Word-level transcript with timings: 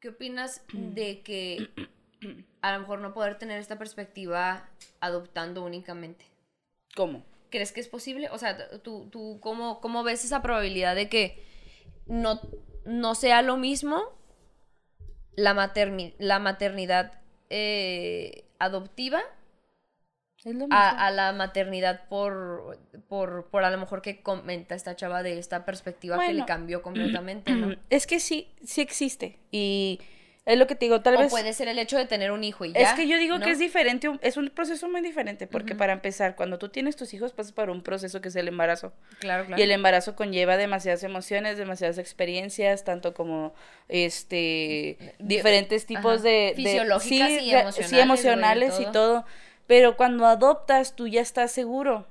¿Qué 0.00 0.10
opinas 0.10 0.62
de 0.72 1.22
que 1.22 1.68
a 2.62 2.72
lo 2.72 2.80
mejor 2.80 3.00
no 3.00 3.12
poder 3.12 3.38
tener 3.38 3.58
esta 3.58 3.78
perspectiva 3.78 4.68
adoptando 5.00 5.64
únicamente? 5.64 6.24
¿Cómo? 6.94 7.24
¿Crees 7.50 7.72
que 7.72 7.80
es 7.80 7.88
posible? 7.88 8.28
O 8.30 8.38
sea, 8.38 8.80
¿tú, 8.80 9.08
tú 9.10 9.38
cómo, 9.40 9.80
cómo 9.80 10.02
ves 10.04 10.24
esa 10.24 10.42
probabilidad 10.42 10.94
de 10.94 11.08
que 11.08 11.44
no, 12.06 12.40
no 12.84 13.14
sea 13.14 13.42
lo 13.42 13.56
mismo 13.56 14.02
la, 15.34 15.54
materni- 15.54 16.14
la 16.18 16.38
maternidad 16.38 17.20
eh, 17.50 18.44
adoptiva 18.58 19.22
Es 20.44 20.54
lo 20.54 20.66
mismo. 20.66 20.68
a, 20.74 20.90
a 21.06 21.10
la 21.10 21.32
maternidad 21.32 22.02
por, 22.08 22.78
por, 23.08 23.46
por 23.50 23.64
a 23.64 23.70
lo 23.70 23.78
mejor 23.78 24.02
que 24.02 24.20
comenta 24.22 24.74
esta 24.74 24.94
chava 24.96 25.22
de 25.22 25.38
esta 25.38 25.64
perspectiva 25.64 26.18
que 26.24 26.32
le 26.32 26.44
cambió 26.44 26.80
completamente, 26.82 27.52
¿no? 27.52 27.74
Es 27.90 28.06
que 28.06 28.20
sí, 28.20 28.48
sí 28.64 28.80
existe. 28.80 29.38
Y 29.50 30.00
es 30.46 30.56
lo 30.56 30.66
que 30.66 30.74
te 30.76 30.86
digo, 30.86 31.02
tal 31.02 31.16
O 31.16 31.18
vez... 31.18 31.30
puede 31.30 31.52
ser 31.52 31.68
el 31.68 31.78
hecho 31.78 31.98
de 31.98 32.06
tener 32.06 32.30
un 32.30 32.42
hijo 32.44 32.64
y 32.64 32.72
ya. 32.72 32.80
Es 32.80 32.92
que 32.94 33.06
yo 33.08 33.18
digo 33.18 33.36
¿no? 33.38 33.44
que 33.44 33.50
es 33.50 33.58
diferente, 33.58 34.08
es 34.22 34.36
un 34.38 34.48
proceso 34.48 34.88
muy 34.88 35.02
diferente, 35.02 35.46
porque 35.46 35.74
para 35.74 35.92
empezar, 35.92 36.36
cuando 36.36 36.58
tú 36.58 36.70
tienes 36.70 36.96
tus 36.96 37.12
hijos 37.12 37.32
pasas 37.32 37.52
por 37.52 37.68
un 37.68 37.82
proceso 37.82 38.20
que 38.22 38.28
es 38.28 38.36
el 38.36 38.48
embarazo. 38.48 38.94
Claro, 39.18 39.44
claro. 39.44 39.60
Y 39.60 39.64
el 39.64 39.72
embarazo 39.72 40.16
conlleva 40.16 40.56
demasiadas 40.56 41.02
emociones, 41.02 41.58
demasiadas 41.58 41.98
experiencias, 41.98 42.84
tanto 42.84 43.12
como 43.12 43.52
este 43.88 44.96
diferentes 45.18 45.84
tipos 45.84 46.14
ajá. 46.20 46.22
de, 46.22 46.30
de- 46.30 46.52
Fisiológicas 46.56 47.30
y 47.30 47.52
re- 47.52 47.60
emocionales, 47.60 47.88
sí, 47.90 48.00
emocionales 48.00 48.80
y 48.80 48.84
todo. 48.84 48.92
todo. 48.92 49.24
Pero 49.68 49.96
cuando 49.96 50.26
adoptas, 50.26 50.96
tú 50.96 51.06
ya 51.06 51.20
estás 51.20 51.52
seguro. 51.52 52.06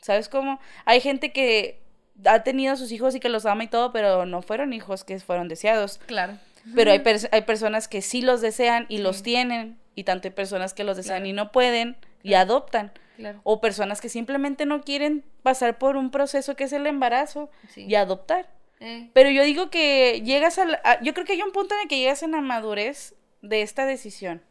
¿Sabes 0.00 0.30
cómo? 0.30 0.58
Hay 0.86 1.00
gente 1.00 1.32
que 1.32 1.80
ha 2.24 2.42
tenido 2.44 2.76
sus 2.76 2.90
hijos 2.92 3.14
y 3.14 3.20
que 3.20 3.28
los 3.28 3.44
ama 3.44 3.64
y 3.64 3.68
todo, 3.68 3.92
pero 3.92 4.24
no 4.24 4.40
fueron 4.40 4.72
hijos 4.72 5.04
que 5.04 5.18
fueron 5.20 5.48
deseados. 5.48 5.98
Claro. 6.06 6.38
Pero 6.74 6.92
hay, 6.92 7.00
pers- 7.00 7.28
hay 7.32 7.42
personas 7.42 7.88
que 7.88 8.00
sí 8.00 8.22
los 8.22 8.40
desean 8.40 8.86
y 8.88 8.98
los 8.98 9.22
tienen, 9.22 9.76
y 9.94 10.04
tanto 10.04 10.28
hay 10.28 10.32
personas 10.32 10.72
que 10.72 10.84
los 10.84 10.96
desean 10.96 11.18
Claro. 11.18 11.28
y 11.28 11.32
no 11.34 11.52
pueden 11.52 11.96
y 12.22 12.28
Claro. 12.30 12.42
adoptan. 12.52 12.92
Claro. 13.16 13.40
O 13.44 13.60
personas 13.60 14.00
que 14.00 14.08
simplemente 14.08 14.64
no 14.66 14.80
quieren 14.80 15.24
pasar 15.42 15.76
por 15.78 15.96
un 15.96 16.10
proceso 16.10 16.56
que 16.56 16.64
es 16.64 16.72
el 16.72 16.86
embarazo 16.86 17.50
Sí. 17.68 17.84
y 17.86 17.94
adoptar. 17.96 18.48
Eh, 18.80 19.10
Pero 19.12 19.30
yo 19.30 19.42
digo 19.44 19.70
que 19.70 20.22
llegas 20.24 20.58
a, 20.58 20.64
la- 20.64 20.80
a- 20.84 21.00
Yo 21.02 21.12
creo 21.14 21.26
que 21.26 21.32
hay 21.34 21.42
un 21.42 21.52
punto 21.52 21.74
en 21.74 21.82
el 21.82 21.88
que 21.88 21.98
llegas 21.98 22.22
en 22.22 22.32
la 22.32 22.40
madurez 22.40 23.14
de 23.42 23.62
esta 23.62 23.84
decisión. 23.86 24.42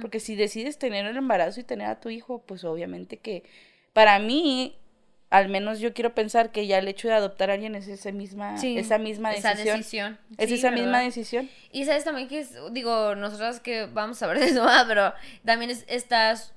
Porque 0.00 0.20
si 0.20 0.36
decides 0.36 0.78
tener 0.78 1.06
el 1.06 1.16
embarazo 1.16 1.60
y 1.60 1.64
tener 1.64 1.88
a 1.88 2.00
tu 2.00 2.10
hijo, 2.10 2.42
pues 2.46 2.64
obviamente 2.64 3.16
que... 3.18 3.42
Para 3.92 4.18
mí, 4.18 4.76
al 5.30 5.48
menos 5.48 5.80
yo 5.80 5.94
quiero 5.94 6.14
pensar 6.14 6.50
que 6.52 6.66
ya 6.66 6.78
el 6.78 6.88
hecho 6.88 7.08
de 7.08 7.14
adoptar 7.14 7.50
a 7.50 7.54
alguien 7.54 7.74
es 7.74 7.88
esa 7.88 8.12
misma, 8.12 8.58
Sí, 8.58 8.76
esa 8.78 8.98
misma 8.98 9.32
esa 9.32 9.50
decisión. 9.50 9.76
decisión. 9.78 10.18
Es 10.36 10.48
Sí, 10.48 10.54
esa 10.56 10.70
misma 10.70 11.00
decisión. 11.00 11.48
Y 11.72 11.84
sabes 11.84 12.04
también 12.04 12.28
que 12.28 12.40
es, 12.40 12.54
digo, 12.72 13.14
nosotras 13.14 13.60
que 13.60 13.86
vamos 13.86 14.22
a 14.22 14.26
ver 14.26 14.38
de 14.38 14.46
eso, 14.46 14.60
¿verdad? 14.62 14.84
pero 14.88 15.14
también 15.44 15.70
es, 15.70 15.84
estás 15.88 16.52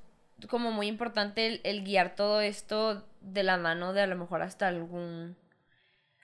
como 0.50 0.72
muy 0.72 0.88
importante 0.88 1.47
el, 1.47 1.61
el 1.63 1.83
guiar 1.83 2.16
todo 2.16 2.41
esto 2.41 3.08
de 3.22 3.44
la 3.44 3.58
mano 3.58 3.94
de 3.94 4.02
a 4.02 4.08
lo 4.08 4.16
mejor 4.16 4.41
hasta 4.41 4.67
algún 4.67 5.35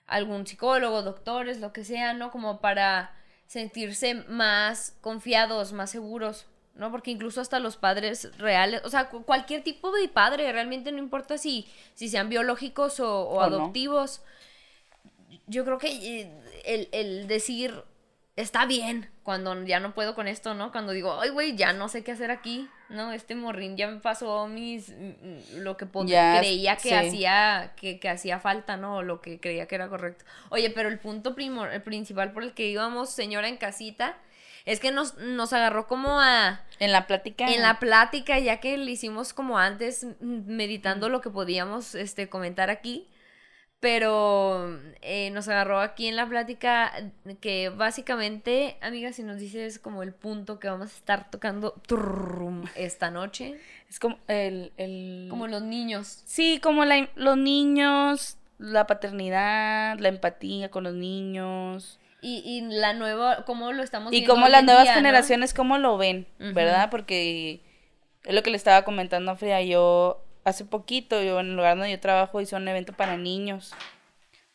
algún 0.06 0.46
psicólogo, 0.46 1.02
doctores, 1.02 1.60
lo 1.60 1.72
que 1.72 1.84
sea, 1.84 2.12
¿no? 2.12 2.30
Como 2.30 2.60
para 2.60 3.12
sentirse 3.46 4.14
más 4.28 4.96
confiados, 5.00 5.72
más 5.72 5.90
seguros, 5.90 6.46
¿no? 6.76 6.90
Porque 6.90 7.10
incluso 7.10 7.40
hasta 7.40 7.60
los 7.60 7.76
padres 7.76 8.36
reales, 8.38 8.82
o 8.84 8.90
sea, 8.90 9.08
cu- 9.08 9.24
cualquier 9.24 9.62
tipo 9.62 9.92
de 9.92 10.08
padre, 10.08 10.50
realmente 10.52 10.92
no 10.92 10.98
importa 10.98 11.38
si, 11.38 11.66
si 11.94 12.08
sean 12.08 12.28
biológicos 12.28 13.00
o, 13.00 13.28
o 13.28 13.40
O 13.40 13.50
no. 13.50 13.66
adoptivos, 13.70 14.22
yo 15.46 15.64
creo 15.64 15.78
que 15.78 15.88
eh, 16.20 16.30
el, 16.64 16.88
el 16.92 17.26
decir 17.28 17.82
está 18.36 18.66
bien 18.66 19.08
cuando 19.22 19.62
ya 19.64 19.78
no 19.80 19.94
puedo 19.94 20.14
con 20.14 20.26
esto, 20.26 20.54
¿no? 20.54 20.72
Cuando 20.72 20.92
digo, 20.92 21.20
ay, 21.20 21.30
güey, 21.30 21.56
ya 21.56 21.72
no 21.72 21.88
sé 21.88 22.02
qué 22.02 22.12
hacer 22.12 22.30
aquí, 22.30 22.68
¿no? 22.88 23.12
Este 23.12 23.34
morrín 23.34 23.76
ya 23.76 23.88
me 23.88 24.00
pasó 24.00 24.46
mis, 24.48 24.92
lo 25.54 25.76
que 25.76 25.86
creía 26.30 26.80
que 26.80 26.90
sí. 26.90 26.94
hacía, 26.94 27.72
que, 27.76 28.00
que 28.00 28.08
hacía 28.08 28.40
falta, 28.40 28.76
¿no? 28.76 28.96
O 28.96 29.02
lo 29.02 29.20
que 29.20 29.38
creía 29.40 29.66
que 29.66 29.76
era 29.76 29.88
correcto. 29.88 30.24
Oye, 30.50 30.70
pero 30.70 30.88
el 30.88 30.98
punto 30.98 31.34
primor, 31.34 31.72
el 31.72 31.82
principal 31.82 32.32
por 32.32 32.42
el 32.42 32.54
que 32.54 32.68
íbamos, 32.68 33.10
señora 33.10 33.48
en 33.48 33.56
casita, 33.56 34.16
es 34.64 34.80
que 34.80 34.92
nos, 34.92 35.16
nos 35.18 35.52
agarró 35.52 35.86
como 35.86 36.20
a, 36.20 36.62
En 36.78 36.92
la 36.92 37.06
plática. 37.06 37.46
en 37.52 37.62
la 37.62 37.78
plática, 37.78 38.38
ya 38.38 38.60
que 38.60 38.78
le 38.78 38.90
hicimos 38.90 39.34
como 39.34 39.58
antes, 39.58 40.06
meditando 40.20 41.08
lo 41.08 41.20
que 41.20 41.30
podíamos 41.30 41.94
este, 41.94 42.28
comentar 42.28 42.70
aquí. 42.70 43.08
Pero 43.80 44.80
eh, 45.02 45.28
nos 45.32 45.46
agarró 45.48 45.80
aquí 45.80 46.06
en 46.06 46.16
la 46.16 46.26
plática 46.26 46.90
que 47.42 47.68
básicamente, 47.68 48.78
amiga, 48.80 49.12
si 49.12 49.22
nos 49.22 49.38
dices 49.38 49.78
como 49.78 50.02
el 50.02 50.14
punto 50.14 50.58
que 50.58 50.70
vamos 50.70 50.90
a 50.90 50.96
estar 50.96 51.30
tocando 51.30 51.72
turrum, 51.86 52.64
esta 52.76 53.10
noche, 53.10 53.60
Es 53.90 54.00
como 54.00 54.18
el... 54.26 54.72
el... 54.78 55.26
como 55.28 55.48
los 55.48 55.60
niños. 55.60 56.22
Sí, 56.24 56.60
como 56.62 56.86
la, 56.86 57.10
los 57.14 57.36
niños, 57.36 58.38
la 58.56 58.86
paternidad, 58.86 59.98
la 59.98 60.08
empatía 60.08 60.70
con 60.70 60.84
los 60.84 60.94
niños. 60.94 62.00
Y, 62.24 62.42
y 62.44 62.62
la 62.62 62.94
nueva, 62.94 63.44
cómo 63.44 63.72
lo 63.72 63.82
estamos 63.82 64.10
Y 64.10 64.16
viendo 64.16 64.32
como 64.32 64.46
hoy 64.46 64.52
las 64.52 64.64
nuevas 64.64 64.84
día, 64.84 64.94
¿no? 64.94 64.98
generaciones, 64.98 65.52
cómo 65.52 65.76
lo 65.76 65.98
ven. 65.98 66.26
¿verdad? 66.38 66.88
Porque 66.90 67.60
es 68.24 68.34
lo 68.34 68.42
que 68.42 68.50
le 68.50 68.56
estaba 68.56 68.82
comentando 68.82 69.30
a 69.30 69.36
Frida. 69.36 69.60
Yo 69.60 70.24
hace 70.44 70.64
poquito, 70.64 71.22
yo 71.22 71.38
en 71.40 71.48
el 71.50 71.56
lugar 71.56 71.76
donde 71.76 71.90
yo 71.90 72.00
trabajo 72.00 72.40
hice 72.40 72.56
un 72.56 72.66
evento 72.66 72.94
para 72.94 73.18
niños 73.18 73.74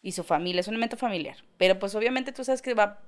y 0.02 0.14
su 0.14 0.24
familia. 0.24 0.62
Es 0.62 0.68
un 0.68 0.76
evento 0.76 0.98
familiar. 0.98 1.38
Pero 1.58 1.78
pues 1.78 1.94
obviamente 1.94 2.32
tú 2.32 2.44
sabes 2.44 2.64
que 2.64 2.74
va... 2.74 3.02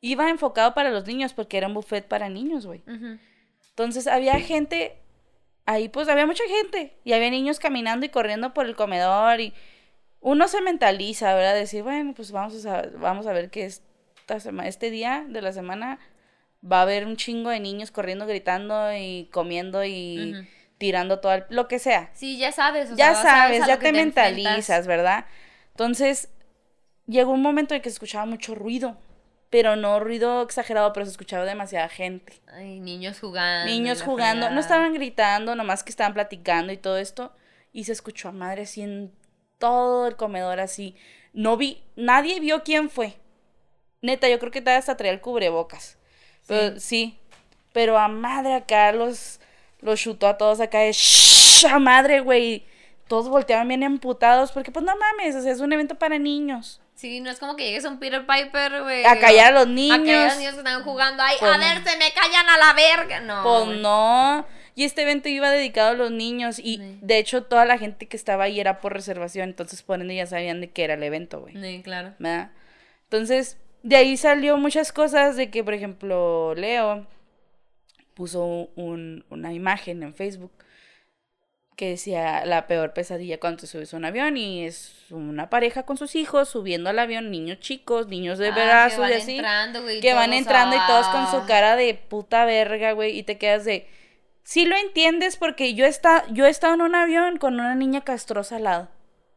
Iba 0.00 0.30
enfocado 0.30 0.72
para 0.72 0.90
los 0.90 1.06
niños 1.06 1.34
porque 1.34 1.58
era 1.58 1.68
un 1.68 1.74
buffet 1.74 2.08
para 2.08 2.30
niños, 2.30 2.64
güey. 2.66 2.82
Entonces 3.68 4.06
había 4.06 4.40
gente, 4.40 4.98
ahí 5.66 5.88
pues 5.88 6.08
había 6.08 6.26
mucha 6.26 6.44
gente 6.48 6.96
y 7.04 7.12
había 7.12 7.30
niños 7.30 7.58
caminando 7.58 8.06
y 8.06 8.08
corriendo 8.08 8.54
por 8.54 8.66
el 8.66 8.74
comedor 8.76 9.40
y 9.40 9.52
uno 10.22 10.48
se 10.48 10.60
mentaliza, 10.62 11.34
¿verdad? 11.34 11.54
Decir, 11.54 11.82
bueno, 11.82 12.14
pues 12.14 12.32
vamos 12.32 12.64
a, 12.64 12.82
vamos 12.98 13.26
a 13.26 13.32
ver 13.32 13.50
que 13.50 13.64
esta 13.66 14.40
sema- 14.40 14.66
este 14.68 14.90
día 14.90 15.26
de 15.28 15.42
la 15.42 15.52
semana 15.52 15.98
va 16.64 16.78
a 16.78 16.82
haber 16.82 17.06
un 17.06 17.16
chingo 17.16 17.50
de 17.50 17.60
niños 17.60 17.90
corriendo, 17.90 18.26
gritando 18.26 18.92
y 18.96 19.28
comiendo 19.32 19.84
y 19.84 20.36
tirando 20.78 21.18
todo 21.20 21.34
el- 21.34 21.44
lo 21.50 21.68
que 21.68 21.78
sea. 21.78 22.10
Sí, 22.14 22.38
ya 22.38 22.52
sabes. 22.52 22.92
o 22.92 22.96
ya 22.96 23.14
sea, 23.14 23.22
sabes, 23.22 23.58
ya 23.66 23.78
te, 23.78 23.88
enfrentas. 23.88 24.32
mentalizas, 24.32 24.86
¿verdad? 24.86 25.26
Entonces 25.70 26.28
llegó 27.06 27.32
un 27.32 27.42
momento 27.42 27.74
en 27.74 27.82
que 27.82 27.90
se 27.90 27.94
escuchaba 27.94 28.24
mucho 28.26 28.54
ruido, 28.54 28.96
pero 29.50 29.74
no 29.76 29.98
ruido 30.00 30.42
exagerado, 30.42 30.92
pero 30.92 31.04
se 31.04 31.12
escuchaba 31.12 31.44
demasiada 31.44 31.88
gente 31.88 32.32
Ay, 32.46 32.78
niños 32.80 33.18
jugando. 33.20 33.70
niños 33.70 34.02
jugando, 34.02 34.50
no 34.50 34.60
estaban 34.60 34.94
gritando, 34.94 35.54
nomás 35.56 35.82
que 35.82 35.90
estaban 35.90 36.14
platicando 36.14 36.72
y 36.72 36.76
todo 36.76 36.96
esto, 36.98 37.32
y 37.72 37.84
se 37.84 37.92
escuchó 37.92 38.28
a 38.28 38.32
madre 38.32 38.62
así 38.62 38.82
en 38.82 39.12
todo 39.62 40.08
el 40.08 40.16
comedor 40.16 40.58
así. 40.58 40.96
No 41.32 41.56
vi, 41.56 41.80
nadie 41.94 42.40
vio 42.40 42.64
quién 42.64 42.90
fue. 42.90 43.14
Neta, 44.02 44.28
yo 44.28 44.40
creo 44.40 44.50
que 44.50 44.60
todavía 44.60 44.80
hasta 44.80 44.96
traía 44.96 45.12
el 45.12 45.20
cubrebocas. 45.20 45.96
Pero, 46.48 46.80
sí. 46.80 47.16
Pero 47.72 47.96
a 47.96 48.08
madre 48.08 48.54
acá 48.54 48.90
los, 48.90 49.38
los 49.80 50.00
chutó 50.00 50.26
a 50.26 50.36
todos 50.36 50.58
acá 50.60 50.80
de 50.80 50.92
"Shh, 50.92 51.66
a 51.66 51.78
madre, 51.78 52.18
güey. 52.20 52.66
Todos 53.06 53.28
volteaban 53.28 53.68
bien 53.68 53.84
emputados 53.84 54.50
porque 54.50 54.72
pues 54.72 54.84
no 54.84 54.92
mames, 54.96 55.36
o 55.36 55.40
sea, 55.42 55.52
es 55.52 55.60
un 55.60 55.72
evento 55.72 55.94
para 55.94 56.18
niños. 56.18 56.80
Sí, 56.96 57.20
no 57.20 57.30
es 57.30 57.38
como 57.38 57.54
que 57.56 57.64
llegues 57.64 57.84
a 57.84 57.88
un 57.88 57.98
Peter 58.00 58.26
Piper, 58.26 58.82
güey. 58.82 59.04
A 59.04 59.18
callar 59.20 59.52
a 59.52 59.58
los 59.60 59.66
A 59.66 59.70
niños. 59.70 59.98
callar 59.98 60.20
a 60.22 60.26
los 60.30 60.36
niños 60.38 60.52
que 60.54 60.58
están 60.60 60.82
jugando. 60.82 61.22
Ay, 61.22 61.36
Pues 61.38 61.52
a 61.52 61.56
no. 61.58 61.64
ver, 61.64 61.84
se 61.84 61.96
me 61.96 62.12
callan 62.12 62.48
a 62.48 62.58
la 62.58 62.72
verga. 62.74 63.20
No. 63.20 63.42
Pues 63.42 63.78
no. 63.78 64.46
Y 64.74 64.84
este 64.84 65.02
evento 65.02 65.28
iba 65.28 65.50
dedicado 65.50 65.90
a 65.90 65.94
los 65.94 66.10
niños. 66.10 66.58
Y 66.58 66.78
Sí. 66.78 66.98
de 67.02 67.18
hecho, 67.18 67.44
toda 67.44 67.64
la 67.64 67.76
gente 67.78 68.06
que 68.08 68.16
estaba 68.16 68.44
ahí 68.44 68.58
era 68.60 68.80
por 68.80 68.92
reservación. 68.92 69.50
Entonces, 69.50 69.82
por 69.82 70.00
ende, 70.00 70.14
ya 70.16 70.26
sabían 70.26 70.60
de 70.60 70.70
qué 70.70 70.84
era 70.84 70.94
el 70.94 71.02
evento, 71.02 71.40
güey. 71.40 71.54
Sí, 71.60 71.82
claro. 71.82 72.14
¿Verdad? 72.18 72.52
Entonces, 73.04 73.58
de 73.82 73.96
ahí 73.96 74.16
salió 74.16 74.56
muchas 74.56 74.92
cosas. 74.92 75.36
De 75.36 75.50
que, 75.50 75.62
por 75.62 75.74
ejemplo, 75.74 76.54
Leo 76.54 77.06
puso 78.14 78.44
un- 78.76 79.24
una 79.30 79.52
imagen 79.52 80.02
en 80.02 80.14
Facebook 80.14 80.52
que 81.76 81.88
decía 81.90 82.44
la 82.44 82.66
peor 82.66 82.92
pesadilla 82.92 83.40
cuando 83.40 83.62
te 83.62 83.66
subes 83.66 83.92
a 83.94 83.96
un 83.96 84.04
avión 84.04 84.36
y 84.36 84.66
es 84.66 85.06
una 85.10 85.48
pareja 85.48 85.84
con 85.84 85.96
sus 85.96 86.14
hijos 86.14 86.50
subiendo 86.50 86.90
al 86.90 86.98
avión, 86.98 87.30
niños 87.30 87.60
chicos, 87.60 88.08
niños 88.08 88.38
de 88.38 88.48
Ah, 88.48 88.54
que 88.54 88.64
brazos 88.64 88.98
van 89.00 89.10
y 89.10 89.14
así 89.14 89.32
entrando, 89.36 89.82
güey, 89.82 90.00
que 90.00 90.12
van 90.12 90.32
entrando 90.34 90.76
y 90.76 90.78
todos 90.86 91.08
con 91.08 91.26
su 91.28 91.36
ah. 91.38 91.44
cara 91.48 91.74
de 91.76 91.94
puta 91.94 92.44
verga, 92.44 92.92
güey, 92.92 93.18
y 93.18 93.22
te 93.22 93.38
quedas 93.38 93.64
de... 93.64 93.88
Sí 94.44 94.64
lo 94.66 94.76
entiendes 94.76 95.36
porque 95.36 95.74
yo 95.74 95.84
he, 95.84 95.88
esta- 95.88 96.26
yo 96.30 96.46
he 96.46 96.50
estado 96.50 96.74
en 96.74 96.82
un 96.82 96.94
avión 96.94 97.36
con 97.38 97.54
una 97.54 97.74
niña 97.74 98.02
castrosa 98.02 98.56
al 98.56 98.64
lado. 98.64 98.88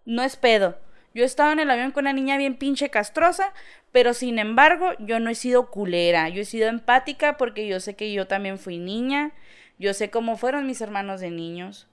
No 0.05 0.23
es 0.23 0.35
pedo. 0.35 0.77
Yo 1.13 1.23
he 1.23 1.25
estado 1.25 1.51
en 1.53 1.59
el 1.59 1.69
avión 1.71 1.91
con 1.91 2.03
una 2.03 2.13
niña 2.13 2.37
bien 2.37 2.57
pinche 2.57 2.89
castrosa, 2.89 3.53
pero 3.91 4.13
sin 4.13 4.37
embargo 4.39 4.91
yo 4.99 5.19
no 5.19 5.29
he 5.29 5.35
sido 5.35 5.69
culera. 5.71 6.27
Yo 6.29 6.41
he 6.41 6.45
sido 6.45 6.67
empática 6.67 7.37
porque 7.37 7.67
yo 7.67 7.79
sé 7.79 7.95
que 7.95 8.11
yo 8.11 8.27
también 8.27 8.57
fui 8.59 8.77
niña. 8.79 9.31
Yo 9.79 9.93
sé 9.93 10.09
cómo 10.09 10.35
fueron 10.37 10.67
mis 10.67 10.81
hermanos 10.81 11.21
de 11.21 11.31
niños. 11.31 11.87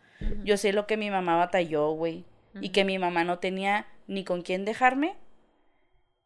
Yo 0.44 0.56
sé 0.56 0.72
lo 0.72 0.86
que 0.86 0.96
mi 0.96 1.10
mamá 1.10 1.36
batalló, 1.36 1.90
güey. 1.92 2.24
Y 2.60 2.70
que 2.70 2.84
mi 2.84 2.98
mamá 2.98 3.24
no 3.24 3.38
tenía 3.38 3.86
ni 4.06 4.24
con 4.24 4.42
quién 4.42 4.64
dejarme 4.64 5.16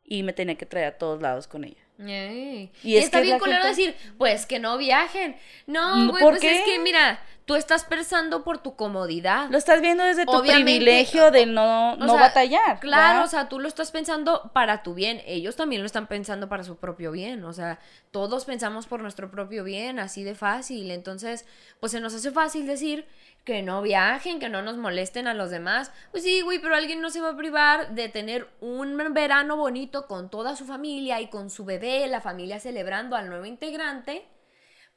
y 0.04 0.22
me 0.22 0.32
tenía 0.32 0.56
que 0.56 0.66
traer 0.66 0.86
a 0.86 0.98
todos 0.98 1.20
lados 1.22 1.46
con 1.48 1.64
ella. 1.64 1.82
Ey. 1.98 2.70
Y 2.82 2.92
Y 2.94 2.96
es 2.98 3.04
está 3.04 3.18
que 3.18 3.24
bien 3.24 3.38
culero 3.38 3.62
gente- 3.64 3.68
decir, 3.68 3.96
pues 4.18 4.46
que 4.46 4.58
no 4.58 4.76
viajen. 4.76 5.36
No, 5.66 5.96
No, 5.96 6.10
güey, 6.12 6.22
¿por 6.22 6.32
pues 6.34 6.42
qué? 6.42 6.58
es 6.58 6.64
que 6.64 6.78
mira, 6.78 7.18
tú 7.46 7.54
estás 7.54 7.84
pensando 7.84 8.44
por 8.44 8.58
tu 8.58 8.76
comodidad. 8.76 9.48
Lo 9.50 9.56
estás 9.56 9.80
viendo 9.80 10.04
desde 10.04 10.26
tu 10.26 10.32
Obviamente, 10.32 10.64
privilegio 10.64 11.30
de 11.30 11.46
no, 11.46 11.96
no 11.96 12.08
sea, 12.12 12.20
batallar. 12.20 12.80
Claro, 12.80 13.06
¿verdad? 13.14 13.24
o 13.24 13.28
sea, 13.28 13.48
tú 13.48 13.60
lo 13.60 13.68
estás 13.68 13.90
pensando 13.92 14.50
para 14.52 14.82
tu 14.82 14.92
bien. 14.94 15.22
Ellos 15.26 15.56
también 15.56 15.80
lo 15.80 15.86
están 15.86 16.06
pensando 16.06 16.48
para 16.48 16.64
su 16.64 16.76
propio 16.76 17.12
bien. 17.12 17.44
O 17.44 17.52
sea, 17.52 17.78
todos 18.10 18.44
pensamos 18.44 18.86
por 18.86 19.00
nuestro 19.00 19.30
propio 19.30 19.64
bien, 19.64 19.98
así 19.98 20.22
de 20.22 20.34
fácil. 20.34 20.90
Entonces, 20.90 21.46
pues 21.80 21.92
se 21.92 22.00
nos 22.00 22.12
hace 22.14 22.30
fácil 22.30 22.66
decir 22.66 23.06
que 23.46 23.62
no 23.62 23.80
viajen, 23.80 24.40
que 24.40 24.48
no 24.50 24.60
nos 24.60 24.76
molesten 24.76 25.28
a 25.28 25.32
los 25.32 25.50
demás. 25.50 25.92
Pues 26.10 26.24
sí, 26.24 26.40
güey, 26.42 26.58
pero 26.58 26.74
alguien 26.74 27.00
no 27.00 27.10
se 27.10 27.20
va 27.20 27.30
a 27.30 27.36
privar 27.36 27.94
de 27.94 28.08
tener 28.08 28.48
un 28.60 28.98
verano 29.14 29.56
bonito 29.56 30.06
con 30.08 30.28
toda 30.28 30.56
su 30.56 30.64
familia 30.66 31.20
y 31.20 31.28
con 31.28 31.48
su 31.48 31.64
bebé, 31.64 32.08
la 32.08 32.20
familia 32.20 32.58
celebrando 32.58 33.14
al 33.16 33.28
nuevo 33.28 33.46
integrante. 33.46 34.26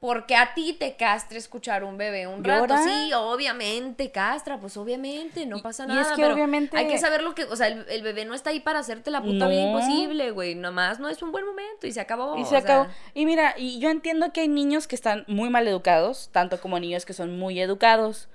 Porque 0.00 0.34
a 0.34 0.54
ti 0.54 0.72
te 0.72 0.96
castra 0.96 1.36
escuchar 1.36 1.84
un 1.84 1.98
bebé 1.98 2.26
un 2.26 2.42
rato. 2.42 2.68
¿Llora? 2.68 2.82
Sí, 2.82 3.12
obviamente, 3.12 4.10
castra, 4.10 4.58
pues 4.58 4.76
obviamente, 4.78 5.44
no 5.44 5.60
pasa 5.60 5.84
y 5.84 5.88
nada. 5.88 6.00
es 6.00 6.08
que 6.08 6.22
pero 6.22 6.32
obviamente- 6.34 6.74
Hay 6.78 6.88
que 6.88 6.96
saber 6.96 7.22
lo 7.22 7.34
que. 7.34 7.44
O 7.44 7.54
sea, 7.54 7.66
el, 7.68 7.84
el 7.88 8.02
bebé 8.02 8.24
no 8.24 8.32
está 8.32 8.48
ahí 8.48 8.60
para 8.60 8.78
hacerte 8.78 9.10
la 9.10 9.20
puta 9.22 9.46
vida 9.46 9.60
No. 9.62 9.78
imposible, 9.78 10.30
güey. 10.30 10.54
Nomás 10.54 11.00
no 11.00 11.10
es 11.10 11.22
un 11.22 11.32
buen 11.32 11.44
momento 11.44 11.86
y 11.86 11.92
se 11.92 12.00
acabó. 12.00 12.36
Y 12.38 12.44
se 12.44 12.50
sea, 12.50 12.58
acabó. 12.60 12.86
Y 13.12 13.26
mira, 13.26 13.54
y 13.58 13.78
yo 13.78 13.90
entiendo 13.90 14.32
que 14.32 14.40
hay 14.40 14.48
niños 14.48 14.88
que 14.88 14.94
están 14.96 15.24
muy 15.28 15.50
mal 15.50 15.68
educados, 15.68 16.30
tanto 16.32 16.58
como 16.62 16.80
niños 16.80 17.04
que 17.04 17.12
son 17.12 17.38
muy 17.38 17.60
educados, 17.60 18.30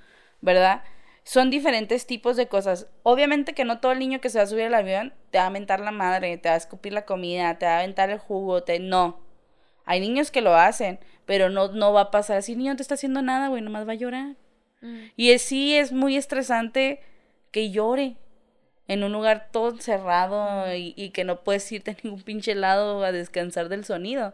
¿verdad? 0.45 0.83
Son 1.23 1.49
diferentes 1.49 2.05
tipos 2.07 2.37
de 2.37 2.47
cosas. 2.47 2.87
Obviamente 3.03 3.53
que 3.53 3.65
no 3.65 3.79
todo 3.79 3.91
el 3.91 3.99
niño 3.99 4.21
que 4.21 4.29
se 4.29 4.37
va 4.37 4.43
a 4.45 4.47
subir 4.47 4.65
al 4.65 4.75
avión 4.75 5.13
te 5.31 5.39
va 5.39 5.47
a 5.47 5.49
mentar 5.49 5.79
la 5.81 5.91
madre, 5.91 6.37
te 6.37 6.49
va 6.49 6.55
a 6.55 6.57
escupir 6.59 6.93
la 6.93 7.05
comida, 7.05 7.57
te 7.57 7.65
va 7.65 7.73
a 7.73 7.79
aventar 7.79 8.09
el 8.11 8.19
jugo, 8.19 8.63
te... 8.63 8.79
No. 8.79 9.19
Hay 9.85 9.99
niños 9.99 10.31
que 10.31 10.41
lo 10.41 10.55
hacen, 10.55 10.99
pero 11.25 11.49
no, 11.49 11.69
no 11.69 11.93
va 11.93 12.01
a 12.01 12.11
pasar 12.11 12.37
así. 12.37 12.53
El 12.53 12.59
niño 12.59 12.73
no 12.73 12.77
te 12.77 12.83
está 12.83 12.95
haciendo 12.95 13.21
nada, 13.21 13.49
güey, 13.49 13.61
nomás 13.61 13.87
va 13.87 13.93
a 13.93 13.95
llorar. 13.95 14.35
mm, 14.81 15.05
Y 15.17 15.31
es, 15.31 15.41
sí 15.41 15.75
es 15.75 15.91
muy 15.91 16.15
estresante 16.17 17.01
que 17.51 17.71
llore 17.71 18.17
en 18.87 19.03
un 19.03 19.11
lugar 19.13 19.49
todo 19.51 19.77
cerrado 19.79 20.73
y, 20.75 20.93
y 20.95 21.09
que 21.11 21.23
no 21.23 21.43
puedes 21.43 21.71
irte 21.71 21.91
a 21.91 21.97
ningún 22.03 22.21
pinche 22.21 22.55
lado 22.55 23.03
a 23.03 23.11
descansar 23.11 23.69
del 23.69 23.85
sonido. 23.85 24.33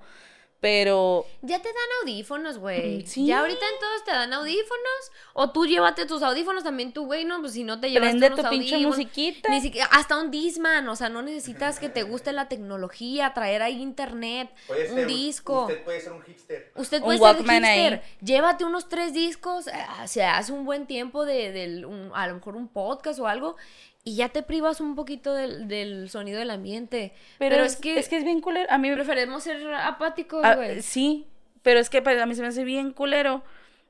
Pero 0.62 1.26
Ya 1.42 1.60
te 1.60 1.70
dan 1.70 1.76
audífonos, 2.04 2.60
güey. 2.60 3.00
Mm, 3.00 3.06
sí. 3.08 3.26
Ya 3.26 3.40
ahorita 3.40 3.66
en 3.68 3.80
todos 3.80 4.04
te 4.06 4.12
dan 4.12 4.32
audífonos. 4.32 5.12
O 5.34 5.50
tú 5.50 5.66
llévate 5.66 6.06
tus 6.06 6.22
audífonos 6.22 6.64
también 6.64 6.94
tú, 6.94 7.06
güey. 7.08 7.26
No, 7.26 7.40
pues 7.42 7.54
si 7.54 7.64
no 7.64 7.80
te 7.80 7.90
llevas 7.90 8.12
prende 8.12 8.30
tu 8.30 8.36
pinche 8.48 8.76
audífonos, 8.76 8.86
musiquita. 8.98 9.50
Ni 9.50 9.60
siquiera, 9.60 9.88
hasta 9.92 10.18
un 10.22 10.30
Disman, 10.30 10.88
o 10.88 10.96
sea, 10.96 11.10
no 11.10 11.24
necesitas 11.24 11.80
que 11.80 11.90
te 11.90 12.04
guste 12.04 12.32
la 12.32 12.48
tecnología, 12.48 13.34
traer 13.34 13.64
ahí 13.64 13.82
internet, 13.82 14.52
Puede 14.68 14.90
un 14.92 14.96
ser 14.98 15.08
disco. 15.08 15.62
Usted 15.64 15.84
puede 15.84 16.00
ser 16.00 16.12
un 16.14 16.22
hipster. 16.22 16.72
Usted 16.76 16.98
Un 17.00 17.04
puede 17.06 17.20
Walkman 17.20 17.64
ser 17.64 17.66
ahí. 17.66 17.80
hipster. 17.90 18.04
Llévate 18.24 18.64
unos 18.64 18.88
tres 18.88 19.14
discos, 19.14 19.66
eh, 19.66 19.74
se 20.06 20.24
hace 20.24 20.52
un 20.54 20.64
buen 20.64 20.86
tiempo 20.86 21.26
de, 21.26 21.52
del- 21.52 21.86
un- 21.86 22.12
a 22.14 22.28
lo 22.28 22.36
mejor 22.36 22.56
un 22.56 22.68
podcast 22.68 23.20
o 23.20 23.26
algo, 23.26 23.56
y 24.04 24.16
ya 24.16 24.30
te 24.30 24.42
privas 24.44 24.82
un 24.82 24.96
poquito 24.96 25.34
del, 25.34 25.68
del 25.68 26.10
sonido 26.10 26.40
del 26.40 26.50
ambiente. 26.50 27.14
Pero, 27.38 27.64
es, 27.64 27.76
que, 27.76 28.00
es 28.00 28.10
que 28.10 28.18
es 28.18 28.24
bien 28.24 28.42
culero. 28.42 28.68
A 28.72 28.78
mí 28.78 28.92
preferimos 28.94 29.44
ser 29.44 29.62
apáticos, 29.74 30.42
Ah, 30.44 30.56
güey. 30.56 30.82
sí, 30.82 31.28
pero 31.62 31.80
es 31.80 31.90
que 31.90 32.02
para 32.02 32.26
mí 32.26 32.34
se 32.36 32.42
me 32.42 32.48
hace 32.48 32.64
bien 32.64 32.92
culero 32.92 33.44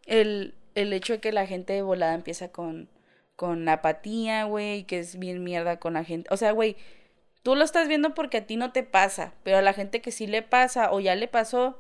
el, 0.05 0.53
el 0.75 0.91
hecho 0.93 1.13
de 1.13 1.19
que 1.19 1.31
la 1.31 1.45
gente 1.47 1.73
de 1.73 1.81
volada 1.81 2.13
empieza 2.13 2.51
con, 2.51 2.89
con 3.35 3.67
apatía, 3.69 4.43
güey, 4.45 4.83
que 4.83 4.99
es 4.99 5.17
bien 5.17 5.43
mierda 5.43 5.79
con 5.79 5.93
la 5.93 6.03
gente. 6.03 6.27
O 6.33 6.37
sea, 6.37 6.51
güey, 6.51 6.75
tú 7.43 7.55
lo 7.55 7.63
estás 7.63 7.87
viendo 7.87 8.13
porque 8.13 8.37
a 8.37 8.45
ti 8.45 8.57
no 8.57 8.71
te 8.73 8.83
pasa, 8.83 9.33
pero 9.43 9.57
a 9.57 9.61
la 9.61 9.73
gente 9.73 10.01
que 10.01 10.11
sí 10.11 10.27
le 10.27 10.41
pasa 10.41 10.91
o 10.91 10.99
ya 10.99 11.15
le 11.15 11.27
pasó, 11.29 11.79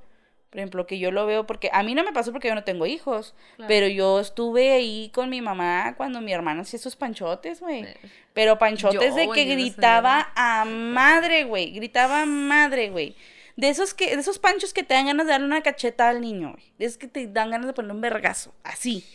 por 0.51 0.59
ejemplo, 0.59 0.85
que 0.85 0.99
yo 0.99 1.11
lo 1.11 1.25
veo 1.25 1.47
porque 1.47 1.69
a 1.71 1.81
mí 1.81 1.95
no 1.95 2.03
me 2.03 2.11
pasó 2.11 2.33
porque 2.33 2.49
yo 2.49 2.55
no 2.55 2.65
tengo 2.65 2.85
hijos, 2.85 3.33
Claro. 3.55 3.67
pero 3.69 3.87
yo 3.87 4.19
estuve 4.19 4.73
ahí 4.73 5.09
con 5.13 5.29
mi 5.29 5.41
mamá 5.41 5.95
cuando 5.95 6.19
mi 6.19 6.33
hermano 6.33 6.61
hacía 6.61 6.77
esos 6.77 6.97
panchotes, 6.97 7.61
güey. 7.61 7.87
Pero 8.33 8.59
panchotes 8.59 9.11
Yo, 9.11 9.15
de 9.15 9.29
que 9.29 9.45
no 9.45 9.53
gritaba 9.53 10.31
a 10.35 10.65
madre, 10.65 11.45
güey. 11.45 11.71
Gritaba 11.71 12.23
a 12.23 12.25
madre, 12.25 12.89
güey. 12.89 13.15
De 13.55 13.69
esos 13.69 13.93
que, 13.93 14.13
de 14.13 14.21
esos 14.21 14.39
panchos 14.39 14.73
que 14.73 14.83
te 14.83 14.93
dan 14.93 15.05
ganas 15.05 15.25
de 15.25 15.31
darle 15.31 15.47
una 15.47 15.61
cacheta 15.61 16.09
al 16.09 16.19
niño, 16.19 16.51
güey. 16.51 16.73
De 16.77 16.85
esos 16.85 16.97
que 16.97 17.07
te 17.07 17.27
dan 17.27 17.51
ganas 17.51 17.67
de 17.67 17.73
poner 17.73 17.91
un 17.93 18.01
vergazo. 18.01 18.53
Así. 18.63 19.05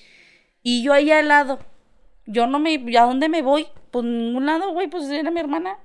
Y 0.63 0.83
yo 0.83 0.95
ahí 0.95 1.11
al 1.11 1.29
lado. 1.29 1.59
Yo 2.25 2.47
no 2.47 2.59
me. 2.59 2.83
¿A 2.99 3.03
dónde 3.03 3.29
me 3.29 3.43
voy? 3.43 3.67
Pues 3.91 4.05
ningún 4.07 4.47
lado, 4.47 4.73
güey. 4.73 4.89
Pues 4.89 5.09
era 5.11 5.31
mi 5.31 5.41
hermana. 5.41 5.79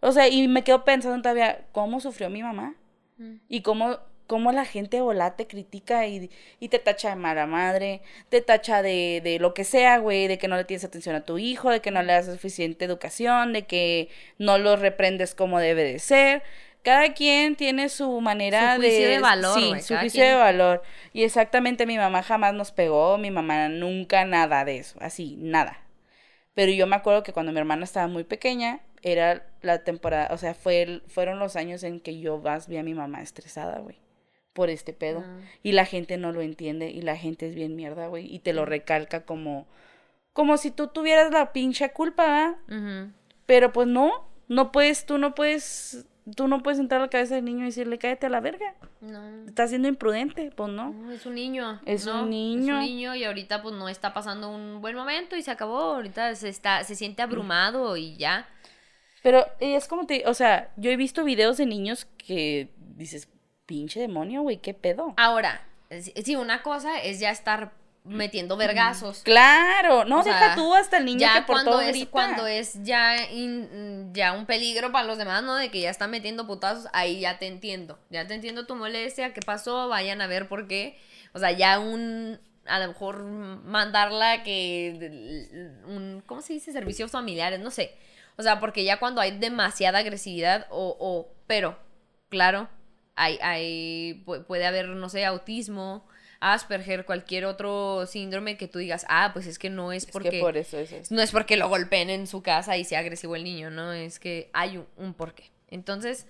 O 0.00 0.10
sea, 0.12 0.28
y 0.28 0.48
me 0.48 0.64
quedo 0.64 0.84
pensando 0.84 1.20
todavía, 1.22 1.64
¿cómo 1.72 2.00
sufrió 2.00 2.28
mi 2.28 2.42
mamá? 2.42 2.74
Mm. 3.18 3.34
Y 3.48 3.62
cómo, 3.62 3.98
cómo 4.30 4.52
la 4.52 4.64
gente 4.64 4.98
de 4.98 5.02
volá 5.02 5.34
te 5.34 5.48
critica 5.48 6.06
y, 6.06 6.30
y 6.60 6.68
te 6.68 6.78
tacha 6.78 7.10
de 7.10 7.16
mala 7.16 7.46
madre, 7.46 8.00
te 8.28 8.40
tacha 8.40 8.80
de, 8.80 9.20
de 9.24 9.40
lo 9.40 9.54
que 9.54 9.64
sea, 9.64 9.98
güey, 9.98 10.28
de 10.28 10.38
que 10.38 10.46
no 10.46 10.56
le 10.56 10.64
tienes 10.64 10.84
atención 10.84 11.16
a 11.16 11.22
tu 11.24 11.38
hijo, 11.38 11.68
de 11.68 11.80
que 11.80 11.90
no 11.90 12.00
le 12.04 12.12
das 12.12 12.26
suficiente 12.26 12.84
educación, 12.84 13.52
de 13.52 13.62
que 13.66 14.08
no 14.38 14.56
lo 14.58 14.76
reprendes 14.76 15.34
como 15.34 15.58
debe 15.58 15.82
de 15.82 15.98
ser. 15.98 16.44
Cada 16.82 17.12
quien 17.12 17.56
tiene 17.56 17.88
su 17.88 18.20
manera 18.20 18.76
Su 18.76 18.82
juicio 18.82 19.08
de 19.08 19.18
valor, 19.18 19.58
Sí, 19.60 19.68
güey, 19.68 19.82
su 19.82 19.94
de 20.22 20.34
valor. 20.36 20.82
Y 21.12 21.24
exactamente 21.24 21.84
mi 21.84 21.96
mamá 21.98 22.22
jamás 22.22 22.54
nos 22.54 22.70
pegó, 22.70 23.18
mi 23.18 23.32
mamá 23.32 23.68
nunca 23.68 24.24
nada 24.24 24.64
de 24.64 24.78
eso, 24.78 24.96
así, 25.02 25.34
nada. 25.40 25.76
Pero 26.54 26.70
yo 26.70 26.86
me 26.86 26.94
acuerdo 26.94 27.24
que 27.24 27.32
cuando 27.32 27.50
mi 27.50 27.58
hermana 27.58 27.82
estaba 27.82 28.06
muy 28.06 28.22
pequeña, 28.22 28.78
era 29.02 29.44
la 29.62 29.82
temporada, 29.82 30.28
o 30.32 30.38
sea, 30.38 30.54
fue 30.54 30.82
el- 30.82 31.02
fueron 31.08 31.38
los 31.40 31.56
años 31.56 31.82
en 31.82 31.98
que 32.00 32.20
yo 32.20 32.38
más 32.38 32.68
vi 32.68 32.76
a 32.76 32.82
mi 32.82 32.94
mamá 32.94 33.22
estresada, 33.22 33.78
güey, 33.80 33.96
por 34.52 34.70
este 34.70 34.92
pedo. 34.92 35.22
Ah. 35.26 35.40
Y 35.62 35.72
la 35.72 35.84
gente 35.84 36.16
no 36.16 36.32
lo 36.32 36.40
entiende 36.42 36.90
y 36.90 37.02
la 37.02 37.16
gente 37.16 37.48
es 37.48 37.54
bien 37.54 37.76
mierda, 37.76 38.08
güey, 38.08 38.32
y 38.34 38.40
te 38.40 38.52
lo 38.52 38.64
recalca 38.64 39.24
como, 39.24 39.66
como 40.32 40.56
si 40.56 40.70
tú 40.70 40.88
tuvieras 40.88 41.30
la 41.32 41.52
pinche 41.52 41.90
culpa, 41.92 42.56
¿verdad? 42.68 43.08
Pero 43.46 43.72
pues 43.72 43.88
no, 43.88 44.28
no 44.48 44.72
puedes, 44.72 45.06
tú 45.06 45.18
no 45.18 45.34
puedes, 45.34 46.06
tú 46.36 46.46
no 46.48 46.62
puedes 46.62 46.78
entrar 46.78 47.00
a 47.00 47.04
la 47.04 47.10
cabeza 47.10 47.34
del 47.36 47.44
niño 47.44 47.62
y 47.62 47.66
decirle, 47.66 47.98
cállate 47.98 48.26
a 48.26 48.30
la 48.30 48.40
verga, 48.40 48.74
No. 49.00 49.46
estás 49.46 49.70
siendo 49.70 49.88
imprudente, 49.88 50.50
pues 50.54 50.70
no. 50.72 50.90
No, 50.92 51.10
es 51.10 51.26
un 51.26 51.34
niño. 51.34 51.80
Es 51.86 52.06
¿no? 52.06 52.22
un 52.24 52.30
niño. 52.30 52.76
Es 52.76 52.80
un 52.80 52.86
niño 52.86 53.14
y 53.14 53.24
ahorita 53.24 53.62
pues 53.62 53.74
no 53.74 53.88
está 53.88 54.12
pasando 54.12 54.50
un 54.50 54.80
buen 54.80 54.94
momento 54.96 55.36
y 55.36 55.42
se 55.42 55.50
acabó. 55.50 55.80
Ahorita 55.80 56.34
se 56.34 56.48
está, 56.48 56.84
se 56.84 56.94
siente 56.94 57.22
abrumado 57.22 57.96
y 57.96 58.16
ya. 58.16 58.48
Pero 59.22 59.44
es 59.58 59.86
como 59.86 60.06
te, 60.06 60.24
o 60.26 60.34
sea, 60.34 60.72
yo 60.76 60.90
he 60.90 60.96
visto 60.96 61.24
videos 61.24 61.56
de 61.58 61.66
niños 61.66 62.06
que 62.16 62.72
dices, 62.96 63.28
pinche 63.70 64.00
demonio, 64.00 64.42
güey, 64.42 64.56
qué 64.56 64.74
pedo. 64.74 65.14
Ahora, 65.16 65.62
sí, 65.90 66.12
sí, 66.24 66.34
una 66.34 66.60
cosa 66.62 67.00
es 67.00 67.20
ya 67.20 67.30
estar 67.30 67.70
metiendo 68.02 68.56
vergazos. 68.56 69.20
Claro, 69.22 70.04
no, 70.06 70.18
O 70.20 70.22
sea, 70.24 70.32
deja 70.34 70.54
tú 70.56 70.74
hasta 70.74 70.96
el 70.96 71.04
niño 71.04 71.20
ya 71.20 71.34
que 71.34 71.42
por 71.42 71.54
cuando 71.54 71.70
todo 71.70 71.80
es 71.82 71.88
grita. 71.92 72.10
cuando 72.10 72.46
es 72.48 72.82
ya 72.82 73.30
in- 73.30 74.10
ya 74.12 74.32
un 74.32 74.46
peligro 74.46 74.90
para 74.90 75.06
los 75.06 75.18
demás, 75.18 75.44
¿no? 75.44 75.54
De 75.54 75.70
que 75.70 75.80
ya 75.82 75.90
están 75.90 76.10
metiendo 76.10 76.46
putazos, 76.48 76.88
ahí 76.92 77.20
ya 77.20 77.38
te 77.38 77.46
entiendo. 77.46 77.98
Ya 78.10 78.26
te 78.26 78.34
entiendo 78.34 78.66
tu 78.66 78.74
molestia, 78.74 79.32
qué 79.32 79.40
pasó, 79.40 79.86
vayan 79.88 80.20
a 80.20 80.26
ver 80.26 80.48
por 80.48 80.66
qué. 80.66 80.98
O 81.32 81.38
sea, 81.38 81.52
ya 81.52 81.78
un 81.78 82.40
a 82.66 82.78
lo 82.80 82.88
mejor 82.88 83.22
mandarla 83.24 84.42
que 84.42 85.80
un 85.86 86.22
¿cómo 86.26 86.40
se 86.42 86.54
dice? 86.54 86.72
servicios 86.72 87.10
familiares, 87.10 87.60
no 87.60 87.70
sé. 87.70 87.94
O 88.36 88.42
sea, 88.42 88.58
porque 88.60 88.82
ya 88.84 88.98
cuando 88.98 89.20
hay 89.20 89.38
demasiada 89.38 89.98
agresividad 89.98 90.66
o, 90.70 90.96
o 90.98 91.28
pero 91.46 91.78
claro, 92.30 92.68
hay 93.20 93.38
hay 93.42 94.22
pu- 94.26 94.44
puede 94.46 94.66
haber 94.66 94.88
no 94.88 95.08
sé, 95.08 95.24
autismo, 95.24 96.06
Asperger, 96.40 97.04
cualquier 97.04 97.44
otro 97.44 98.06
síndrome 98.06 98.56
que 98.56 98.66
tú 98.66 98.78
digas, 98.78 99.04
"Ah, 99.08 99.30
pues 99.34 99.46
es 99.46 99.58
que 99.58 99.68
no 99.68 99.92
es 99.92 100.04
Es 100.06 100.10
porque 100.10 100.30
que 100.30 100.40
por 100.40 100.56
eso 100.56 100.78
es 100.78 100.90
eso. 100.90 101.14
no 101.14 101.20
es 101.20 101.30
porque 101.32 101.56
lo 101.58 101.68
golpeen 101.68 102.08
en 102.10 102.26
su 102.26 102.42
casa 102.42 102.76
y 102.78 102.84
sea 102.84 103.00
agresivo 103.00 103.36
el 103.36 103.44
niño, 103.44 103.70
¿no? 103.70 103.92
Es 103.92 104.18
que 104.18 104.48
hay 104.54 104.78
un, 104.78 104.86
un 104.96 105.12
porqué. 105.14 105.50
Entonces, 105.68 106.26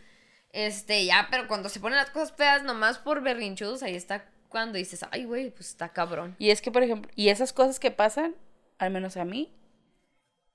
este, 0.53 1.05
ya, 1.05 1.29
pero 1.31 1.47
cuando 1.47 1.69
se 1.69 1.79
ponen 1.79 1.97
las 1.97 2.11
cosas 2.11 2.33
feas 2.33 2.65
nomás 2.65 2.99
por 2.99 3.23
berrinchudos, 3.23 3.85
ahí 3.85 3.95
está 3.95 4.25
cuando 4.49 4.79
dices, 4.79 5.05
ay, 5.13 5.27
güey, 5.27 5.51
pues 5.51 5.69
está 5.69 5.91
cabrón. 5.91 6.35
Y 6.41 6.51
es 6.51 6.61
que, 6.61 6.73
por 6.73 6.83
ejemplo, 6.83 7.09
y 7.15 7.29
esas 7.29 7.53
cosas 7.53 7.79
que 7.79 7.93
pasan, 7.93 8.35
al 8.79 8.91
menos 8.91 9.17
a 9.17 9.25
mí, 9.25 9.53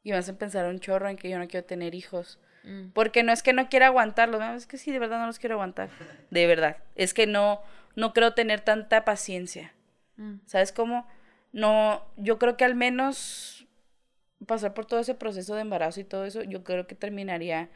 y 0.03 0.11
me 0.11 0.17
hacen 0.17 0.35
pensar 0.35 0.65
un 0.67 0.79
chorro 0.81 1.07
en 1.09 1.15
que 1.15 1.29
yo 1.29 1.39
no 1.39 1.47
quiero 1.47 1.65
tener 1.65 1.95
hijos. 1.95 2.39
Mm. 2.65 2.89
Porque 2.93 3.23
no 3.23 3.31
es 3.31 3.43
que 3.43 3.53
no 3.53 3.69
quiera 3.69 3.87
aguantarlos, 3.87 4.39
no, 4.39 4.53
es 4.53 4.67
que 4.67 4.77
sí, 4.77 4.91
de 4.91 4.99
verdad 4.99 5.19
no 5.19 5.27
los 5.27 5.39
quiero 5.39 5.55
aguantar. 5.55 5.89
De 6.31 6.47
verdad. 6.47 6.77
Es 6.95 7.13
que 7.13 7.27
no, 7.27 7.61
no 7.95 8.13
creo 8.13 8.33
tener 8.33 8.61
tanta 8.61 9.05
paciencia. 9.05 9.73
Mm. 10.17 10.37
¿Sabes 10.45 10.71
cómo? 10.71 11.07
No, 11.51 12.03
yo 12.17 12.37
creo 12.39 12.57
que 12.57 12.65
al 12.65 12.75
menos 12.75 13.67
pasar 14.45 14.73
por 14.73 14.85
todo 14.85 14.99
ese 14.99 15.15
proceso 15.15 15.55
de 15.55 15.61
embarazo 15.61 15.99
y 15.99 16.03
todo 16.03 16.25
eso, 16.25 16.43
yo 16.43 16.63
creo 16.63 16.87
que 16.87 16.95
terminaría 16.95 17.69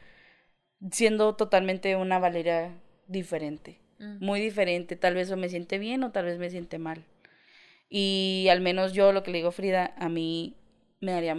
siendo 0.90 1.34
totalmente 1.36 1.96
una 1.96 2.18
Valeria 2.18 2.74
diferente. 3.06 3.80
Mm. 3.98 4.24
Muy 4.24 4.40
diferente. 4.40 4.96
Tal 4.96 5.14
vez 5.14 5.30
o 5.30 5.36
me 5.36 5.48
siente 5.48 5.78
bien 5.78 6.02
o 6.02 6.10
tal 6.10 6.24
vez 6.24 6.38
me 6.38 6.50
siente 6.50 6.78
mal. 6.78 7.04
Y 7.88 8.48
al 8.50 8.60
menos 8.60 8.92
yo 8.92 9.12
lo 9.12 9.22
que 9.22 9.30
le 9.30 9.38
digo 9.38 9.48
a 9.48 9.52
Frida, 9.52 9.94
a 9.98 10.08
mí 10.08 10.56
me 11.00 11.12
daría... 11.12 11.36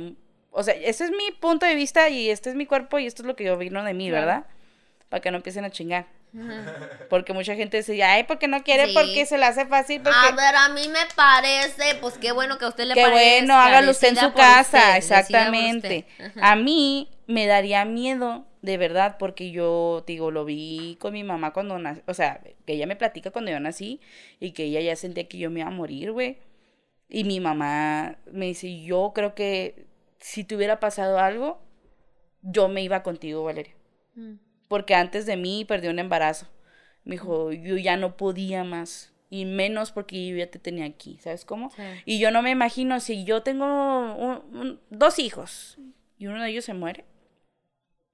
O 0.51 0.63
sea, 0.63 0.73
ese 0.73 1.05
es 1.05 1.11
mi 1.11 1.31
punto 1.39 1.65
de 1.65 1.75
vista 1.75 2.09
y 2.09 2.29
este 2.29 2.49
es 2.49 2.55
mi 2.55 2.65
cuerpo 2.65 2.99
y 2.99 3.07
esto 3.07 3.23
es 3.23 3.25
lo 3.27 3.35
que 3.35 3.45
yo 3.45 3.57
vino 3.57 3.83
de 3.83 3.93
mí, 3.93 4.09
Claro. 4.09 4.25
¿verdad? 4.27 4.45
Para 5.09 5.21
que 5.21 5.31
no 5.31 5.37
empiecen 5.37 5.63
a 5.65 5.69
chingar. 5.69 6.05
Porque 7.09 7.33
mucha 7.33 7.55
gente 7.55 7.77
dice, 7.77 8.01
ay, 8.03 8.23
porque 8.23 8.47
no 8.47 8.63
quiere, 8.63 8.87
Sí. 8.87 8.93
porque 8.93 9.25
se 9.25 9.37
le 9.37 9.45
hace 9.45 9.65
fácil, 9.65 10.01
porque... 10.01 10.17
A 10.17 10.31
ver, 10.31 10.55
a 10.55 10.69
mí 10.69 10.87
me 10.87 10.99
parece, 11.15 11.95
pues 11.99 12.17
qué 12.17 12.31
bueno 12.31 12.57
que 12.57 12.65
a 12.65 12.69
usted 12.69 12.85
le 12.85 12.93
Qué 12.93 13.01
parezca. 13.01 13.21
bueno, 13.39 13.53
hágalo 13.55 13.91
usted 13.91 14.09
en 14.09 14.15
su 14.17 14.33
casa, 14.33 14.77
usted, 14.79 14.95
exactamente. 14.97 16.05
A 16.41 16.55
mí 16.55 17.09
me 17.27 17.47
daría 17.47 17.83
miedo, 17.83 18.45
de 18.61 18.77
verdad, 18.77 19.17
porque 19.19 19.51
yo, 19.51 20.03
digo, 20.07 20.31
lo 20.31 20.45
vi 20.45 20.95
con 21.01 21.11
mi 21.13 21.23
mamá 21.25 21.51
cuando 21.51 21.77
nací, 21.79 22.01
o 22.07 22.13
sea, 22.13 22.39
que 22.65 22.73
ella 22.73 22.87
me 22.87 22.95
platica 22.95 23.31
cuando 23.31 23.51
yo 23.51 23.59
nací 23.59 23.99
y 24.39 24.51
que 24.51 24.63
ella 24.65 24.79
ya 24.79 24.95
sentía 24.95 25.27
que 25.27 25.37
yo 25.37 25.49
me 25.49 25.59
iba 25.61 25.67
a 25.69 25.71
morir, 25.71 26.11
güey. 26.13 26.37
Y 27.09 27.25
mi 27.25 27.41
mamá 27.41 28.15
me 28.31 28.45
dice, 28.45 28.81
yo 28.83 29.11
creo 29.13 29.35
que 29.35 29.85
si 30.21 30.43
te 30.45 30.55
hubiera 30.55 30.79
pasado 30.79 31.19
algo, 31.19 31.61
yo 32.41 32.69
me 32.69 32.81
iba 32.81 33.03
contigo, 33.03 33.43
Valeria. 33.43 33.75
Mm. 34.15 34.35
Porque 34.69 34.95
antes 34.95 35.25
de 35.25 35.35
mí 35.35 35.65
perdí 35.65 35.89
un 35.89 35.99
embarazo. 35.99 36.47
Me 37.03 37.15
dijo, 37.15 37.51
yo 37.51 37.75
ya 37.77 37.97
no 37.97 38.15
podía 38.15 38.63
más. 38.63 39.13
Y 39.29 39.45
menos 39.45 39.91
porque 39.91 40.27
yo 40.27 40.35
ya 40.37 40.49
te 40.51 40.59
tenía 40.59 40.85
aquí, 40.85 41.17
¿sabes 41.19 41.45
cómo? 41.45 41.69
Sí. 41.71 41.81
Y 42.05 42.19
yo 42.19 42.31
no 42.31 42.41
me 42.41 42.51
imagino 42.51 42.99
si 42.99 43.23
yo 43.25 43.43
tengo 43.43 43.65
un- 43.65 44.55
un- 44.55 44.81
dos 44.89 45.19
hijos 45.19 45.77
y 46.17 46.27
uno 46.27 46.41
de 46.43 46.49
ellos 46.49 46.65
se 46.65 46.73
muere. 46.73 47.05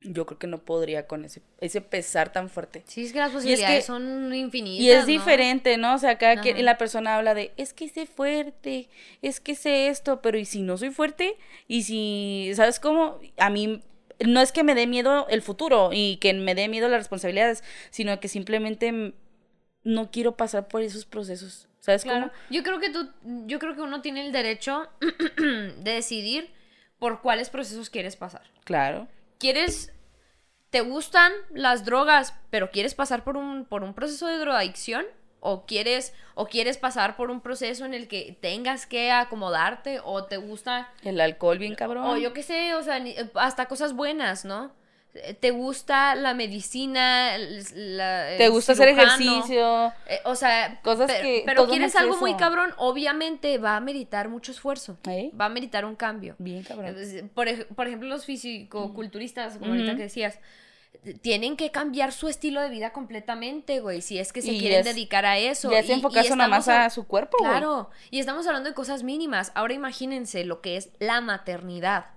Yo 0.01 0.25
creo 0.27 0.38
que 0.38 0.46
no 0.48 0.60
podría 0.60 1.08
con 1.08 1.25
ese, 1.25 1.42
ese 1.60 1.82
pesar 1.82 2.32
tan 2.32 2.50
fuerte. 2.50 2.84
Sí, 2.86 3.04
es 3.06 3.13
que 3.13 3.20
las 3.20 3.30
que- 3.30 3.36
posibilidades 3.38 3.86
son 3.86 4.34
infinitas. 4.34 4.80
Y 4.80 4.92
es 4.92 5.01
¿no? 5.01 5.06
diferente, 5.08 5.75
¿no? 5.77 5.96
O 5.96 5.98
sea, 5.98 6.18
cada 6.20 6.39
quien, 6.39 6.56
Ajá. 6.56 6.63
la 6.63 6.77
persona 6.77 7.16
habla 7.18 7.34
de, 7.34 7.51
es 7.58 7.74
que 7.74 7.89
sé 7.89 8.06
fuerte, 8.06 8.89
es 9.24 9.39
que 9.39 9.56
sé 9.56 9.88
esto, 9.88 10.22
pero 10.22 10.38
¿y 10.38 10.46
si 10.46 10.62
no 10.62 10.77
soy 10.77 10.92
fuerte? 10.92 11.36
Y 11.68 11.82
si, 11.84 12.51
¿sabes 12.56 12.80
cómo? 12.80 13.20
A 13.38 13.50
mí, 13.50 13.82
no 14.25 14.39
es 14.42 14.51
que 14.51 14.63
me 14.63 14.75
dé 14.75 14.86
miedo 14.86 15.25
el 15.30 15.42
futuro 15.42 15.89
y 15.92 16.18
que 16.18 16.32
me 16.36 16.54
dé 16.54 16.68
miedo 16.70 16.88
las 16.89 17.00
responsabilidades, 17.00 17.63
sino 17.89 18.20
que 18.20 18.27
simplemente 18.27 19.13
no 19.84 20.12
quiero 20.12 20.38
pasar 20.38 20.68
por 20.68 20.84
esos 20.84 21.06
procesos, 21.06 21.68
¿sabes 21.80 22.04
Claro. 22.04 22.27
cómo? 22.27 22.32
Yo 22.51 22.62
creo 22.62 22.80
que 22.80 22.92
tú, 22.92 23.10
yo 23.48 23.58
creo 23.58 23.74
que 23.75 23.82
uno 23.82 24.01
tiene 24.01 24.25
el 24.25 24.32
derecho 24.32 24.88
de 25.38 25.92
decidir 25.92 26.50
por 27.00 27.22
cuáles 27.22 27.50
procesos 27.50 27.89
quieres 27.89 28.16
pasar. 28.16 28.44
Claro. 28.63 29.08
¿Quieres, 29.38 29.94
te 30.70 30.82
gustan 30.82 31.32
las 31.51 31.86
drogas, 31.86 32.34
pero 32.50 32.72
quieres 32.72 32.96
pasar 32.96 33.24
por 33.24 33.38
un, 33.38 33.65
por 33.65 33.84
un 33.84 33.94
proceso 33.94 34.27
de 34.27 34.38
drogadicción? 34.38 35.06
¿O 35.39 35.65
quieres, 35.65 36.13
¿O 36.34 36.48
quieres 36.48 36.77
pasar 36.77 37.15
por 37.15 37.29
un 37.29 37.41
proceso 37.41 37.86
en 37.86 37.94
el 37.94 38.08
que 38.08 38.38
tengas 38.41 38.86
que 38.86 39.12
acomodarte? 39.12 40.00
¿O 40.03 40.25
te 40.25 40.38
gusta 40.38 40.91
El 41.03 41.22
alcohol 41.22 41.60
bien 41.60 41.75
cabrón. 41.75 42.06
O 42.06 42.17
yo 42.17 42.34
qué 42.34 42.44
sé, 42.44 42.74
o 42.74 42.84
sea, 42.84 43.01
hasta 43.36 43.67
cosas 43.67 43.94
buenas, 43.94 44.46
¿no? 44.46 44.72
¿Te 45.40 45.50
gusta 45.52 46.14
la 46.14 46.34
medicina? 46.36 47.38
la- 47.74 48.38
Te 48.38 48.50
gusta 48.50 48.74
hacer 48.74 48.90
ejercicio. 48.90 49.88
Eh, 50.08 50.20
o 50.26 50.36
sea, 50.36 50.80
Cosas 50.84 51.12
que 51.12 51.42
Pero 51.46 51.68
quieres 51.68 51.96
algo 51.96 52.18
muy 52.18 52.36
cabrón, 52.36 52.74
obviamente 52.78 53.58
va 53.58 53.78
a 53.78 53.80
meditar 53.80 54.30
mucho 54.30 54.52
esfuerzo. 54.52 54.98
¿Eh? 55.10 55.32
Va 55.40 55.46
a 55.46 55.50
meditar 55.50 55.86
un 55.86 55.96
cambio. 55.96 56.36
Bien 56.38 56.62
cabrón. 56.64 56.96
Eh, 56.98 57.24
Por, 57.34 57.48
ej- 57.48 57.66
por 57.76 57.88
ejemplo, 57.88 58.08
los 58.08 58.26
fisicoculturistas, 58.26 59.58
como 59.58 59.72
ahorita 59.72 59.96
que 59.96 60.04
decías, 60.04 60.40
tienen 61.22 61.58
que 61.58 61.72
cambiar 61.72 62.12
su 62.12 62.28
estilo 62.28 62.62
de 62.62 62.70
vida 62.70 62.92
completamente, 62.92 63.80
güey, 63.80 64.02
si 64.02 64.20
es 64.20 64.32
que 64.34 64.42
se 64.42 64.52
Y 64.52 64.60
quieren 64.60 64.80
es- 64.82 64.86
dedicar 64.86 65.26
a 65.26 65.38
eso. 65.40 65.72
Ya 65.72 65.82
se 65.82 65.94
enfocarse 65.94 66.36
nada 66.36 66.50
más 66.50 66.68
a 66.68 66.90
su 66.92 67.08
cuerpo, 67.08 67.38
güey. 67.40 67.50
Claro, 67.52 67.90
y 68.12 68.20
estamos 68.20 68.46
hablando 68.46 68.70
de 68.70 68.76
cosas 68.76 69.02
mínimas. 69.04 69.52
Ahora 69.56 69.74
imagínense 69.74 70.44
lo 70.46 70.62
que 70.62 70.78
es 70.78 70.90
la 71.00 71.22
maternidad. 71.22 72.08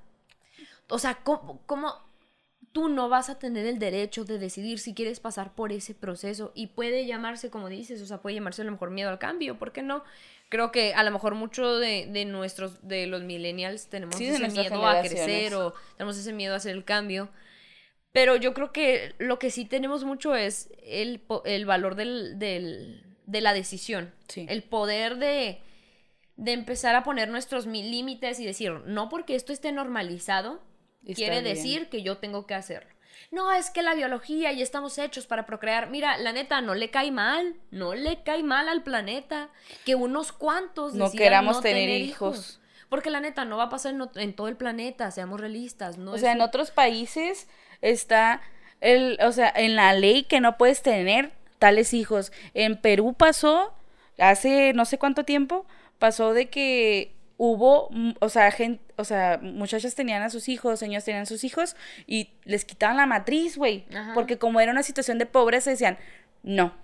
O 0.88 0.98
sea, 0.98 1.14
¿cómo, 1.22 1.60
cómo 1.66 1.94
tú 2.72 2.88
no 2.88 3.08
vas 3.08 3.30
a 3.30 3.38
tener 3.38 3.66
el 3.66 3.78
derecho 3.78 4.24
de 4.24 4.38
decidir 4.38 4.78
si 4.78 4.94
quieres 4.94 5.18
pasar 5.20 5.54
por 5.54 5.72
ese 5.72 5.94
proceso? 5.94 6.52
Y 6.54 6.68
puede 6.68 7.06
llamarse, 7.06 7.50
como 7.50 7.68
dices, 7.68 8.00
o 8.02 8.06
sea, 8.06 8.18
puede 8.22 8.34
llamarse 8.36 8.62
a 8.62 8.64
lo 8.64 8.72
mejor 8.72 8.90
miedo 8.90 9.10
al 9.10 9.18
cambio, 9.18 9.58
¿por 9.58 9.72
qué 9.72 9.82
no? 9.82 10.04
Creo 10.48 10.72
que 10.72 10.94
a 10.94 11.02
lo 11.04 11.10
mejor 11.10 11.34
mucho 11.34 11.78
de, 11.78 12.06
de 12.10 12.24
nuestros, 12.24 12.86
de 12.86 13.06
los 13.06 13.22
millennials 13.22 13.86
tenemos 13.88 14.16
Sí, 14.16 14.26
ese 14.26 14.48
miedo 14.48 14.84
a 14.86 15.00
crecer 15.00 15.54
o 15.54 15.74
tenemos 15.96 16.16
ese 16.18 16.32
miedo 16.32 16.54
a 16.54 16.56
hacer 16.56 16.74
el 16.76 16.84
cambio. 16.84 17.28
Pero 18.12 18.34
yo 18.34 18.52
creo 18.54 18.72
que 18.72 19.14
lo 19.18 19.38
que 19.38 19.50
sí 19.50 19.64
tenemos 19.64 20.02
mucho 20.04 20.34
es 20.34 20.68
el, 20.82 21.22
el 21.44 21.66
valor 21.66 21.94
del, 21.94 22.38
del- 22.40 23.04
de 23.26 23.40
la 23.40 23.52
decisión. 23.54 24.12
Sí. 24.26 24.46
El 24.48 24.64
poder 24.64 25.18
de, 25.18 25.60
de 26.36 26.52
empezar 26.52 26.96
a 26.96 27.04
poner 27.04 27.28
nuestros 27.28 27.66
mi- 27.68 27.88
límites 27.88 28.40
y 28.40 28.44
decir, 28.46 28.72
no 28.86 29.08
porque 29.08 29.36
esto 29.36 29.52
esté 29.52 29.70
normalizado, 29.70 30.60
Está 31.02 31.14
quiere 31.14 31.40
bien. 31.40 31.54
decir 31.54 31.88
que 31.88 32.02
yo 32.02 32.18
tengo 32.18 32.46
que 32.46 32.54
hacerlo. 32.54 32.90
No, 33.30 33.52
es 33.52 33.70
que 33.70 33.82
la 33.82 33.94
biología 33.94 34.52
y 34.52 34.62
estamos 34.62 34.98
hechos 34.98 35.26
para 35.26 35.46
procrear. 35.46 35.88
Mira, 35.90 36.18
la 36.18 36.32
neta, 36.32 36.60
no 36.60 36.74
le 36.74 36.90
cae 36.90 37.12
mal, 37.12 37.54
no 37.70 37.94
le 37.94 38.22
cae 38.22 38.42
mal 38.42 38.68
al 38.68 38.82
planeta 38.82 39.50
que 39.84 39.94
unos 39.94 40.32
cuantos 40.32 40.94
No 40.94 41.10
queramos 41.12 41.56
no 41.56 41.62
tener 41.62 41.88
hijos. 41.90 42.60
Porque 42.88 43.10
la 43.10 43.20
neta, 43.20 43.44
no 43.44 43.56
va 43.56 43.64
a 43.64 43.68
pasar 43.68 43.94
en, 44.16 44.34
todo 44.34 44.48
el 44.48 44.56
planeta, 44.56 45.10
seamos 45.12 45.40
realistas. 45.40 45.96
No 45.96 46.12
O 46.12 46.18
sea, 46.18 46.32
en 46.32 46.40
otros 46.40 46.72
países 46.72 47.46
está 47.82 48.40
el, 48.80 49.16
o 49.22 49.30
sea, 49.30 49.52
en 49.54 49.76
la 49.76 49.92
ley 49.92 50.24
que 50.24 50.40
no 50.40 50.58
puedes 50.58 50.82
tener 50.82 51.30
tales 51.60 51.94
hijos. 51.94 52.32
En 52.52 52.76
Perú 52.76 53.14
pasó 53.14 53.72
hace 54.18 54.72
no 54.74 54.84
sé 54.84 54.98
cuánto 54.98 55.24
tiempo, 55.24 55.66
pasó 56.00 56.34
de 56.34 56.48
que 56.48 57.14
hubo, 57.42 57.88
mm, 57.90 58.12
o 58.20 58.28
sea, 58.28 58.50
gente, 58.50 58.82
o 58.96 59.04
sea, 59.04 59.38
muchachas 59.42 59.94
tenían 59.94 60.22
a 60.22 60.28
sus 60.28 60.50
hijos, 60.50 60.78
señores 60.78 61.06
tenían 61.06 61.22
a 61.22 61.26
sus 61.26 61.42
hijos 61.42 61.74
y 62.06 62.28
les 62.44 62.66
quitaban 62.66 62.98
la 62.98 63.06
matriz, 63.06 63.56
güey, 63.56 63.86
porque 64.12 64.36
como 64.36 64.60
era 64.60 64.70
una 64.72 64.82
situación 64.82 65.16
de 65.16 65.24
pobreza 65.24 65.70
decían, 65.70 65.96
"No. 66.42 66.74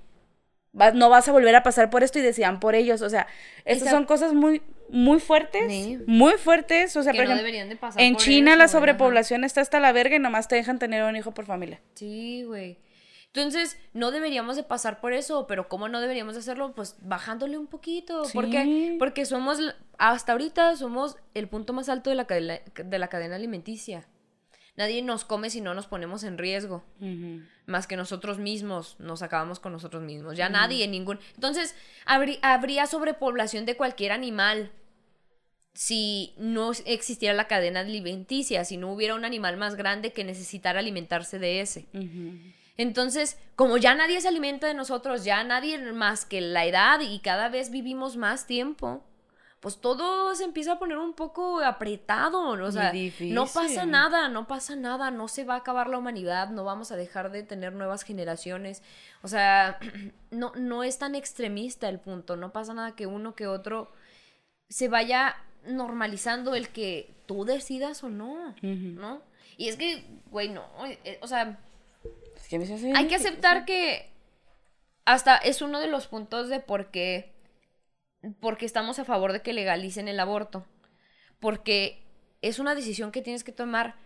vas- 0.72 0.94
no 0.94 1.08
vas 1.10 1.26
a 1.28 1.32
volver 1.32 1.54
a 1.56 1.62
pasar 1.62 1.88
por 1.90 2.02
esto 2.02 2.18
y 2.18 2.22
decían 2.22 2.58
por 2.60 2.74
ellos, 2.74 3.00
o 3.02 3.08
sea, 3.10 3.26
estas 3.66 3.88
Esa- 3.88 3.96
son 3.96 4.04
cosas 4.06 4.32
muy 4.32 4.62
muy 4.88 5.18
fuertes, 5.20 5.64
Sí. 5.70 5.98
muy 6.06 6.34
fuertes, 6.34 6.96
o 6.96 7.02
sea, 7.02 7.10
que 7.12 7.18
por 7.18 7.24
no 7.26 7.32
ejemplo, 7.32 7.44
deberían 7.44 7.68
de 7.68 7.74
pasar 7.76 8.00
en 8.00 8.12
por 8.14 8.22
China 8.22 8.52
eso, 8.52 8.58
la 8.58 8.64
ajá. 8.64 8.72
sobrepoblación 8.72 9.42
está 9.44 9.60
hasta 9.60 9.80
la 9.80 9.90
verga 9.92 10.14
y 10.16 10.20
nomás 10.20 10.46
te 10.48 10.54
dejan 10.56 10.78
tener 10.78 11.02
un 11.02 11.16
hijo 11.16 11.32
por 11.32 11.44
familia. 11.44 11.80
Sí, 11.94 12.44
güey. 12.46 12.78
Entonces, 13.36 13.76
no 13.92 14.10
deberíamos 14.10 14.56
de 14.56 14.62
pasar 14.62 15.00
por 15.00 15.12
eso, 15.12 15.46
pero 15.46 15.68
¿cómo 15.68 15.88
no 15.88 16.00
deberíamos 16.00 16.34
de 16.34 16.40
hacerlo? 16.40 16.74
Pues 16.74 16.96
bajándole 17.02 17.58
un 17.58 17.66
poquito. 17.66 18.22
¿Por 18.32 18.48
qué? 18.50 18.62
Sí. 18.64 18.96
Porque 18.98 19.26
somos, 19.26 19.58
hasta 19.98 20.32
ahorita 20.32 20.74
somos 20.76 21.16
el 21.34 21.48
punto 21.48 21.72
más 21.72 21.88
alto 21.88 22.08
de 22.10 22.16
la, 22.16 22.26
cadena, 22.26 22.60
de 22.84 22.98
la 22.98 23.08
cadena 23.08 23.36
alimenticia. 23.36 24.06
Nadie 24.76 25.00
nos 25.02 25.24
come 25.24 25.48
si 25.50 25.60
no 25.60 25.74
nos 25.74 25.86
ponemos 25.86 26.22
en 26.24 26.36
riesgo. 26.38 26.84
Más 27.66 27.86
que 27.86 27.96
nosotros 27.96 28.38
mismos, 28.38 28.96
nos 29.00 29.22
acabamos 29.22 29.58
con 29.58 29.72
nosotros 29.72 30.02
mismos. 30.02 30.36
Ya 30.36 30.48
nadie, 30.48 30.86
ningún... 30.88 31.18
Entonces, 31.34 31.74
habrí- 32.06 32.38
habría 32.42 32.86
sobrepoblación 32.86 33.64
de 33.66 33.76
cualquier 33.76 34.12
animal 34.12 34.70
si 35.72 36.32
no 36.38 36.72
existiera 36.86 37.34
la 37.34 37.48
cadena 37.48 37.80
alimenticia, 37.80 38.64
si 38.64 38.76
no 38.78 38.92
hubiera 38.92 39.14
un 39.14 39.24
animal 39.26 39.56
más 39.58 39.74
grande 39.76 40.12
que 40.12 40.24
necesitara 40.24 40.80
alimentarse 40.80 41.38
de 41.38 41.60
ese. 41.60 41.86
Entonces, 42.76 43.38
como 43.54 43.78
ya 43.78 43.94
nadie 43.94 44.20
se 44.20 44.28
alimenta 44.28 44.66
de 44.66 44.74
nosotros, 44.74 45.24
ya 45.24 45.42
nadie 45.44 45.78
más 45.92 46.24
que 46.24 46.40
la 46.40 46.66
edad 46.66 47.00
y 47.00 47.18
cada 47.20 47.48
vez 47.48 47.70
vivimos 47.70 48.16
más 48.16 48.46
tiempo, 48.46 49.02
pues 49.60 49.78
todo 49.78 50.34
se 50.34 50.44
empieza 50.44 50.72
a 50.72 50.78
poner 50.78 50.98
un 50.98 51.14
poco 51.14 51.60
apretado, 51.60 52.50
o 52.50 52.70
sea, 52.70 52.92
no 53.20 53.46
pasa 53.46 53.86
nada, 53.86 54.28
no 54.28 54.46
pasa 54.46 54.76
nada, 54.76 55.10
no 55.10 55.28
se 55.28 55.44
va 55.44 55.54
a 55.54 55.58
acabar 55.58 55.88
la 55.88 55.98
humanidad, 55.98 56.50
no 56.50 56.62
vamos 56.64 56.92
a 56.92 56.96
dejar 56.96 57.30
de 57.30 57.42
tener 57.42 57.72
nuevas 57.72 58.02
generaciones, 58.02 58.82
o 59.22 59.28
sea, 59.28 59.78
no, 60.30 60.52
no 60.54 60.84
es 60.84 60.98
tan 60.98 61.14
extremista 61.14 61.88
el 61.88 61.98
punto, 61.98 62.36
no 62.36 62.52
pasa 62.52 62.74
nada 62.74 62.94
que 62.94 63.06
uno 63.06 63.34
que 63.34 63.46
otro 63.46 63.90
se 64.68 64.88
vaya 64.88 65.36
normalizando 65.66 66.54
el 66.54 66.68
que 66.68 67.14
tú 67.26 67.44
decidas 67.44 68.04
o 68.04 68.08
no, 68.08 68.54
¿no? 68.62 69.22
Y 69.56 69.68
es 69.68 69.76
que, 69.76 70.04
güey, 70.30 70.50
no, 70.50 70.64
eh, 70.84 71.18
o 71.22 71.26
sea, 71.26 71.58
Es 72.46 72.48
que 72.48 72.56
a 72.56 72.98
hay 72.98 73.08
que 73.08 73.16
aceptar 73.16 73.64
que 73.64 74.10
hasta 75.04 75.36
es 75.36 75.62
uno 75.62 75.80
de 75.80 75.86
los 75.88 76.06
puntos 76.06 76.48
de 76.48 76.60
por 76.60 76.90
qué, 76.90 77.32
porque 78.40 78.66
estamos 78.66 78.98
a 78.98 79.04
favor 79.04 79.32
de 79.32 79.42
que 79.42 79.52
legalicen 79.52 80.08
el 80.08 80.20
aborto. 80.20 80.66
Porque 81.40 82.02
es 82.42 82.58
una 82.58 82.74
decisión 82.74 83.12
que 83.12 83.22
tienes 83.22 83.44
que 83.44 83.52
tomar 83.52 83.96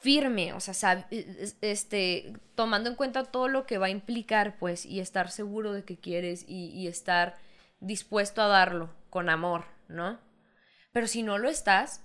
firme, 0.00 0.52
o 0.52 0.60
sea, 0.60 0.74
sab- 0.74 1.06
es- 1.10 1.56
este, 1.60 2.32
tomando 2.54 2.88
en 2.88 2.96
cuenta 2.96 3.24
todo 3.24 3.48
lo 3.48 3.66
que 3.66 3.78
va 3.78 3.86
a 3.86 3.90
implicar, 3.90 4.56
pues, 4.58 4.86
y 4.86 5.00
estar 5.00 5.30
seguro 5.30 5.72
de 5.72 5.84
que 5.84 5.98
quieres 5.98 6.44
y, 6.46 6.70
y 6.70 6.86
estar 6.86 7.36
dispuesto 7.80 8.40
a 8.42 8.46
darlo 8.46 8.90
con 9.10 9.28
amor, 9.28 9.64
¿no? 9.88 10.18
Pero 10.92 11.06
si 11.08 11.22
no 11.22 11.36
lo 11.38 11.48
estás, 11.48 12.02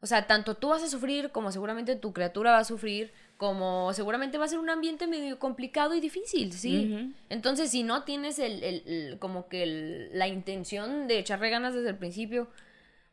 o 0.00 0.06
sea, 0.06 0.26
tanto 0.26 0.56
tú 0.56 0.68
vas 0.70 0.82
a 0.82 0.88
sufrir 0.88 1.30
como 1.30 1.52
seguramente 1.52 1.96
tu 1.96 2.12
criatura 2.12 2.52
va 2.52 2.58
a 2.58 2.64
sufrir, 2.64 3.12
como 3.36 3.92
seguramente 3.92 4.38
va 4.38 4.46
a 4.46 4.48
ser 4.48 4.58
un 4.58 4.70
ambiente 4.70 5.06
medio 5.06 5.38
complicado 5.38 5.94
y 5.94 6.00
difícil, 6.00 6.52
¿sí? 6.52 7.14
Entonces, 7.28 7.70
si 7.70 7.82
no 7.82 8.02
tienes 8.04 8.38
el, 8.38 8.62
el- 8.64 8.82
el- 8.86 9.18
como 9.18 9.48
que 9.48 9.62
el- 9.62 10.10
la 10.18 10.26
intención 10.28 11.06
de 11.06 11.18
echarle 11.18 11.50
ganas 11.50 11.74
desde 11.74 11.90
el 11.90 11.96
principio, 11.98 12.48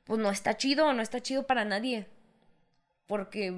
pues 0.06 0.20
no 0.20 0.30
está 0.30 0.56
chido, 0.58 0.94
no 0.94 1.02
está 1.02 1.22
chido 1.22 1.46
para 1.46 1.66
nadie. 1.66 2.08
porque 3.08 3.54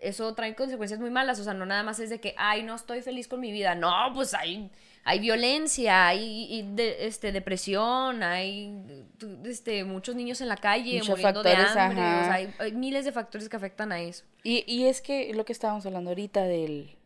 eso 0.00 0.34
trae 0.34 0.54
consecuencias 0.54 1.00
muy 1.00 1.10
malas, 1.10 1.38
o 1.40 1.44
sea, 1.44 1.54
no 1.54 1.64
nada 1.66 1.82
más 1.82 1.98
es 2.00 2.10
de 2.10 2.20
que, 2.20 2.34
ay, 2.36 2.62
no 2.62 2.74
estoy 2.74 3.00
feliz 3.00 3.26
con 3.28 3.40
mi 3.40 3.50
vida, 3.52 3.74
no, 3.74 3.90
pues 4.14 4.34
hay, 4.34 4.70
hay 5.08 5.20
violencia, 5.20 6.08
hay 6.08 6.70
este, 6.76 7.32
depresión, 7.32 8.22
hay 8.22 9.06
este, 9.46 9.82
muchos 9.84 10.14
niños 10.14 10.42
en 10.42 10.48
la 10.48 10.58
calle 10.58 11.00
muriendo 11.08 11.42
de 11.42 11.54
hambre, 11.54 11.70
o 11.70 11.72
sea, 11.72 12.34
hay, 12.34 12.72
miles 12.72 13.06
de 13.06 13.12
factores 13.12 13.48
que 13.48 13.56
afectan 13.56 13.90
a 13.90 14.02
eso. 14.02 14.26
Y, 14.44 14.64
y 14.66 14.84
es 14.84 15.00
que 15.00 15.32
lo 15.32 15.46
que 15.46 15.54
estábamos 15.54 15.86
hablando 15.86 16.10
ahorita 16.10 16.42
del, 16.42 16.98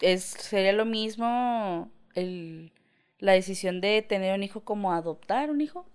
es, 0.00 0.22
sería 0.24 0.72
lo 0.72 0.86
mismo 0.86 1.90
el, 2.14 2.72
la 3.18 3.32
decisión 3.32 3.82
de 3.82 4.00
tener 4.00 4.34
un 4.34 4.42
hijo 4.42 4.62
como 4.62 4.94
adoptar 4.94 5.50
un 5.50 5.60
hijo. 5.60 5.86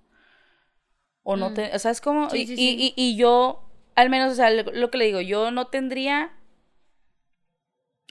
O 1.24 1.38
no, 1.38 1.50
mm. 1.50 1.53
te, 1.55 1.75
o 1.75 1.79
sea, 1.79 1.89
es 1.89 2.01
como, 2.01 2.27
y, 2.36 2.44
Y, 2.55 2.94
y, 2.96 3.15
yo, 3.15 3.67
al 3.96 4.12
menos, 4.12 4.32
o 4.32 4.36
sea, 4.36 4.51
lo, 4.51 4.91
que 4.91 4.98
le 5.00 5.05
digo, 5.05 5.22
yo 5.22 5.50
no 5.50 5.70
tendría 5.70 6.34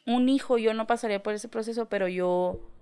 un 0.04 0.28
hijo, 0.28 0.59
yo 0.59 0.75
no 0.75 0.88
pasaría 0.88 1.23
por 1.23 1.35
ese 1.35 1.47
proceso, 1.47 1.88
pero 1.88 2.09
yo 2.09 2.74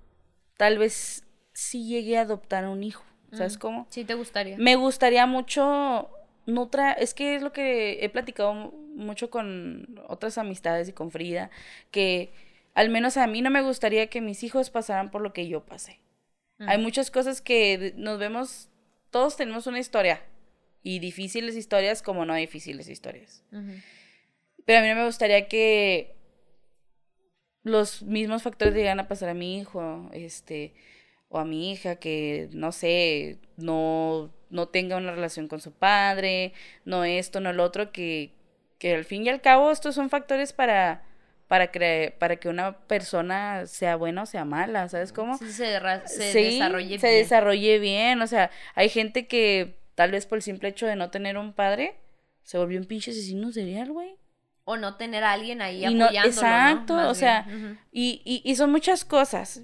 tal 0.62 0.78
vez 0.78 1.24
sí 1.52 1.88
llegué 1.88 2.18
a 2.18 2.20
adoptar 2.20 2.68
un 2.68 2.84
hijo, 2.84 3.02
¿sabes 3.32 3.58
cómo? 3.58 3.88
Sí, 3.90 4.04
te 4.04 4.14
gustaría. 4.14 4.56
Me 4.58 4.76
gustaría 4.76 5.26
mucho, 5.26 6.08
Nutra, 6.46 6.92
es 6.92 7.14
que 7.14 7.34
es 7.34 7.42
lo 7.42 7.52
que 7.52 8.04
he 8.04 8.08
platicado 8.08 8.54
mucho 8.94 9.28
con 9.28 10.00
otras 10.06 10.38
amistades 10.38 10.88
y 10.88 10.92
con 10.92 11.10
Frida, 11.10 11.50
que 11.90 12.32
al 12.74 12.90
menos 12.90 13.16
a 13.16 13.26
mí 13.26 13.42
no 13.42 13.50
me 13.50 13.60
gustaría 13.60 14.06
que 14.06 14.20
mis 14.20 14.44
hijos 14.44 14.70
pasaran 14.70 15.10
por 15.10 15.20
lo 15.20 15.32
que 15.32 15.48
yo 15.48 15.66
pasé. 15.66 15.98
Hay 16.60 16.78
muchas 16.78 17.10
cosas 17.10 17.40
que 17.40 17.92
nos 17.96 18.20
vemos, 18.20 18.68
todos 19.10 19.36
tenemos 19.36 19.66
una 19.66 19.80
historia 19.80 20.22
y 20.84 21.00
difíciles 21.00 21.56
historias 21.56 22.02
como 22.02 22.24
no 22.24 22.36
difíciles 22.36 22.88
historias. 22.88 23.42
Pero 24.64 24.78
a 24.78 24.82
mí 24.82 24.88
no 24.88 24.94
me 24.94 25.06
gustaría 25.06 25.48
que 25.48 26.14
los 27.62 28.02
mismos 28.02 28.42
factores 28.42 28.74
llegan 28.74 29.00
a 29.00 29.08
pasar 29.08 29.28
a 29.28 29.34
mi 29.34 29.58
hijo, 29.58 30.08
este, 30.12 30.74
o 31.28 31.38
a 31.38 31.44
mi 31.44 31.72
hija 31.72 31.96
que, 31.96 32.48
no 32.52 32.72
sé, 32.72 33.38
no, 33.56 34.32
no 34.50 34.68
tenga 34.68 34.96
una 34.96 35.12
relación 35.12 35.48
con 35.48 35.60
su 35.60 35.72
padre, 35.72 36.52
no 36.84 37.04
esto, 37.04 37.40
no 37.40 37.52
lo 37.52 37.64
otro, 37.64 37.92
que, 37.92 38.32
que 38.78 38.94
al 38.94 39.04
fin 39.04 39.24
y 39.24 39.28
al 39.28 39.40
cabo 39.40 39.70
estos 39.70 39.94
son 39.94 40.10
factores 40.10 40.52
para 40.52 41.04
para, 41.52 41.70
para 42.18 42.36
que 42.36 42.48
una 42.48 42.78
persona 42.86 43.66
sea 43.66 43.96
buena 43.96 44.22
o 44.22 44.26
sea 44.26 44.46
mala, 44.46 44.88
¿sabes 44.88 45.12
cómo? 45.12 45.36
Sí, 45.36 45.52
se, 45.52 45.64
desarrolle 46.40 46.88
bien. 46.88 47.00
Se 47.00 47.08
desarrolle 47.08 47.78
bien, 47.78 48.22
o 48.22 48.26
sea, 48.26 48.50
hay 48.74 48.88
gente 48.88 49.26
que 49.26 49.76
tal 49.94 50.12
vez 50.12 50.24
por 50.24 50.38
el 50.38 50.42
simple 50.42 50.70
hecho 50.70 50.86
de 50.86 50.96
no 50.96 51.10
tener 51.10 51.36
un 51.36 51.52
padre, 51.52 51.96
se 52.42 52.56
volvió 52.56 52.80
un 52.80 52.86
pinche 52.86 53.10
asesino 53.10 53.52
serial, 53.52 53.92
güey. 53.92 54.16
O 54.64 54.76
no 54.76 54.96
tener 54.96 55.24
a 55.24 55.32
alguien 55.32 55.60
ahí 55.60 55.84
apoyándolo, 55.84 56.26
Exacto, 56.26 57.08
o 57.08 57.14
sea, 57.14 57.46
y, 57.90 58.22
y, 58.24 58.42
y 58.44 58.56
son 58.56 58.70
muchas 58.70 59.04
cosas. 59.04 59.62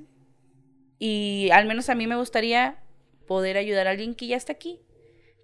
Y 0.98 1.50
al 1.52 1.66
menos 1.66 1.88
a 1.88 1.94
mí 1.94 2.06
me 2.06 2.16
gustaría 2.16 2.82
poder 3.26 3.56
ayudar 3.56 3.86
a 3.86 3.90
alguien 3.90 4.14
que 4.14 4.26
ya 4.26 4.36
está 4.36 4.52
aquí 4.52 4.80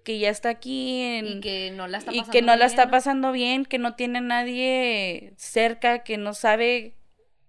que 0.05 0.19
ya 0.19 0.29
está 0.29 0.49
aquí 0.49 1.17
y 1.17 1.39
que 1.41 1.71
no 1.71 1.87
la 1.87 1.97
está 1.97 2.11
pasando 2.11 2.29
y 2.29 2.31
que 2.31 2.41
no 2.43 2.55
la 2.55 2.65
está 2.65 2.91
pasando 2.91 3.31
bien, 3.31 3.65
que 3.65 3.79
no 3.79 3.95
tiene 3.95 4.21
nadie 4.21 5.33
cerca, 5.35 6.03
que 6.03 6.17
no 6.17 6.35
sabe 6.35 6.93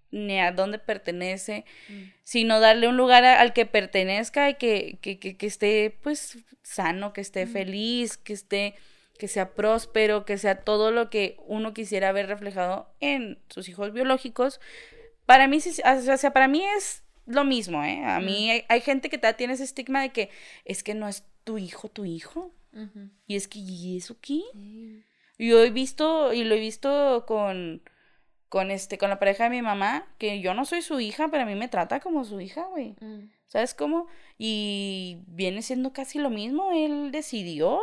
ni 0.09 0.39
a 0.39 0.51
dónde 0.51 0.79
pertenece, 0.79 1.65
mm. 1.87 2.01
sino 2.23 2.59
darle 2.59 2.87
un 2.87 2.97
lugar 2.97 3.23
al 3.23 3.53
que 3.53 3.67
pertenezca 3.67 4.49
y 4.49 4.55
que, 4.55 4.97
que, 5.01 5.19
que, 5.19 5.45
esté 5.45 5.95
pues 6.01 6.39
sano, 6.63 7.13
que 7.13 7.21
esté 7.21 7.45
mm. 7.45 7.49
feliz, 7.49 8.17
que 8.17 8.33
esté, 8.33 8.75
que 9.17 9.27
sea 9.27 9.53
próspero, 9.53 10.25
que 10.25 10.37
sea 10.37 10.61
todo 10.61 10.91
lo 10.91 11.09
que 11.09 11.37
uno 11.45 11.73
quisiera 11.73 12.11
ver 12.11 12.27
reflejado 12.27 12.89
en 12.99 13.39
sus 13.49 13.69
hijos 13.69 13.93
biológicos. 13.93 14.59
Para 15.25 15.47
mí, 15.47 15.57
o 15.57 16.17
sea, 16.17 16.33
para 16.33 16.47
mí 16.47 16.63
es 16.77 17.03
lo 17.25 17.43
mismo, 17.43 17.83
¿eh? 17.83 18.03
A 18.05 18.19
mí 18.19 18.49
hay, 18.67 18.81
gente 18.81 19.09
que 19.09 19.17
tiene 19.33 19.53
ese 19.53 19.63
estigma 19.63 20.01
de 20.01 20.09
que 20.11 20.29
es 20.63 20.83
que 20.83 20.93
no 20.93 21.07
es 21.07 21.25
tu 21.43 21.57
hijo, 21.57 21.89
tu 21.89 22.05
hijo. 22.05 22.51
Y 23.25 23.35
es 23.35 23.47
que, 23.47 23.57
¿y 23.57 23.97
eso 23.97 24.17
qué? 24.21 24.41
Yo 25.39 25.63
he 25.63 25.71
visto, 25.71 26.31
y 26.31 26.43
lo 26.43 26.53
he 26.55 26.59
visto 26.59 27.25
con, 27.27 27.81
con 28.49 28.69
este, 28.69 28.99
con 28.99 29.09
la 29.09 29.19
pareja 29.19 29.45
de 29.45 29.49
mi 29.49 29.61
mamá, 29.61 30.07
que 30.19 30.41
yo 30.41 30.53
no 30.53 30.63
soy 30.63 30.83
su 30.83 30.99
hija, 30.99 31.29
pero 31.29 31.43
a 31.43 31.45
mí 31.45 31.55
me 31.55 31.67
trata 31.67 31.99
como 31.99 32.23
su 32.23 32.39
hija, 32.39 32.67
güey. 32.67 32.95
Mm. 32.99 33.31
¿Sabes 33.47 33.73
cómo? 33.73 34.07
Y 34.37 35.23
viene 35.27 35.61
siendo 35.61 35.93
casi 35.93 36.19
lo 36.19 36.29
mismo, 36.29 36.71
él 36.71 37.11
decidió 37.11 37.79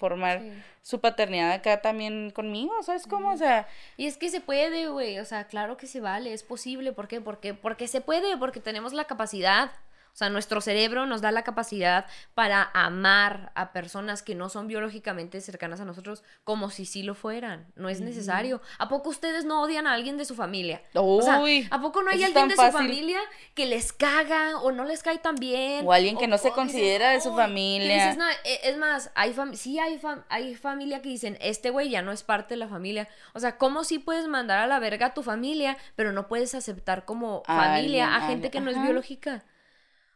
formar 0.00 0.42
su 0.82 1.00
paternidad 1.00 1.52
acá 1.52 1.82
también 1.82 2.30
conmigo, 2.30 2.72
¿sabes 2.82 3.06
cómo? 3.06 3.30
O 3.30 3.36
sea... 3.36 3.68
Y 3.96 4.06
es 4.06 4.16
que 4.16 4.30
se 4.30 4.40
puede, 4.40 4.88
güey, 4.88 5.18
o 5.18 5.24
sea, 5.24 5.44
claro 5.46 5.76
que 5.76 5.86
se 5.86 6.00
vale, 6.00 6.32
es 6.32 6.42
posible, 6.42 6.92
¿por 6.92 7.06
qué? 7.06 7.20
Porque, 7.20 7.54
porque 7.54 7.86
se 7.86 8.00
puede, 8.00 8.36
porque 8.38 8.60
tenemos 8.60 8.94
la 8.94 9.04
capacidad. 9.04 9.70
O 10.12 10.16
sea, 10.20 10.28
nuestro 10.28 10.60
cerebro 10.60 11.06
nos 11.06 11.20
da 11.20 11.32
la 11.32 11.42
capacidad 11.42 12.06
para 12.34 12.70
amar 12.74 13.52
a 13.54 13.72
personas 13.72 14.22
que 14.22 14.34
no 14.34 14.48
son 14.48 14.66
biológicamente 14.66 15.40
cercanas 15.40 15.80
a 15.80 15.84
nosotros 15.84 16.22
como 16.44 16.70
si 16.70 16.84
sí 16.84 17.02
lo 17.02 17.14
fueran. 17.14 17.66
No 17.76 17.88
es 17.88 18.00
necesario. 18.00 18.60
¿A 18.78 18.88
poco 18.88 19.10
ustedes 19.10 19.44
no 19.44 19.62
odian 19.62 19.86
a 19.86 19.94
alguien 19.94 20.16
de 20.16 20.24
su 20.24 20.34
familia? 20.34 20.82
o 20.94 21.22
sea, 21.22 21.42
¿a 21.70 21.80
poco 21.80 22.02
no 22.02 22.10
hay 22.10 22.22
alguien 22.22 22.48
de 22.48 22.56
su 22.56 22.72
familia 22.72 23.20
que 23.54 23.66
les 23.66 23.92
caga 23.92 24.58
o 24.60 24.72
no 24.72 24.84
les 24.84 25.02
cae 25.02 25.18
tan 25.18 25.36
bien? 25.36 25.86
O 25.86 25.92
alguien 25.92 26.16
que 26.16 26.26
no 26.26 26.38
se 26.38 26.50
considera 26.50 27.10
de 27.10 27.20
su 27.20 27.34
familia. 27.34 28.16
E, 28.44 28.60
es 28.64 28.76
más, 28.78 29.10
hay 29.14 29.34
sí 29.54 29.78
hay, 29.78 30.00
hay 30.28 30.54
familia 30.54 31.02
que 31.02 31.08
dicen, 31.08 31.38
este 31.40 31.70
güey 31.70 31.90
ya 31.90 32.02
no 32.02 32.12
es 32.12 32.22
parte 32.22 32.54
de 32.54 32.58
la 32.58 32.68
familia. 32.68 33.08
O 33.32 33.40
sea, 33.40 33.56
¿cómo 33.56 33.84
sí 33.84 33.98
puedes 33.98 34.28
mandar 34.28 34.58
a 34.58 34.66
la 34.66 34.78
verga 34.78 35.06
a 35.06 35.14
tu 35.14 35.22
familia, 35.22 35.76
pero 35.96 36.12
no 36.12 36.28
puedes 36.28 36.54
aceptar 36.54 37.04
como 37.04 37.42
familia 37.44 38.16
a 38.16 38.26
gente 38.28 38.50
que 38.50 38.60
no 38.60 38.70
es 38.70 38.80
biológica? 38.82 39.44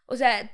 O 0.06 0.16
sea, 0.16 0.52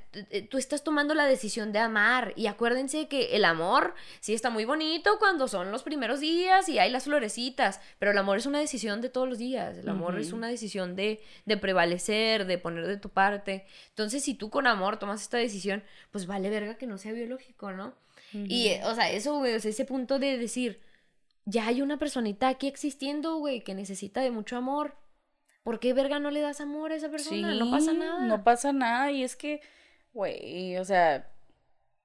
tú 0.49 0.57
estás 0.57 0.81
tomando 0.81 1.13
la 1.13 1.25
decisión 1.25 1.73
de 1.73 1.79
amar 1.79 2.31
y 2.37 2.47
acuérdense 2.47 3.09
que 3.09 3.35
el 3.35 3.43
amor 3.43 3.95
sí 4.21 4.33
está 4.33 4.49
muy 4.49 4.63
bonito 4.63 5.19
cuando 5.19 5.49
son 5.49 5.71
los 5.73 5.83
primeros 5.83 6.21
días 6.21 6.69
y 6.69 6.79
hay 6.79 6.89
las 6.89 7.03
florecitas, 7.03 7.81
pero 7.99 8.11
el 8.11 8.17
amor 8.17 8.37
es 8.37 8.45
una 8.45 8.59
decisión 8.59 9.01
de 9.01 9.09
todos 9.09 9.27
los 9.27 9.37
días, 9.37 9.77
el 9.77 9.89
amor 9.89 10.17
es 10.17 10.31
una 10.31 10.47
decisión 10.47 10.95
de, 10.95 11.21
de 11.45 11.57
prevalecer, 11.57 12.45
de 12.45 12.57
poner 12.59 12.87
de 12.87 12.95
tu 12.95 13.09
parte. 13.09 13.65
Entonces, 13.89 14.23
si 14.23 14.35
tú 14.35 14.49
con 14.49 14.67
amor 14.67 14.97
tomas 14.97 15.21
esta 15.21 15.37
decisión, 15.37 15.83
pues 16.11 16.27
vale 16.27 16.49
verga 16.49 16.77
que 16.77 16.87
no 16.87 16.97
sea 16.97 17.11
biológico, 17.11 17.73
¿no? 17.73 17.93
Y, 18.33 18.67
eh, 18.67 18.81
o 18.85 18.95
sea, 18.95 19.11
eso, 19.11 19.37
güey, 19.39 19.55
o 19.55 19.59
sea, 19.59 19.71
ese 19.71 19.83
punto 19.83 20.17
de 20.17 20.37
decir, 20.37 20.79
ya 21.43 21.67
hay 21.67 21.81
una 21.81 21.97
personita 21.97 22.47
aquí 22.47 22.67
existiendo, 22.67 23.35
güey, 23.35 23.61
que 23.61 23.73
necesita 23.75 24.21
de 24.21 24.31
mucho 24.31 24.55
amor 24.55 24.95
¿Por 25.63 25.79
qué 25.79 25.93
verga 25.93 26.19
no 26.19 26.31
le 26.31 26.41
das 26.41 26.59
amor 26.59 26.91
a 26.91 26.95
esa 26.95 27.09
persona? 27.09 27.53
no 27.53 27.69
pasa 27.69 27.93
nada. 27.93 28.19
No 28.25 28.43
pasa 28.43 28.73
nada 28.73 29.11
y 29.11 29.23
es 29.23 29.35
que, 29.35 29.61
güey, 30.13 30.77
o 30.77 30.85
sea, 30.85 31.29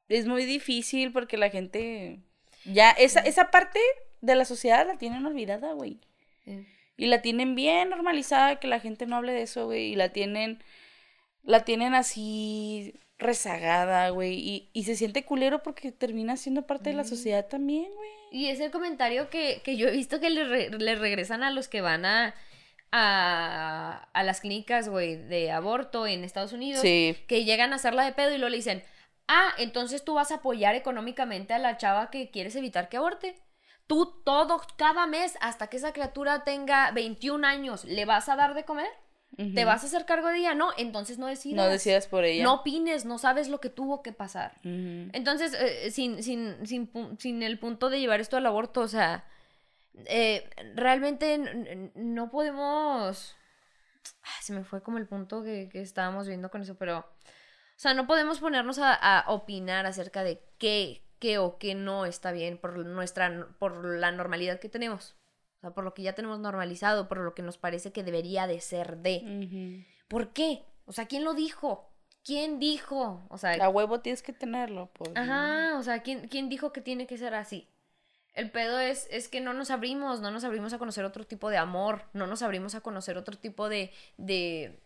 es 0.08 0.26
muy 0.26 0.44
difícil 0.44 1.12
porque 1.12 1.36
la 1.36 1.50
gente 1.50 2.20
ya 2.64 2.90
esa 2.90 3.20
esa 3.20 3.50
parte 3.50 3.80
de 4.20 4.34
la 4.34 4.44
sociedad 4.44 4.86
la 4.86 4.98
tienen 4.98 5.24
olvidada, 5.24 5.72
güey. 5.72 6.00
Y 6.98 7.06
la 7.06 7.20
tienen 7.20 7.54
bien 7.54 7.90
normalizada 7.90 8.56
que 8.56 8.68
la 8.68 8.80
gente 8.80 9.06
no 9.06 9.16
hable 9.16 9.32
de 9.32 9.42
eso, 9.42 9.66
güey, 9.66 9.92
y 9.92 9.96
la 9.96 10.10
tienen 10.10 10.62
la 11.42 11.64
tienen 11.64 11.94
así 11.94 12.94
rezagada, 13.18 14.10
güey, 14.10 14.34
y, 14.34 14.70
y, 14.74 14.84
se 14.84 14.94
siente 14.94 15.24
culero 15.24 15.62
porque 15.62 15.90
termina 15.90 16.36
siendo 16.36 16.66
parte 16.66 16.90
de 16.90 16.96
la 16.96 17.04
sociedad 17.04 17.46
también, 17.46 17.86
güey. 17.94 18.10
Y 18.30 18.48
es 18.48 18.60
el 18.60 18.70
comentario 18.70 19.30
que, 19.30 19.62
que 19.64 19.76
yo 19.76 19.88
he 19.88 19.92
visto 19.92 20.20
que 20.20 20.28
le, 20.28 20.68
le 20.68 20.94
regresan 20.96 21.42
a 21.42 21.50
los 21.50 21.68
que 21.68 21.80
van 21.80 22.04
a 22.04 22.34
a, 22.98 24.08
a 24.12 24.22
las 24.22 24.40
clínicas, 24.40 24.88
güey, 24.88 25.16
de 25.16 25.50
aborto 25.50 26.06
en 26.06 26.24
Estados 26.24 26.54
Unidos, 26.54 26.80
que 26.80 27.44
llegan 27.44 27.72
a 27.72 27.76
hacerla 27.76 28.04
de 28.04 28.12
pedo 28.12 28.30
y 28.30 28.38
luego 28.38 28.48
le 28.48 28.56
dicen, 28.56 28.82
ah, 29.28 29.50
entonces 29.58 30.02
tú 30.02 30.14
vas 30.14 30.30
a 30.30 30.36
apoyar 30.36 30.74
económicamente 30.74 31.52
a 31.52 31.58
la 31.58 31.76
chava 31.76 32.10
que 32.10 32.30
quieres 32.30 32.56
evitar 32.56 32.88
que 32.88 32.96
aborte. 32.96 33.36
Tú 33.86 34.22
todo, 34.24 34.62
cada 34.78 35.06
mes, 35.06 35.36
hasta 35.40 35.66
que 35.66 35.76
esa 35.76 35.92
criatura 35.92 36.42
tenga 36.42 36.90
21 36.90 37.46
años, 37.46 37.84
¿le 37.84 38.06
vas 38.06 38.30
a 38.30 38.36
dar 38.36 38.54
de 38.54 38.64
comer? 38.64 38.88
¿Te 39.54 39.66
vas 39.66 39.82
a 39.82 39.86
hacer 39.88 40.06
cargo 40.06 40.28
de 40.28 40.38
ella? 40.38 40.54
No, 40.54 40.70
entonces 40.78 41.18
no 41.18 41.26
decidas. 41.26 41.66
No 41.66 41.70
decidas 41.70 42.06
por 42.06 42.24
ella. 42.24 42.42
No 42.42 42.54
opines, 42.54 43.04
no 43.04 43.18
sabes 43.18 43.50
lo 43.50 43.60
que 43.60 43.68
tuvo 43.68 44.02
que 44.02 44.12
pasar. 44.12 44.52
Entonces, 44.64 45.52
eh, 45.52 45.90
sin, 45.90 46.22
sin, 46.22 46.66
sin, 46.66 46.90
sin 47.18 47.42
el 47.42 47.58
punto 47.58 47.90
de 47.90 48.00
llevar 48.00 48.20
esto 48.20 48.38
al 48.38 48.46
aborto, 48.46 48.80
o 48.80 48.88
sea, 48.88 49.26
eh, 50.04 50.48
realmente 50.74 51.90
no 51.94 52.30
podemos... 52.30 53.36
Se 54.40 54.52
me 54.52 54.64
fue 54.64 54.82
como 54.82 54.98
el 54.98 55.06
punto 55.06 55.42
que, 55.42 55.68
estábamos 55.74 56.28
viendo 56.28 56.50
con 56.50 56.62
eso, 56.62 56.76
pero... 56.76 56.98
O 56.98 57.78
sea, 57.78 57.92
no 57.92 58.06
podemos 58.06 58.38
ponernos 58.40 58.78
a, 58.80 59.24
opinar 59.28 59.84
acerca 59.84 60.24
de 60.24 60.42
qué, 60.58 61.04
qué 61.18 61.38
o 61.38 61.58
qué 61.58 61.74
no 61.74 62.06
está 62.06 62.32
bien 62.32 62.56
por 62.56 62.78
nuestra, 62.78 63.48
por 63.58 63.84
la 63.84 64.12
normalidad 64.12 64.60
que 64.60 64.70
tenemos. 64.70 65.14
O 65.58 65.60
sea, 65.60 65.70
por 65.72 65.84
lo 65.84 65.92
que 65.92 66.02
ya 66.02 66.14
tenemos 66.14 66.38
normalizado, 66.38 67.06
por 67.06 67.18
lo 67.18 67.34
que 67.34 67.42
nos 67.42 67.58
parece 67.58 67.92
que 67.92 68.02
debería 68.02 68.46
de 68.46 68.60
ser 68.60 68.98
de. 68.98 69.84
¿Por 70.08 70.32
qué? 70.32 70.64
O 70.86 70.92
sea, 70.92 71.06
¿quién 71.06 71.24
lo 71.24 71.34
dijo? 71.34 71.92
¿Quién 72.24 72.58
dijo? 72.58 73.26
O 73.28 73.36
sea, 73.36 73.52
a 73.62 73.68
huevo 73.68 74.00
tienes 74.00 74.22
que 74.22 74.32
tenerlo. 74.32 74.90
Pues, 74.94 75.10
ajá, 75.14 75.76
o 75.78 75.82
sea, 75.82 76.02
¿quién, 76.02 76.28
¿quién 76.28 76.48
dijo 76.48 76.72
que 76.72 76.80
tiene 76.80 77.06
que 77.06 77.18
ser 77.18 77.34
así? 77.34 77.68
El 78.36 78.50
pedo 78.50 78.78
es, 78.78 79.08
es 79.10 79.28
que 79.28 79.40
no 79.40 79.54
nos 79.54 79.70
abrimos, 79.70 80.20
no 80.20 80.30
nos 80.30 80.44
abrimos 80.44 80.74
a 80.74 80.78
conocer 80.78 81.06
otro 81.06 81.26
tipo 81.26 81.48
de 81.48 81.56
amor, 81.56 82.04
no 82.12 82.26
nos 82.26 82.42
abrimos 82.42 82.74
a 82.74 82.82
conocer 82.82 83.16
otro 83.16 83.38
tipo 83.38 83.70
de, 83.70 83.94
de, 84.18 84.78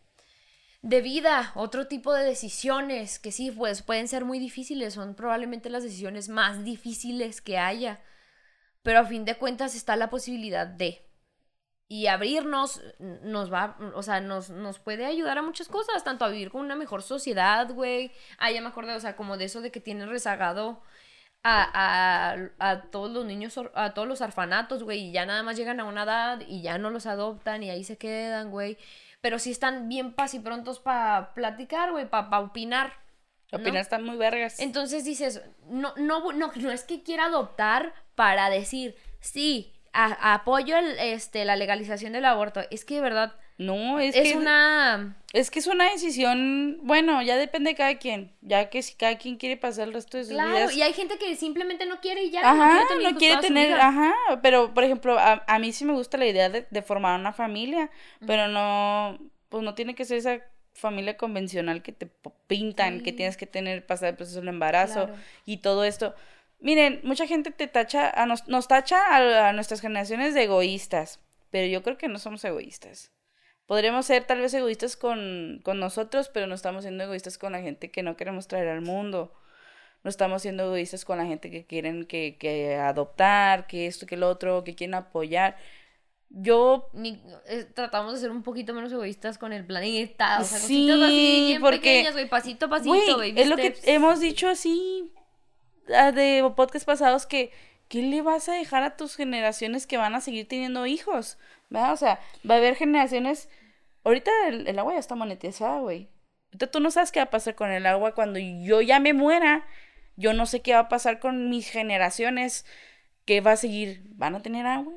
de 0.83 1.03
vida, 1.03 1.51
otro 1.57 1.89
tipo 1.89 2.15
de 2.15 2.25
decisiones, 2.25 3.19
que 3.19 3.33
sí, 3.33 3.51
pues 3.51 3.83
pueden 3.83 4.07
ser 4.07 4.25
muy 4.25 4.39
difíciles, 4.39 4.95
son 4.95 5.17
probablemente 5.17 5.69
las 5.69 5.83
decisiones 5.83 6.29
más 6.29 6.63
difíciles 6.63 7.41
que 7.41 7.59
haya, 7.59 8.01
pero 8.85 9.01
a 9.01 9.05
fin 9.05 9.25
de 9.25 9.37
cuentas 9.37 9.75
está 9.75 9.97
la 9.97 10.11
posibilidad 10.11 10.69
de. 10.69 11.05
Y 11.89 12.07
abrirnos 12.07 12.81
nos 13.01 13.53
va, 13.53 13.77
o 13.97 14.05
sea, 14.05 14.21
nos, 14.21 14.51
nos 14.51 14.79
puede 14.79 15.07
ayudar 15.07 15.39
a 15.39 15.43
muchas 15.43 15.67
cosas, 15.67 16.05
tanto 16.05 16.25
a 16.25 16.29
vivir 16.29 16.53
con 16.53 16.61
una 16.61 16.77
mejor 16.77 17.03
sociedad, 17.03 17.69
güey. 17.75 18.13
Ah, 18.39 18.53
ya 18.53 18.61
me 18.61 18.69
acordé, 18.69 18.95
o 18.95 19.01
sea, 19.01 19.17
como 19.17 19.37
de 19.37 19.47
eso 19.47 19.61
de 19.61 19.73
que 19.73 19.81
tienen 19.81 20.09
rezagado 20.09 20.83
a, 21.43 22.35
a, 22.63 22.71
a 22.71 22.83
todos 22.91 23.11
los 23.11 23.25
niños, 23.25 23.59
a 23.75 23.95
todos 23.95 24.07
los 24.07 24.21
orfanatos, 24.21 24.83
güey, 24.83 25.09
y 25.09 25.13
ya 25.13 25.27
nada 25.27 25.43
más 25.43 25.57
llegan 25.57 25.81
a 25.81 25.85
una 25.85 26.03
edad 26.03 26.41
y 26.47 26.63
ya 26.63 26.79
no 26.79 26.91
los 26.91 27.07
adoptan 27.07 27.63
y 27.63 27.71
ahí 27.71 27.85
se 27.85 27.97
quedan, 27.97 28.51
güey. 28.51 28.77
Pero 29.21 29.39
sí 29.39 29.51
están 29.51 29.89
bien 29.89 30.15
pas 30.15 30.35
y 30.35 30.41
prontos 30.41 30.81
para 30.81 31.35
platicar, 31.35 31.93
güey, 31.93 32.09
para 32.09 32.31
pa 32.31 32.41
opinar. 32.41 32.93
Opinar 33.53 33.83
están 33.83 34.05
muy 34.05 34.17
vergas. 34.17 34.61
Entonces 34.61 35.05
dices, 35.05 35.43
no, 35.67 35.93
no, 35.97 36.33
no, 36.33 36.53
no 36.55 36.71
es 36.71 36.85
que 36.85 37.03
quiera 37.03 37.27
adoptar 37.27 37.93
para 38.15 38.49
decir, 38.49 38.95
sí, 39.19 39.73
apoyo 39.93 40.77
el, 40.77 40.99
este, 40.99 41.45
la 41.45 41.57
legalización 41.57 42.13
del 42.13 42.27
aborto. 42.27 42.61
Es 42.71 42.85
que 42.85 42.95
de 42.97 43.01
verdad 43.01 43.35
no, 43.61 44.01
es, 44.01 44.17
es 44.17 44.35
una... 44.35 45.19
Es 45.35 45.51
que 45.51 45.59
es 45.59 45.67
una 45.67 45.91
decisión, 45.91 46.79
bueno, 46.83 47.21
ya 47.21 47.37
depende 47.37 47.71
de 47.71 47.77
cada 47.77 47.99
quien, 47.99 48.33
ya 48.41 48.71
que 48.71 48.81
si 48.81 48.95
cada 48.95 49.19
quien 49.19 49.37
quiere 49.37 49.59
pasar 49.59 49.87
el 49.87 49.93
resto 49.93 50.17
de 50.17 50.25
sus 50.25 50.33
claro, 50.33 50.71
y 50.71 50.81
hay 50.81 50.95
gente 50.95 51.19
que 51.19 51.37
simplemente 51.37 51.85
no 51.85 52.01
quiere 52.01 52.23
y 52.23 52.31
ya 52.31 52.41
ajá, 52.41 52.81
no 53.03 53.19
quiere 53.19 53.39
tener, 53.43 53.79
ajá, 53.79 54.15
pero 54.43 54.73
por 54.73 54.83
ejemplo, 54.83 55.19
a, 55.19 55.45
a, 55.47 55.59
mí 55.59 55.73
sí 55.73 55.85
me 55.85 55.93
gusta 55.93 56.17
la 56.17 56.27
idea 56.27 56.49
de, 56.49 56.67
de 56.71 56.83
formar 56.83 57.21
una 57.21 57.35
familia, 57.35 57.91
pero 58.27 58.49
no, 58.49 59.19
pues 59.51 59.63
no 59.63 59.75
tiene 59.75 59.95
que 59.95 60.07
ser 60.07 60.17
esa 60.17 60.41
familia 60.73 61.19
convencional 61.19 61.83
que 61.83 61.93
te 61.93 62.09
pintan, 62.47 63.03
que 63.03 63.13
tienes 63.13 63.37
que 63.37 63.47
tener, 63.47 63.85
pasar 63.85 64.09
el 64.09 64.17
proceso 64.17 64.41
del 64.41 64.49
embarazo 64.49 65.11
y 65.45 65.59
todo 65.59 65.85
esto. 65.85 66.15
Miren, 66.61 67.01
mucha 67.05 67.27
gente 67.27 67.51
te 67.51 67.67
tacha, 67.67 68.09
a 68.09 68.25
nos, 68.25 68.49
nos 68.49 68.69
tacha 68.69 69.05
a, 69.07 69.51
a 69.51 69.53
nuestras 69.53 69.83
generaciones 69.83 70.33
de 70.33 70.45
egoístas, 70.45 71.21
pero 71.51 71.67
yo 71.67 71.83
creo 71.83 71.99
que 71.99 72.09
no 72.09 72.19
somos 72.19 72.43
egoístas 72.43 73.13
podremos 73.71 74.05
ser 74.05 74.25
tal 74.25 74.41
vez 74.41 74.53
egoístas 74.53 74.97
con, 74.97 75.61
con, 75.63 75.79
nosotros, 75.79 76.29
pero 76.29 76.49
no 76.49 76.57
estamos 76.57 76.83
siendo 76.83 77.05
egoístas 77.05 77.39
con 77.39 77.53
la 77.53 77.61
gente 77.61 77.89
que 77.93 78.03
no 78.03 78.17
queremos 78.17 78.49
traer 78.49 78.67
al 78.67 78.81
mundo. 78.81 79.33
No 80.03 80.11
estamos 80.11 80.43
siendo 80.43 80.65
egoístas 80.65 81.05
con 81.05 81.19
la 81.19 81.25
gente 81.25 81.53
que 81.53 81.65
quieren 81.65 82.05
que, 82.05 82.37
que 82.37 82.75
adoptar, 82.75 83.69
que 83.69 83.87
esto, 83.87 84.07
que 84.07 84.17
lo 84.17 84.29
otro, 84.29 84.65
que 84.65 84.75
quieren 84.75 84.95
apoyar. 84.95 85.57
Yo 86.31 86.89
Ni, 86.95 87.23
eh, 87.47 87.65
tratamos 87.73 88.15
de 88.15 88.19
ser 88.19 88.33
un 88.33 88.43
poquito 88.43 88.75
menos 88.75 88.91
egoístas 88.91 89.39
con 89.39 89.53
el 89.53 89.65
planeta, 89.65 90.41
o 90.41 90.45
sea, 90.45 90.59
sí, 90.59 90.89
cositas 90.89 91.07
así 91.07 91.45
bien 91.47 91.61
porque, 91.61 91.79
pequeñas, 91.79 92.15
güey, 92.15 92.29
pasito 92.29 92.67
a 92.67 92.71
pasito, 92.71 93.15
güey. 93.19 93.39
Es 93.39 93.49
lo 93.49 93.55
que 93.55 93.77
hemos 93.85 94.19
dicho 94.19 94.49
así 94.49 95.13
ah, 95.95 96.11
de 96.11 96.43
podcast 96.57 96.87
pasados 96.87 97.25
que 97.25 97.53
¿qué 97.91 98.01
le 98.01 98.23
vas 98.23 98.49
a 98.49 98.55
dejar 98.55 98.83
a 98.85 98.97
tus 98.97 99.17
generaciones 99.17 99.87
que 99.87 99.99
van 99.99 100.15
a 100.15 100.23
seguir 100.23 100.49
teniendo 100.49 100.87
hijos? 100.87 101.37
¿Verdad? 101.69 101.93
O 101.93 101.97
sea, 101.99 102.21
va 102.49 102.55
a 102.55 102.59
haber 102.59 102.77
generaciones 102.77 103.51
Ahorita 104.05 104.31
el, 104.49 104.79
agua 104.79 104.95
ya 104.95 104.99
está 104.99 105.15
monetizada, 105.15 105.79
güey. 105.81 106.09
Ahorita 106.49 106.71
tú 106.71 106.81
no 106.81 106.91
sabes 106.91 107.13
qué 107.13 107.21
va 107.21 107.25
a 107.25 107.31
pasar 107.31 107.55
con 107.55 107.71
el 107.71 107.87
agua 107.87 108.15
cuando 108.15 108.39
yo 108.39 108.81
ya 108.81 108.99
me 108.99 109.13
muera. 109.13 109.67
Yo 110.17 110.33
no 110.33 110.47
sé 110.47 110.61
qué 110.63 110.73
va 110.73 110.81
a 110.81 110.89
pasar 110.89 111.21
con 111.21 111.51
mis 111.51 111.69
generaciones. 111.71 112.65
¿Qué 113.25 113.41
va 113.41 113.53
a 113.53 113.57
seguir? 113.57 114.03
¿Van 114.15 114.35
a 114.35 114.43
tener 114.43 114.67
agua? 114.67 114.95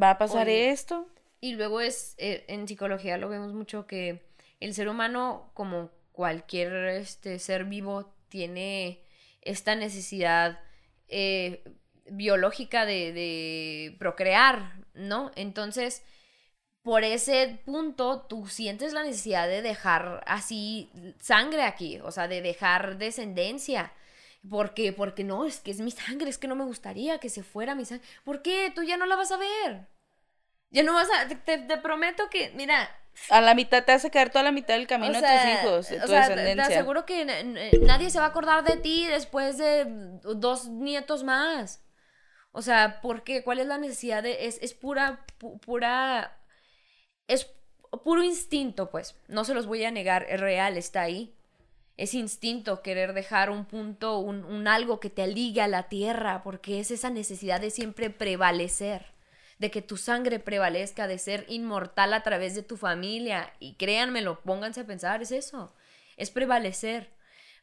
¿Va 0.00 0.10
a 0.10 0.18
pasar 0.18 0.48
esto? 0.48 1.08
Y 1.40 1.54
luego 1.54 1.80
es, 1.80 2.14
eh, 2.18 2.44
en 2.48 2.66
psicología 2.66 3.18
lo 3.18 3.28
vemos 3.28 3.52
mucho 3.52 3.86
que 3.86 4.26
el 4.60 4.74
ser 4.74 4.88
humano, 4.88 5.50
como 5.54 5.90
cualquier 6.12 6.74
este, 6.88 7.38
ser 7.38 7.64
vivo, 7.64 8.12
tiene 8.28 9.02
esta 9.42 9.76
necesidad 9.76 10.58
eh, 11.08 11.62
biológica 12.10 12.86
de, 12.86 13.12
de 13.12 13.96
procrear, 13.98 14.72
¿no? 14.94 15.30
Entonces, 15.36 16.02
por 16.82 17.02
ese 17.02 17.60
punto 17.64 18.26
tú 18.28 18.46
sientes 18.46 18.92
la 18.92 19.02
necesidad 19.02 19.48
de 19.48 19.62
dejar 19.62 20.22
así 20.26 20.90
sangre 21.18 21.62
aquí, 21.62 21.98
o 22.02 22.10
sea, 22.10 22.28
de 22.28 22.42
dejar 22.42 22.98
descendencia. 22.98 23.92
Porque, 24.50 24.92
porque 24.92 25.24
no, 25.24 25.46
es 25.46 25.60
que 25.60 25.70
es 25.70 25.80
mi 25.80 25.90
sangre, 25.90 26.28
es 26.28 26.36
que 26.36 26.48
no 26.48 26.54
me 26.54 26.64
gustaría 26.64 27.18
que 27.18 27.30
se 27.30 27.42
fuera 27.42 27.74
mi 27.74 27.86
sangre. 27.86 28.06
¿Por 28.24 28.42
qué? 28.42 28.70
Tú 28.74 28.82
ya 28.82 28.98
no 28.98 29.06
la 29.06 29.16
vas 29.16 29.32
a 29.32 29.38
ver. 29.38 29.88
Ya 30.68 30.82
no 30.82 30.92
vas 30.92 31.08
a, 31.10 31.28
te, 31.28 31.56
te 31.56 31.76
prometo 31.78 32.28
que, 32.28 32.52
mira, 32.54 32.90
a 33.30 33.40
la 33.40 33.54
mitad 33.54 33.84
te 33.84 33.92
hace 33.92 34.10
caer 34.10 34.30
toda 34.30 34.42
la 34.42 34.52
mitad 34.52 34.74
del 34.74 34.86
camino 34.86 35.20
de 35.20 35.26
tus 35.26 35.46
hijos, 35.46 35.88
de 35.88 35.98
tu 35.98 36.04
o 36.04 36.08
sea, 36.08 36.28
descendencia. 36.28 36.66
Te 36.66 36.74
aseguro 36.74 37.06
que 37.06 37.24
nadie 37.80 38.10
se 38.10 38.18
va 38.18 38.26
a 38.26 38.28
acordar 38.28 38.64
de 38.64 38.76
ti 38.76 39.06
después 39.06 39.56
de 39.56 39.86
dos 40.22 40.68
nietos 40.68 41.22
más. 41.22 41.83
O 42.54 42.62
sea, 42.62 43.02
¿por 43.02 43.22
qué? 43.24 43.42
¿Cuál 43.44 43.58
es 43.58 43.66
la 43.66 43.76
necesidad 43.76 44.22
de...? 44.22 44.46
Es, 44.46 44.58
es 44.62 44.72
pura, 44.72 45.26
pura 45.60 46.38
es 47.28 47.50
puro 48.02 48.22
instinto, 48.22 48.90
pues. 48.90 49.16
No 49.28 49.44
se 49.44 49.54
los 49.54 49.66
voy 49.66 49.84
a 49.84 49.90
negar, 49.90 50.26
es 50.28 50.40
real, 50.40 50.76
está 50.76 51.02
ahí. 51.02 51.34
Es 51.96 52.14
instinto 52.14 52.82
querer 52.82 53.12
dejar 53.12 53.50
un 53.50 53.66
punto, 53.66 54.18
un, 54.18 54.66
algo 54.66 54.98
que 54.98 55.10
te 55.10 55.26
ligue 55.26 55.60
a 55.60 55.68
la 55.68 55.88
tierra, 55.88 56.42
porque 56.42 56.80
es 56.80 56.90
esa 56.90 57.10
necesidad 57.10 57.60
de 57.60 57.70
siempre 57.70 58.10
prevalecer, 58.10 59.06
de 59.58 59.70
que 59.70 59.80
tu 59.80 59.96
sangre 59.96 60.40
prevalezca, 60.40 61.06
de 61.06 61.18
ser 61.18 61.46
inmortal 61.48 62.12
a 62.14 62.22
través 62.22 62.54
de 62.56 62.62
tu 62.62 62.76
familia. 62.76 63.52
Y 63.60 63.74
créanmelo, 63.74 64.40
pónganse 64.42 64.80
a 64.80 64.86
pensar, 64.86 65.22
es 65.22 65.30
eso, 65.30 65.74
es 66.16 66.30
prevalecer. 66.30 67.12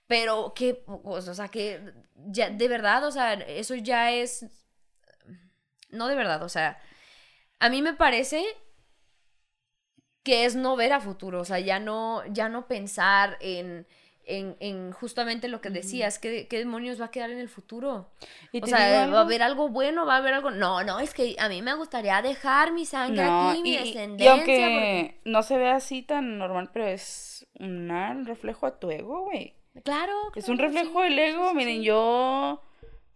Pero 0.08 0.54
que, 0.54 0.84
o 0.88 1.22
sea, 1.22 1.48
que 1.50 1.94
ya, 2.16 2.50
de 2.50 2.68
verdad, 2.68 3.06
o 3.06 3.12
sea, 3.12 3.34
eso 3.34 3.76
ya 3.76 4.12
es... 4.12 4.46
No 5.92 6.08
de 6.08 6.16
verdad, 6.16 6.44
o 6.44 6.50
sea, 6.50 6.80
a 7.60 7.70
mí 7.70 7.82
me 7.82 7.94
parece 7.94 8.44
que 10.24 10.46
es 10.46 10.56
no 10.56 10.76
ver 10.76 10.94
a 10.94 11.00
futuro, 11.00 11.42
o 11.42 11.46
sea, 11.46 11.60
ya 11.60 11.80
no, 11.80 12.24
ya 12.28 12.48
no 12.48 12.68
pensar 12.68 13.38
en, 13.40 13.88
en, 14.26 14.56
en 14.60 14.92
justamente 14.92 15.48
lo 15.48 15.62
que 15.62 15.70
decías, 15.70 16.20
¿qué, 16.20 16.48
¿qué, 16.48 16.60
demonios 16.60 17.02
va 17.02 17.06
a 17.06 17.12
quedar 17.12 17.32
en 17.32 17.40
el 17.40 17.50
futuro? 17.50 18.12
o 18.62 18.68
sea, 18.68 19.08
¿va 19.08 19.20
a 19.20 19.22
haber 19.22 19.42
algo 19.42 19.70
bueno? 19.70 20.06
¿Va 20.06 20.16
a 20.16 20.18
haber 20.18 20.34
algo? 20.34 20.52
No, 20.52 20.84
no, 20.84 21.00
es 21.00 21.14
que 21.14 21.36
a 21.40 21.50
mí 21.50 21.62
me 21.62 21.74
gustaría 21.74 22.22
dejar 22.22 22.72
mi 22.72 22.86
sangre 22.86 23.24
aquí, 23.24 23.62
mi 23.64 23.78
descendencia. 23.78 24.26
Y 24.26 24.28
aunque 24.28 25.22
no 25.26 25.44
se 25.44 25.58
ve 25.58 25.70
así 25.70 26.04
tan 26.04 26.38
normal, 26.38 26.70
pero 26.72 26.88
es 26.88 27.48
un 27.60 28.26
reflejo 28.26 28.68
a 28.68 28.80
tu 28.80 28.92
ego, 28.92 29.26
güey. 29.26 29.56
Claro, 29.84 30.14
Es 30.36 30.50
un 30.50 30.58
reflejo 30.58 31.02
del 31.02 31.18
ego, 31.18 31.54
miren, 31.54 31.82
yo... 31.82 32.62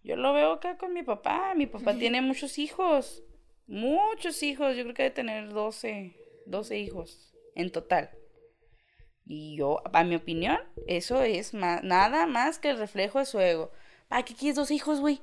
Yo 0.05 0.15
lo 0.15 0.33
veo 0.33 0.53
acá 0.53 0.77
con 0.77 0.93
mi 0.93 1.03
papá. 1.03 1.53
Mi 1.55 1.65
papá 1.65 1.95
tiene 1.95 2.21
muchos 2.21 2.59
hijos. 2.59 3.23
Muchos 3.65 4.43
hijos. 4.43 4.75
Yo 4.75 4.83
creo 4.83 4.93
que 4.93 5.03
debe 5.03 5.15
tener 5.15 5.49
12. 5.49 6.15
12 6.45 6.77
hijos 6.77 7.33
en 7.55 7.71
total. 7.71 8.11
Y 9.25 9.57
yo, 9.57 9.81
a 9.91 10.03
mi 10.03 10.15
opinión, 10.15 10.59
eso 10.85 11.23
es 11.23 11.53
nada 11.53 12.27
más 12.27 12.59
que 12.59 12.69
el 12.69 12.77
reflejo 12.77 13.17
de 13.17 13.25
su 13.25 13.39
ego. 13.39 13.71
¿Para 14.07 14.23
qué 14.23 14.35
quieres 14.35 14.55
dos 14.55 14.69
hijos, 14.69 14.99
güey? 14.99 15.21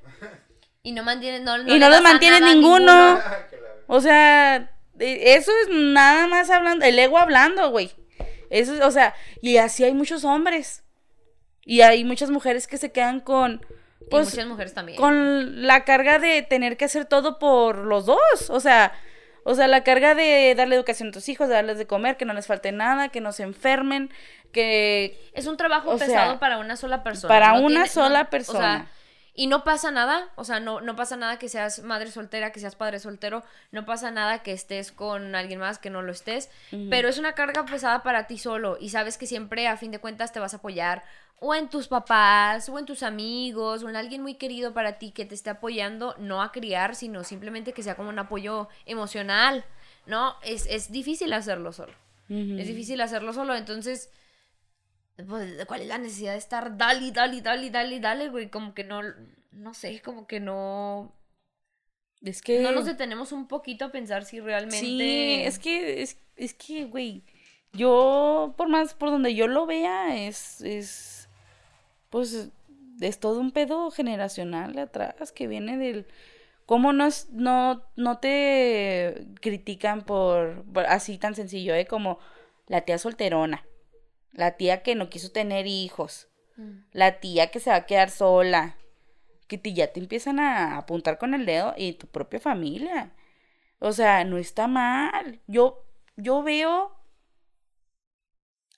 Y 0.83 0.91
no 0.91 1.05
mantienes, 1.05 1.43
no, 1.43 1.57
y 1.57 1.79
no 1.79 1.89
los 1.89 2.03
mantiene 2.03 2.41
ninguno. 2.41 3.21
O 3.87 4.01
sea, 4.01 4.77
eso 4.99 5.53
es 5.63 5.69
nada 5.71 6.27
más 6.27 6.51
hablando, 6.51 6.85
el 6.85 6.99
ego 6.99 7.19
hablando, 7.19 7.71
güey. 7.71 7.93
Eso, 8.51 8.85
o 8.85 8.91
sea, 8.91 9.15
y 9.41 9.59
así 9.59 9.85
hay 9.85 9.95
muchos 9.95 10.25
hombres. 10.25 10.83
Y 11.65 11.83
hay 11.83 12.03
muchas 12.03 12.31
mujeres 12.31 12.67
que 12.67 12.79
se 12.79 12.91
quedan 12.91 13.21
con. 13.21 13.65
Pues, 14.11 14.31
muchas 14.31 14.47
mujeres 14.47 14.75
también. 14.75 14.99
Con 14.99 15.67
la 15.67 15.85
carga 15.85 16.19
de 16.19 16.43
tener 16.43 16.77
que 16.77 16.85
hacer 16.85 17.05
todo 17.05 17.39
por 17.39 17.79
los 17.79 18.07
dos. 18.07 18.19
O 18.49 18.61
sea, 18.61 18.93
o 19.45 19.55
sea, 19.55 19.67
la 19.67 19.83
carga 19.83 20.15
de 20.15 20.55
darle 20.57 20.77
educación 20.77 21.09
a 21.09 21.13
tus 21.13 21.29
hijos, 21.29 21.49
de 21.49 21.55
darles 21.55 21.79
de 21.79 21.87
comer, 21.87 22.17
que 22.17 22.25
no 22.25 22.33
les 22.33 22.47
falte 22.47 22.71
nada, 22.71 23.09
que 23.09 23.21
no 23.21 23.33
se 23.33 23.43
enfermen, 23.43 24.11
que... 24.53 25.31
Es 25.33 25.47
un 25.47 25.57
trabajo 25.57 25.97
pesado 25.97 26.39
para 26.39 26.59
una 26.59 26.77
sola 26.77 27.03
persona. 27.03 27.29
Para 27.29 27.53
una 27.55 27.87
sola 27.89 28.31
persona. 28.31 28.59
O 28.59 28.61
sea, 28.61 28.87
y 29.35 29.47
no 29.47 29.65
pasa 29.65 29.91
nada, 29.91 30.31
o 30.37 30.45
sea, 30.45 30.61
no, 30.61 30.81
no 30.81 30.95
pasa 30.95 31.17
nada 31.17 31.39
que 31.39 31.49
seas 31.49 31.83
madre 31.83 32.11
soltera, 32.11 32.53
que 32.53 32.61
seas 32.61 32.77
padre 32.77 32.99
soltero, 32.99 33.43
no 33.71 33.87
pasa 33.87 34.11
nada 34.11 34.43
que 34.43 34.53
estés 34.53 34.93
con 34.93 35.35
alguien 35.35 35.59
más, 35.59 35.79
que 35.79 35.91
no 35.91 36.03
lo 36.03 36.13
estés, 36.13 36.51
pero 36.91 37.09
es 37.09 37.19
una 37.19 37.35
carga 37.35 37.65
pesada 37.65 38.03
para 38.03 38.27
ti 38.27 38.37
solo 38.39 38.77
y 38.79 38.91
sabes 38.91 39.17
que 39.17 39.27
siempre 39.27 39.69
a 39.69 39.77
fin 39.77 39.91
de 39.91 40.01
cuentas 40.01 40.33
te 40.33 40.41
vas 40.41 40.53
a 40.53 40.59
apoyar 40.59 41.05
o 41.45 41.57
en 41.57 41.69
tus 41.69 41.89
papás, 41.89 42.69
o 42.69 42.79
en 42.79 42.87
tus 42.87 43.03
amigos, 43.03 43.83
o 43.83 43.89
en 43.89 43.97
alguien 43.97 44.23
muy 44.23 44.35
querido 44.35 44.73
para 44.73 44.99
ti 44.99 45.11
que 45.11 45.25
te 45.25 45.35
esté 45.35 45.51
apoyando, 45.51 46.15
no 46.21 46.41
a 46.41 46.53
criar, 46.53 46.95
sino 46.95 47.25
simplemente 47.25 47.73
que 47.73 47.83
sea 47.83 47.97
como 47.97 48.11
un 48.11 48.19
apoyo 48.21 48.69
emocional, 48.87 49.65
¿no? 50.07 50.37
Es, 50.45 50.67
es 50.71 50.93
difícil 50.93 51.33
hacerlo 51.33 51.73
solo. 51.73 51.95
Es 52.29 52.69
difícil 52.69 53.01
hacerlo 53.01 53.33
solo, 53.33 53.57
entonces, 53.57 54.09
pues, 55.27 55.65
¿cuál 55.67 55.83
es 55.83 55.89
la 55.89 55.99
necesidad 55.99 56.33
de 56.33 56.39
estar 56.39 56.77
dale, 56.77 57.13
dale, 57.13 57.41
dale, 57.41 57.71
dale, 57.71 58.01
dale, 58.01 58.29
güey? 58.29 58.51
Como 58.51 58.75
que 58.75 58.85
no, 58.85 59.01
no 59.53 59.75
sé, 59.75 60.01
como 60.03 60.27
que 60.27 60.41
no... 60.41 61.15
Es 62.23 62.41
que... 62.41 62.61
No 62.61 62.73
nos 62.73 62.87
detenemos 62.87 63.33
un 63.33 63.49
poquito 63.49 63.87
a 63.87 63.93
pensar 63.93 64.25
si 64.25 64.41
realmente... 64.41 64.79
Sí, 64.79 65.43
es 65.45 65.59
que, 65.59 66.03
es, 66.03 66.19
es 66.37 66.55
que, 66.55 66.85
güey, 66.85 67.25
yo, 67.73 68.55
por 68.57 68.69
más, 68.69 68.95
por 68.95 69.11
donde 69.11 69.35
yo 69.35 69.49
lo 69.49 69.67
vea, 69.67 70.17
es, 70.27 70.61
es, 70.61 71.29
pues, 72.11 72.51
es 73.01 73.19
todo 73.19 73.41
un 73.41 73.51
pedo 73.51 73.91
generacional 73.91 74.79
atrás 74.79 75.33
que 75.33 75.47
viene 75.47 75.79
del... 75.79 76.07
¿Cómo 76.65 76.93
no, 76.93 77.07
es, 77.07 77.29
no, 77.31 77.83
no 77.97 78.19
te 78.19 79.27
critican 79.41 80.05
por, 80.05 80.65
por 80.73 80.87
así 80.87 81.19
tan 81.19 81.35
sencillo, 81.35 81.75
eh? 81.75 81.87
Como 81.87 82.19
la 82.69 82.83
tía 82.83 82.99
solterona, 82.99 83.67
la 84.33 84.57
tía 84.57 84.83
que 84.83 84.95
no 84.95 85.09
quiso 85.11 85.31
tener 85.33 85.67
hijos, 85.67 86.29
Mm. 86.57 86.85
la 86.93 87.19
tía 87.21 87.51
que 87.51 87.61
se 87.61 87.71
va 87.71 87.77
a 87.77 87.87
quedar 87.87 88.11
sola, 88.11 88.77
que 89.49 89.57
te, 89.59 89.73
ya 89.73 89.93
te 89.93 90.01
empiezan 90.01 90.39
a 90.39 90.77
apuntar 90.77 91.19
con 91.19 91.33
el 91.35 91.47
dedo 91.47 91.75
y 91.77 91.95
tu 91.95 92.07
propia 92.07 92.41
familia. 92.41 93.15
O 93.79 93.93
sea, 93.93 94.25
no 94.25 94.37
está 94.39 94.69
mal. 94.69 95.41
Yo, 95.47 95.85
yo 96.17 96.43
veo 96.43 96.95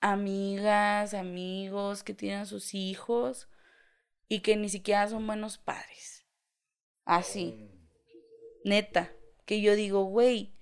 amigas, 0.01 1.15
amigos 1.15 2.03
que 2.03 2.15
tienen 2.15 2.41
a 2.41 2.47
sus 2.47 2.75
hijos 2.75 3.49
y 4.29 4.41
que 4.41 4.57
ni 4.57 4.69
siquiera 4.69 5.09
son 5.09 5.27
buenos 5.27 5.59
padres. 5.59 6.27
Así. 7.05 7.71
Neta. 8.65 9.13
Que 9.47 9.61
yo 9.61 9.75
digo, 9.75 10.05
güey, 10.05 10.55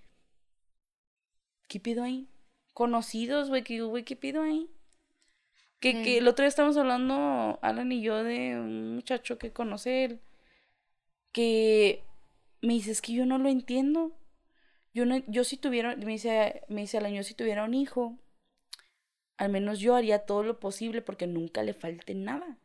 ¿qué 1.69 1.79
pido 1.79 2.03
ahí? 2.03 2.29
Conocidos, 2.73 3.49
güey, 3.49 3.63
que 3.63 3.75
digo, 3.75 3.89
güey, 3.89 4.05
¿qué 4.05 4.17
pido 4.17 4.43
ahí? 4.43 4.71
Que, 5.83 6.03
que 6.03 6.19
el 6.19 6.29
otro 6.29 6.45
día 6.45 6.49
estábamos 6.49 6.77
hablando, 6.77 7.59
Alan 7.61 7.91
y 7.91 8.01
yo, 8.03 8.23
de 8.23 8.57
un 8.59 8.95
muchacho 8.95 9.37
que 9.37 9.53
conoce 9.53 10.05
él, 10.05 10.21
que 11.33 12.05
me 12.61 12.75
dice, 12.75 12.93
es 12.93 13.03
que 13.03 13.13
yo 13.13 13.27
no 13.27 13.37
lo 13.39 13.49
entiendo. 13.49 14.13
Yo 14.95 15.07
no, 15.07 15.19
yo 15.27 15.43
si 15.43 15.57
tuviera, 15.57 15.97
me 15.97 16.13
dice, 16.13 16.63
me 16.69 16.83
dice 16.83 16.99
Alan, 16.99 17.15
yo 17.15 17.25
si 17.25 17.35
tuviera 17.35 17.65
un 17.65 17.75
hijo, 17.75 18.17
al 19.39 19.49
menos 19.49 19.81
yo 19.81 19.97
haría 19.97 20.21
todo 20.21 20.45
lo 20.45 20.61
posible 20.61 21.03
porque 21.03 21.27
nunca 21.27 21.65
le 21.65 21.75
falte 21.75 22.15
nada. 22.15 22.59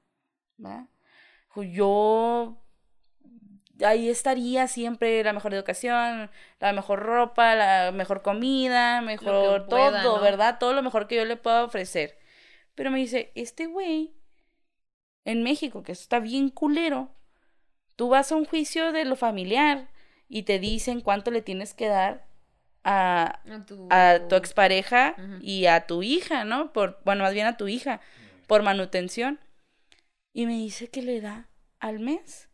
Dijo, 1.47 1.63
Yo 1.63 2.57
ahí 3.83 4.09
estaría 4.09 4.67
siempre 4.67 5.23
la 5.23 5.33
mejor 5.33 5.53
educación, 5.53 6.29
la 6.59 6.73
mejor 6.73 6.99
ropa, 6.99 7.55
la 7.55 7.91
mejor 7.91 8.21
comida, 8.21 9.01
mejor 9.01 9.67
pueda, 9.67 10.01
todo, 10.03 10.17
¿no? 10.17 10.21
¿verdad? 10.21 10.57
Todo 10.59 10.73
lo 10.73 10.83
mejor 10.83 11.07
que 11.07 11.15
yo 11.15 11.25
le 11.25 11.35
pueda 11.35 11.63
ofrecer. 11.63 12.17
Pero 12.77 12.91
me 12.91 12.99
dice, 12.99 13.31
este 13.33 13.65
güey 13.65 14.13
en 15.25 15.41
México, 15.41 15.81
que 15.81 15.91
está 15.91 16.19
bien 16.19 16.49
culero, 16.49 17.09
tú 17.95 18.09
vas 18.09 18.31
a 18.31 18.35
un 18.35 18.45
juicio 18.45 18.91
de 18.91 19.03
lo 19.03 19.15
familiar 19.15 19.89
y 20.29 20.43
te 20.43 20.59
dicen 20.59 21.01
cuánto 21.01 21.31
le 21.31 21.41
tienes 21.41 21.73
que 21.73 21.87
dar 21.87 22.27
a, 22.83 23.41
A 23.51 23.65
tu, 23.65 23.87
a 23.89 24.27
tu 24.29 24.35
expareja 24.35 25.15
y 25.41 25.65
a 25.65 25.87
tu 25.87 26.03
hija, 26.03 26.43
¿no? 26.43 26.71
Por, 26.71 27.01
bueno, 27.03 27.23
más 27.23 27.33
bien 27.33 27.47
a 27.47 27.57
tu 27.57 27.67
hija, 27.67 27.99
por 28.45 28.61
manutención. 28.61 29.39
Y 30.31 30.45
me 30.45 30.53
dice 30.53 30.91
que 30.91 31.01
le 31.01 31.19
da 31.19 31.49
al 31.79 31.99
mes 31.99 32.47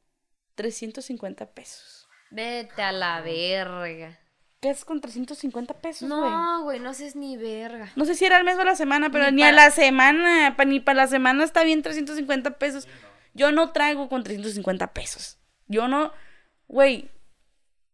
350 0.55 1.51
pesos. 1.51 2.07
Vete 2.31 2.81
a 2.81 2.93
la 2.93 3.19
verga. 3.19 4.17
¿Qué 4.63 4.69
es 4.69 4.85
con 4.85 5.01
350 5.01 5.73
pesos, 5.75 6.07
güey? 6.09 6.21
No, 6.21 6.63
güey, 6.63 6.79
no 6.79 6.89
haces 6.91 7.15
ni 7.17 7.35
verga. 7.37 7.91
No 7.97 8.05
sé 8.05 8.15
si 8.15 8.23
era 8.25 8.37
al 8.37 8.45
mes 8.45 8.55
o 8.57 8.61
a 8.61 8.65
la 8.65 8.75
semana, 8.77 9.09
pero 9.11 9.25
Ni 9.29 9.37
ni, 9.37 9.43
a 9.43 9.51
la 9.51 9.69
semana, 9.71 10.55
pa- 10.57 10.63
ni 10.65 10.79
para 10.79 10.95
la 11.03 11.07
semana 11.07 11.43
está 11.43 11.63
bien 11.65 11.81
350 11.81 12.57
pesos. 12.57 12.87
Yo 13.33 13.51
no 13.51 13.71
traigo 13.73 14.07
con 14.07 14.23
350 14.23 14.93
pesos. 14.93 15.37
Yo 15.67 15.87
no, 15.89 16.13
güey, 16.67 17.09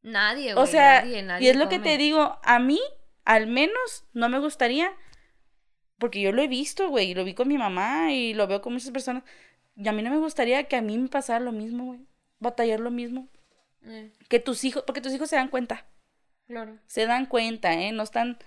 Nadie, 0.03 0.53
güey. 0.53 0.63
o 0.63 0.67
sea, 0.67 1.03
nadie, 1.03 1.45
y 1.45 1.49
es 1.49 1.55
lo 1.57 1.69
que 1.69 1.79
te 1.79 1.97
digo, 1.97 2.39
a 2.43 2.59
mí, 2.59 2.79
al 3.25 3.47
menos, 3.47 4.05
no 4.13 4.29
me 4.29 4.37
gustaría, 4.39 4.91
porque 5.97 6.21
yo 6.21 6.31
lo 6.31 6.41
he 6.41 6.47
visto, 6.47 6.87
güey, 6.89 7.11
y 7.11 7.13
lo 7.15 7.23
vi 7.25 7.33
con 7.33 7.47
mi 7.47 7.57
mamá 7.57 8.11
y 8.13 8.33
lo 8.33 8.47
veo 8.47 8.61
con 8.61 8.73
muchas 8.73 8.91
personas, 8.91 9.23
y 9.75 9.87
a 9.87 9.91
mí 9.91 10.01
no 10.03 10.09
me 10.11 10.17
gustaría 10.17 10.63
que 10.65 10.75
a 10.75 10.81
mí 10.81 10.97
me 10.97 11.09
pasara 11.09 11.39
lo 11.39 11.51
mismo, 11.51 11.85
güey, 11.85 11.99
batallar 12.39 12.79
lo 12.79 12.91
mismo, 12.91 13.27
Eh, 13.85 14.13
que 14.29 14.39
tus 14.39 14.63
hijos, 14.65 14.83
porque 14.85 15.01
tus 15.01 15.13
hijos 15.13 15.29
se 15.29 15.35
dan 15.37 15.47
cuenta, 15.49 15.85
claro. 16.49 16.77
se 16.87 17.05
dan 17.05 17.25
cuenta, 17.25 17.73
¿eh? 17.73 17.91
No 17.93 18.03
están, 18.03 18.37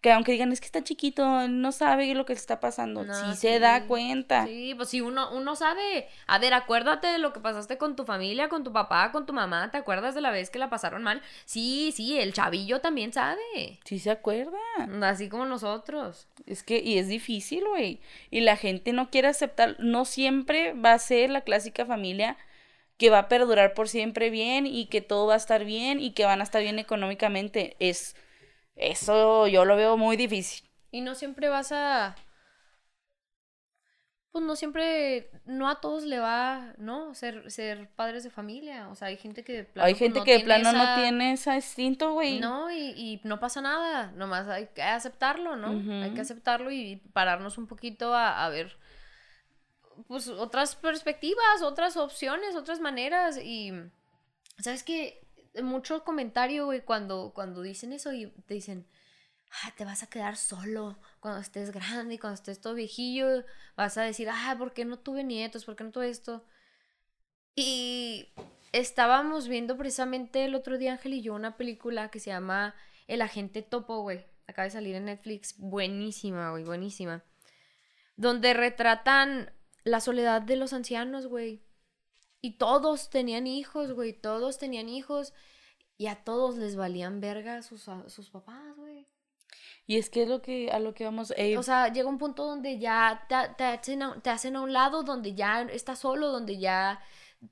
que 0.00 0.12
aunque 0.12 0.30
digan, 0.30 0.52
es 0.52 0.60
que 0.60 0.66
está 0.66 0.84
chiquito, 0.84 1.48
no 1.48 1.72
sabe 1.72 2.14
lo 2.14 2.24
que 2.24 2.32
le 2.32 2.38
está 2.38 2.60
pasando, 2.60 3.02
No, 3.02 3.12
sí 3.12 3.36
se 3.36 3.58
da 3.58 3.80
sí. 3.80 3.86
cuenta. 3.88 4.46
Sí, 4.46 4.72
pues 4.76 4.90
si 4.90 5.00
uno, 5.00 5.32
uno 5.32 5.56
sabe. 5.56 6.06
A 6.28 6.38
ver, 6.38 6.54
acuérdate 6.54 7.08
de 7.08 7.18
lo 7.18 7.32
que 7.32 7.40
pasaste 7.40 7.76
con 7.78 7.96
tu 7.96 8.04
familia, 8.04 8.48
con 8.48 8.62
tu 8.62 8.72
papá, 8.72 9.10
con 9.10 9.26
tu 9.26 9.32
mamá. 9.32 9.72
¿Te 9.72 9.76
acuerdas 9.78 10.14
de 10.14 10.20
la 10.20 10.30
vez 10.30 10.50
que 10.50 10.60
la 10.60 10.70
pasaron 10.70 11.02
mal? 11.02 11.20
Sí, 11.46 11.92
sí, 11.92 12.16
el 12.16 12.32
chavillo 12.32 12.80
también 12.80 13.12
sabe. 13.12 13.80
Sí 13.84 13.98
se 13.98 14.12
acuerda. 14.12 14.56
Así 15.02 15.28
como 15.28 15.44
nosotros. 15.44 16.28
Es 16.46 16.62
que, 16.62 16.78
y 16.78 16.98
es 16.98 17.08
difícil, 17.08 17.64
güey. 17.68 18.00
Y 18.30 18.40
la 18.42 18.56
gente 18.56 18.92
no 18.92 19.10
quiere 19.10 19.26
aceptar, 19.26 19.74
no 19.80 20.04
siempre 20.04 20.74
va 20.74 20.92
a 20.92 20.98
ser 21.00 21.30
la 21.30 21.40
clásica 21.40 21.84
familia 21.86 22.36
que 22.98 23.10
va 23.10 23.20
a 23.20 23.28
perdurar 23.28 23.74
por 23.74 23.88
siempre 23.88 24.28
bien 24.30 24.66
y 24.66 24.86
que 24.86 25.00
todo 25.00 25.26
va 25.28 25.34
a 25.34 25.38
estar 25.38 25.64
bien 25.64 26.00
y 26.00 26.12
que 26.12 26.24
van 26.26 26.40
a 26.40 26.44
estar 26.44 26.62
bien 26.62 26.78
económicamente. 26.78 27.76
Es, 27.80 28.16
eso 28.76 29.46
yo 29.46 29.64
lo 29.64 29.76
veo 29.76 29.96
muy 29.96 30.16
difícil. 30.16 30.68
Y 30.90 31.00
no 31.00 31.14
siempre 31.14 31.48
vas 31.48 31.72
a. 31.72 32.16
Pues 34.30 34.44
no 34.44 34.56
siempre. 34.56 35.30
No 35.46 35.68
a 35.68 35.80
todos 35.80 36.04
le 36.04 36.18
va, 36.18 36.74
¿no? 36.76 37.14
Ser, 37.14 37.50
ser 37.50 37.88
padres 37.96 38.24
de 38.24 38.30
familia. 38.30 38.88
O 38.90 38.94
sea, 38.94 39.08
hay 39.08 39.16
gente 39.16 39.42
que 39.42 39.52
de 39.54 39.64
plano, 39.64 39.86
Hay 39.86 39.94
pues, 39.94 40.00
gente 40.00 40.18
no 40.20 40.24
que 40.24 40.32
de 40.32 40.38
tiene 40.38 40.60
plano 40.60 40.68
esa- 40.70 40.96
no 40.96 41.02
tiene 41.02 41.32
ese 41.32 41.54
instinto, 41.54 42.12
güey. 42.12 42.38
No, 42.40 42.70
y, 42.70 42.90
y 42.96 43.20
no 43.24 43.40
pasa 43.40 43.60
nada. 43.62 44.12
Nomás 44.12 44.46
hay 44.48 44.66
que 44.74 44.82
aceptarlo, 44.82 45.56
¿no? 45.56 45.68
Hay 46.02 46.10
que 46.12 46.20
aceptarlo 46.20 46.70
y 46.70 46.96
pararnos 47.12 47.56
un 47.58 47.66
poquito 47.66 48.14
a, 48.14 48.44
a 48.44 48.48
ver. 48.50 48.76
Pues 50.06 50.28
otras 50.28 50.76
perspectivas, 50.76 51.62
otras 51.62 51.96
opciones, 51.96 52.54
otras 52.54 52.80
maneras. 52.80 53.38
Y. 53.38 53.72
¿Sabes 54.58 54.82
qué? 54.82 55.26
Mucho 55.62 56.04
comentario, 56.04 56.66
güey, 56.66 56.84
cuando, 56.84 57.32
cuando 57.34 57.62
dicen 57.62 57.92
eso 57.92 58.12
y 58.12 58.26
te 58.46 58.54
dicen. 58.54 58.86
Ah, 59.64 59.72
te 59.76 59.86
vas 59.86 60.02
a 60.02 60.10
quedar 60.10 60.36
solo 60.36 60.98
cuando 61.20 61.40
estés 61.40 61.70
grande 61.72 62.14
y 62.14 62.18
cuando 62.18 62.34
estés 62.34 62.60
todo 62.60 62.74
viejillo. 62.74 63.44
Vas 63.76 63.96
a 63.96 64.02
decir, 64.02 64.28
ah, 64.30 64.54
¿por 64.58 64.74
qué 64.74 64.84
no 64.84 64.98
tuve 64.98 65.24
nietos? 65.24 65.64
¿Por 65.64 65.74
qué 65.74 65.84
no 65.84 65.90
tuve 65.90 66.10
esto? 66.10 66.44
Y 67.54 68.28
estábamos 68.72 69.48
viendo 69.48 69.76
precisamente 69.76 70.44
el 70.44 70.54
otro 70.54 70.78
día, 70.78 70.92
Ángel 70.92 71.14
y 71.14 71.22
yo, 71.22 71.34
una 71.34 71.56
película 71.56 72.10
que 72.10 72.20
se 72.20 72.30
llama 72.30 72.74
El 73.06 73.22
Agente 73.22 73.62
Topo, 73.62 74.02
güey. 74.02 74.26
Acaba 74.46 74.64
de 74.64 74.70
salir 74.70 74.94
en 74.94 75.06
Netflix. 75.06 75.58
Buenísima, 75.58 76.50
güey, 76.50 76.64
buenísima. 76.64 77.24
Donde 78.16 78.54
retratan 78.54 79.52
la 79.88 80.00
soledad 80.00 80.42
de 80.42 80.56
los 80.56 80.72
ancianos, 80.72 81.26
güey. 81.26 81.62
Y 82.40 82.58
todos 82.58 83.10
tenían 83.10 83.46
hijos, 83.46 83.92
güey. 83.92 84.12
Todos 84.12 84.58
tenían 84.58 84.88
hijos. 84.88 85.32
Y 85.96 86.06
a 86.06 86.22
todos 86.24 86.56
les 86.56 86.76
valían 86.76 87.20
verga 87.20 87.62
sus, 87.62 87.88
a- 87.88 88.08
sus 88.08 88.30
papás, 88.30 88.76
güey. 88.76 89.06
Y 89.86 89.96
es 89.96 90.10
que 90.10 90.22
es 90.24 90.28
lo 90.28 90.42
que, 90.42 90.70
a 90.70 90.78
lo 90.78 90.94
que 90.94 91.04
vamos. 91.04 91.32
eh, 91.36 91.56
O 91.58 91.62
sea, 91.62 91.88
llega 91.92 92.08
un 92.08 92.18
punto 92.18 92.44
donde 92.44 92.78
ya 92.78 93.24
te, 93.28 93.34
te 93.56 93.64
hacen 93.64 94.02
a, 94.02 94.20
te 94.20 94.30
hacen 94.30 94.54
a 94.56 94.60
un 94.60 94.72
lado, 94.72 95.02
donde 95.02 95.34
ya 95.34 95.62
estás 95.62 95.98
solo, 96.00 96.28
donde 96.28 96.58
ya 96.58 97.00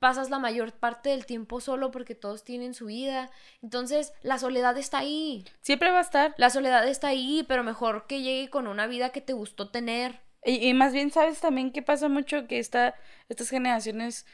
pasas 0.01 0.31
la 0.31 0.39
mayor 0.39 0.73
parte 0.73 1.11
del 1.11 1.27
tiempo 1.27 1.61
solo 1.61 1.91
porque 1.91 2.15
todos 2.15 2.45
tienen 2.45 2.75
su 2.75 2.87
vida. 2.87 3.31
Entonces, 3.63 4.13
la 4.23 4.39
soledad 4.39 4.77
está 4.77 4.99
ahí. 4.99 5.45
siempre 5.63 5.91
va 5.91 5.99
a 5.99 6.03
estar. 6.03 6.35
La 6.37 6.51
soledad 6.51 6.87
está 6.87 7.09
ahí, 7.09 7.45
pero 7.49 7.65
mejor 7.65 8.07
que 8.07 8.21
llegue 8.21 8.51
con 8.51 8.67
una 8.67 8.87
vida 8.87 9.11
que 9.11 9.21
te 9.23 9.33
gustó 9.33 9.71
tener. 9.71 10.21
Y, 10.47 10.69
y 10.69 10.75
más 10.75 10.93
bien, 10.93 11.11
¿sabes 11.11 11.41
también 11.41 11.73
qué 11.73 11.83
pasa 11.83 12.09
mucho? 12.09 12.47
Que 12.47 12.59
esta, 12.61 12.95
estas 13.29 13.51
generaciones, 13.51 14.27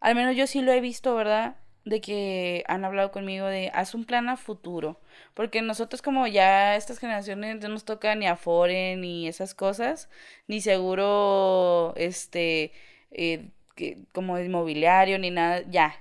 al 0.00 0.14
menos 0.14 0.36
yo 0.36 0.46
sí 0.46 0.62
lo 0.62 0.72
he 0.72 0.80
visto, 0.80 1.14
¿verdad? 1.16 1.56
De 1.84 2.00
que 2.00 2.64
han 2.68 2.84
hablado 2.84 3.10
conmigo 3.10 3.46
de 3.46 3.70
haz 3.74 3.94
un 3.94 4.04
plan 4.04 4.28
a 4.28 4.36
futuro. 4.36 5.00
Porque 5.34 5.60
nosotros 5.60 6.00
como 6.00 6.28
ya 6.28 6.76
estas 6.76 6.98
generaciones 7.00 7.60
no 7.60 7.68
nos 7.68 7.84
toca 7.84 8.14
ni 8.14 8.26
Afore 8.26 8.96
ni 8.96 9.26
esas 9.26 9.54
cosas, 9.54 10.08
ni 10.46 10.60
seguro, 10.60 11.92
este, 11.96 12.72
eh, 13.10 13.50
que, 13.74 13.98
como 14.12 14.38
inmobiliario, 14.38 15.18
ni 15.18 15.30
nada, 15.30 15.62
ya, 15.68 15.94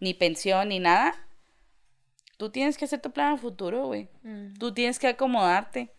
ni 0.00 0.14
pensión, 0.14 0.70
ni 0.70 0.78
nada. 0.78 1.14
Tú 2.38 2.50
tienes 2.50 2.78
que 2.78 2.86
hacer 2.86 3.00
tu 3.00 3.10
plan 3.12 3.34
a 3.34 3.36
futuro, 3.36 3.86
güey. 3.86 4.08
Tú 4.58 4.72
tienes 4.72 4.98
que 4.98 5.08
acomodarte. 5.08 5.90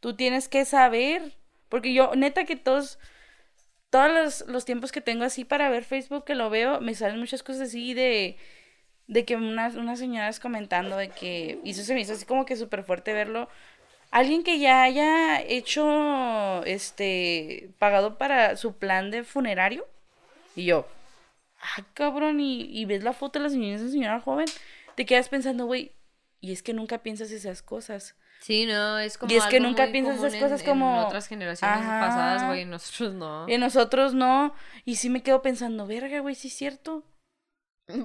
Tú 0.00 0.14
tienes 0.14 0.48
que 0.48 0.64
saber. 0.64 1.37
Porque 1.68 1.92
yo, 1.92 2.14
neta 2.16 2.44
que 2.44 2.56
todos, 2.56 2.98
todos 3.90 4.10
los, 4.12 4.48
los 4.48 4.64
tiempos 4.64 4.92
que 4.92 5.00
tengo 5.00 5.24
así 5.24 5.44
para 5.44 5.68
ver 5.70 5.84
Facebook, 5.84 6.24
que 6.24 6.34
lo 6.34 6.50
veo, 6.50 6.80
me 6.80 6.94
salen 6.94 7.18
muchas 7.18 7.42
cosas 7.42 7.68
así 7.68 7.94
de, 7.94 8.36
de 9.06 9.24
que 9.24 9.36
unas, 9.36 9.74
unas 9.74 9.98
señoras 9.98 10.40
comentando 10.40 10.96
de 10.96 11.08
que, 11.10 11.58
y 11.64 11.70
eso 11.70 11.82
se 11.82 11.94
me 11.94 12.00
hizo 12.00 12.12
así 12.12 12.26
como 12.26 12.46
que 12.46 12.56
súper 12.56 12.84
fuerte 12.84 13.12
verlo. 13.12 13.48
Alguien 14.10 14.42
que 14.42 14.58
ya 14.58 14.82
haya 14.84 15.42
hecho, 15.42 16.64
este, 16.64 17.70
pagado 17.78 18.16
para 18.16 18.56
su 18.56 18.78
plan 18.78 19.10
de 19.10 19.24
funerario. 19.24 19.86
Y 20.56 20.64
yo, 20.64 20.86
ah, 21.60 21.84
cabrón, 21.94 22.40
y, 22.40 22.62
y 22.62 22.84
ves 22.86 23.02
la 23.04 23.12
foto 23.12 23.38
de 23.38 23.44
la 23.44 23.50
señora, 23.50 23.76
esa 23.76 23.88
señora 23.90 24.20
joven. 24.20 24.46
te 24.96 25.06
quedas 25.06 25.28
pensando, 25.28 25.66
güey, 25.66 25.92
y 26.40 26.52
es 26.52 26.62
que 26.62 26.72
nunca 26.72 26.98
piensas 27.02 27.30
esas 27.30 27.62
cosas. 27.62 28.16
Sí, 28.40 28.66
no, 28.66 28.98
es 28.98 29.18
como. 29.18 29.32
Y 29.32 29.36
es 29.36 29.44
que 29.46 29.56
algo 29.56 29.68
nunca 29.68 29.88
piensas 29.90 30.16
esas 30.16 30.36
cosas 30.40 30.60
en- 30.60 30.66
como- 30.66 31.00
En 31.00 31.06
otras 31.06 31.26
generaciones 31.26 31.78
Ajá. 31.78 32.00
pasadas, 32.00 32.46
güey, 32.46 32.64
nosotros 32.64 33.14
no. 33.14 33.48
Y 33.48 33.58
nosotros 33.58 34.14
no. 34.14 34.54
Y 34.84 34.96
sí 34.96 35.10
me 35.10 35.22
quedo 35.22 35.42
pensando, 35.42 35.86
verga, 35.86 36.20
güey, 36.20 36.34
sí 36.34 36.48
es 36.48 36.54
cierto. 36.54 37.04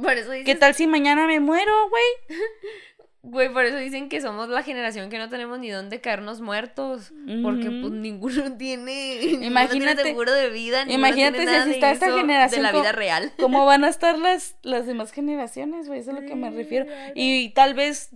Por 0.02 0.14
eso 0.14 0.32
¿Qué 0.32 0.38
dicen, 0.40 0.60
tal 0.60 0.74
si 0.76 0.88
mañana 0.88 1.28
me 1.28 1.40
muero, 1.40 1.72
güey? 1.90 2.04
güey, 3.22 3.54
por 3.54 3.64
eso 3.66 3.78
dicen 3.78 4.10
que 4.10 4.20
somos 4.22 4.50
la 4.50 4.64
generación 4.64 5.10
que 5.10 5.18
no 5.18 5.30
tenemos 5.30 5.60
ni 5.60 5.70
dónde 5.70 6.02
caernos 6.02 6.42
muertos. 6.42 7.12
Porque 7.44 7.66
pues 7.70 7.92
ninguno 7.94 8.54
tiene. 8.58 9.20
ninguno 9.22 9.46
Imagínate- 9.46 9.96
tiene 9.96 10.04
seguro 10.10 10.34
de 10.34 10.50
vida. 10.50 10.84
imagínate 10.90 11.38
tiene 11.38 11.52
si 11.52 11.58
nada 11.58 11.66
de 11.66 11.72
está 11.74 11.92
esta 11.92 12.12
generación 12.12 12.64
De 12.66 12.72
la 12.72 12.78
vida 12.80 12.92
real. 12.92 13.32
¿Cómo 13.38 13.66
van 13.66 13.84
a 13.84 13.90
estar 13.90 14.18
las, 14.18 14.56
las 14.62 14.86
demás 14.88 15.12
generaciones, 15.12 15.88
güey? 15.88 16.00
Eso 16.00 16.12
es 16.12 16.18
a 16.18 16.20
lo 16.22 16.28
que 16.28 16.36
me 16.36 16.50
refiero. 16.50 16.86
Y 17.16 17.50
tal 17.52 17.74
vez 17.76 18.10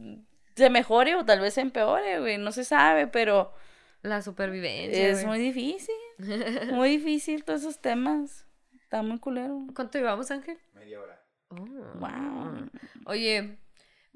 se 0.57 0.69
mejore 0.69 1.15
o 1.15 1.23
tal 1.25 1.39
vez 1.39 1.53
se 1.53 1.61
empeore, 1.61 2.19
güey. 2.19 2.37
No 2.37 2.51
se 2.51 2.63
sabe, 2.65 3.07
pero 3.07 3.53
La 4.01 4.21
supervivencia. 4.21 5.07
es 5.09 5.23
güey. 5.23 5.27
muy 5.27 5.39
difícil. 5.53 5.95
Muy 6.73 6.89
difícil 6.97 7.43
todos 7.43 7.61
esos 7.61 7.79
temas. 7.79 8.45
Está 8.81 9.01
muy 9.03 9.19
culero. 9.19 9.67
¿Cuánto 9.75 9.97
llevamos, 9.97 10.31
Ángel? 10.31 10.57
Media 10.73 10.99
hora. 11.01 11.21
Oh. 11.49 11.55
Wow. 11.99 12.69
Oye, 13.05 13.57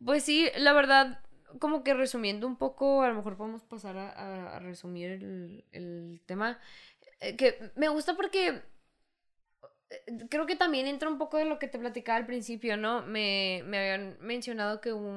pues 0.04 0.24
sí, 0.24 0.50
la 0.58 0.74
verdad, 0.74 1.20
como 1.60 1.84
que 1.84 1.94
resumiendo 1.94 2.48
un 2.48 2.56
poco, 2.56 3.04
a 3.04 3.10
lo 3.10 3.14
mejor 3.16 3.38
podemos 3.38 3.64
pasar 3.64 3.98
a, 3.98 4.10
a- 4.10 4.56
a 4.56 4.60
resumir 4.60 5.12
el, 5.12 5.66
el 5.72 6.22
tema. 6.26 6.58
eh, 7.20 7.36
que 7.36 7.72
me 7.76 7.88
gusta 7.90 8.16
porque 8.16 8.62
creo 10.30 10.46
que 10.46 10.56
también 10.56 10.88
entra 10.88 11.10
un 11.10 11.18
poco 11.18 11.38
de 11.38 11.46
lo 11.46 11.60
que 11.60 11.68
te 11.68 11.80
platicaba 11.80 12.18
al 12.18 12.26
principio, 12.26 12.78
¿no? 12.78 13.02
Me, 13.04 13.64
me 13.66 13.78
habían 13.78 14.18
mencionado 14.22 14.82
que 14.82 14.94
un, 14.94 15.08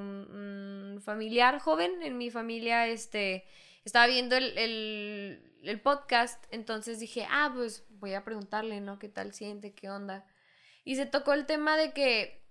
un 0.95 1.01
familiar 1.03 1.59
joven 1.59 2.03
en 2.03 2.19
mi 2.19 2.31
familia, 2.31 2.87
este, 2.89 3.45
estaba 3.85 4.07
viendo 4.07 4.37
el, 4.37 4.57
el, 4.59 5.61
el 5.63 5.81
podcast, 5.81 6.45
entonces 6.51 6.99
dije, 7.01 7.27
ah, 7.31 7.53
pues 7.55 7.87
voy 7.91 8.15
a 8.15 8.25
preguntarle, 8.25 8.81
¿no? 8.81 8.99
¿Qué 8.99 9.09
tal 9.09 9.33
siente? 9.33 9.75
¿Qué 9.75 9.91
onda? 9.91 10.27
Y 10.85 10.97
se 10.97 11.07
tocó 11.07 11.33
el 11.33 11.47
tema 11.47 11.77
de 11.77 11.93
que 11.93 12.45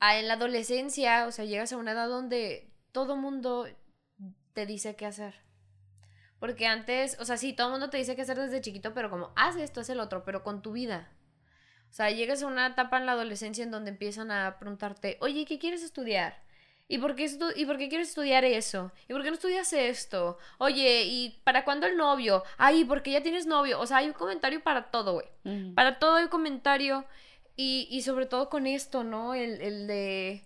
ah, 0.00 0.18
en 0.18 0.28
la 0.28 0.34
adolescencia, 0.34 1.26
o 1.26 1.32
sea, 1.32 1.44
llegas 1.44 1.72
a 1.72 1.76
una 1.76 1.92
edad 1.92 2.08
donde 2.08 2.72
todo 2.92 3.16
mundo 3.16 3.68
te 4.54 4.66
dice 4.66 4.96
qué 4.96 5.06
hacer. 5.06 5.47
Porque 6.40 6.66
antes, 6.66 7.16
o 7.20 7.24
sea, 7.24 7.36
sí, 7.36 7.52
todo 7.52 7.66
el 7.68 7.72
mundo 7.72 7.90
te 7.90 7.96
dice 7.96 8.14
qué 8.14 8.22
hacer 8.22 8.38
desde 8.38 8.60
chiquito, 8.60 8.94
pero 8.94 9.10
como, 9.10 9.32
haz 9.34 9.56
esto, 9.56 9.80
haz 9.80 9.90
el 9.90 10.00
otro, 10.00 10.24
pero 10.24 10.44
con 10.44 10.62
tu 10.62 10.72
vida. 10.72 11.10
O 11.90 11.92
sea, 11.92 12.10
llegas 12.10 12.42
a 12.42 12.46
una 12.46 12.66
etapa 12.68 12.98
en 12.98 13.06
la 13.06 13.12
adolescencia 13.12 13.64
en 13.64 13.70
donde 13.70 13.90
empiezan 13.90 14.30
a 14.30 14.58
preguntarte, 14.58 15.16
oye, 15.20 15.44
¿qué 15.46 15.58
quieres 15.58 15.82
estudiar? 15.82 16.42
¿Y 16.86 16.98
por, 16.98 17.16
qué 17.16 17.24
estu- 17.26 17.52
¿Y 17.56 17.66
por 17.66 17.76
qué 17.76 17.88
quieres 17.88 18.08
estudiar 18.10 18.44
eso? 18.44 18.92
¿Y 19.08 19.12
por 19.12 19.22
qué 19.22 19.28
no 19.30 19.34
estudias 19.34 19.72
esto? 19.72 20.38
Oye, 20.58 21.02
¿y 21.04 21.40
para 21.44 21.64
cuándo 21.64 21.86
el 21.86 21.96
novio? 21.96 22.44
Ay, 22.56 22.84
porque 22.84 23.10
ya 23.10 23.22
tienes 23.22 23.46
novio. 23.46 23.78
O 23.80 23.86
sea, 23.86 23.98
hay 23.98 24.06
un 24.06 24.12
comentario 24.14 24.62
para 24.62 24.90
todo, 24.90 25.14
güey. 25.14 25.26
Para 25.74 25.98
todo 25.98 26.18
el 26.18 26.28
comentario 26.30 27.04
y, 27.56 27.88
y 27.90 28.02
sobre 28.02 28.26
todo 28.26 28.48
con 28.48 28.66
esto, 28.66 29.02
¿no? 29.04 29.34
El, 29.34 29.60
el 29.60 29.86
de... 29.86 30.44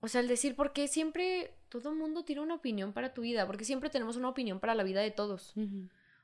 O 0.00 0.08
sea, 0.08 0.20
el 0.20 0.28
decir, 0.28 0.56
porque 0.56 0.88
siempre 0.88 1.54
todo 1.80 1.92
el 1.92 1.98
mundo 1.98 2.24
tiene 2.24 2.42
una 2.42 2.54
opinión 2.54 2.92
para 2.92 3.12
tu 3.14 3.22
vida, 3.22 3.46
porque 3.46 3.64
siempre 3.64 3.90
tenemos 3.90 4.16
una 4.16 4.28
opinión 4.28 4.60
para 4.60 4.74
la 4.74 4.82
vida 4.82 5.00
de 5.00 5.10
todos. 5.10 5.52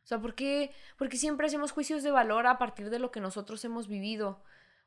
O 0.03 0.07
sea, 0.07 0.19
¿por 0.19 0.35
qué, 0.35 0.73
porque 0.97 1.17
siempre 1.17 1.47
hacemos 1.47 1.73
juicios 1.73 2.03
de 2.03 2.11
valor 2.11 2.47
a 2.47 2.59
partir 2.59 2.91
de 2.91 2.99
lo 2.99 3.11
que 3.11 3.21
nosotros 3.21 3.65
hemos 3.65 3.87
vivido? 3.87 4.41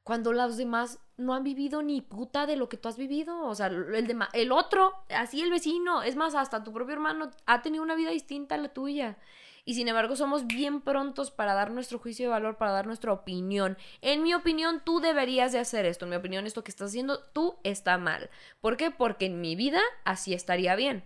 Cuando 0.04 0.34
los 0.34 0.58
demás 0.58 1.00
no 1.16 1.34
han 1.34 1.44
vivido 1.46 1.82
ni 1.82 2.02
puta 2.02 2.46
de 2.46 2.58
lo 2.58 2.68
que 2.68 2.76
tú 2.76 2.90
has 2.90 2.98
vivido. 2.98 3.46
O 3.46 3.56
sea, 3.56 3.68
el, 3.68 4.06
dema- 4.06 4.28
el 4.34 4.52
otro, 4.52 4.94
así 5.10 5.42
el 5.42 5.50
vecino, 5.50 6.04
es 6.04 6.18
más, 6.18 6.36
hasta 6.36 6.64
tu 6.64 6.74
propio 6.74 6.94
hermano 6.94 7.32
ha 7.46 7.62
tenido 7.62 7.84
una 7.84 7.96
vida 7.96 8.10
distinta 8.10 8.56
a 8.56 8.58
la 8.58 8.68
tuya. 8.68 9.18
Y 9.66 9.76
sin 9.76 9.88
embargo, 9.88 10.16
somos 10.18 10.46
bien 10.46 10.82
prontos 10.82 11.32
para 11.32 11.54
dar 11.54 11.72
nuestro 11.72 11.98
juicio 11.98 12.26
de 12.26 12.32
valor, 12.32 12.58
para 12.58 12.72
dar 12.74 12.86
nuestra 12.86 13.14
opinión. 13.14 13.78
En 14.02 14.22
mi 14.22 14.34
opinión, 14.34 14.82
tú 14.84 15.00
deberías 15.00 15.54
de 15.54 15.60
hacer 15.60 15.86
esto. 15.86 16.04
En 16.06 16.10
mi 16.10 16.18
opinión, 16.18 16.46
esto 16.46 16.64
que 16.66 16.72
estás 16.72 16.90
haciendo, 16.90 17.20
tú 17.32 17.58
está 17.64 17.98
mal. 17.98 18.30
¿Por 18.60 18.76
qué? 18.76 18.92
Porque 18.92 19.26
en 19.28 19.40
mi 19.40 19.56
vida 19.56 19.80
así 20.04 20.34
estaría 20.34 20.76
bien. 20.76 21.06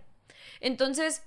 Entonces, 0.60 1.22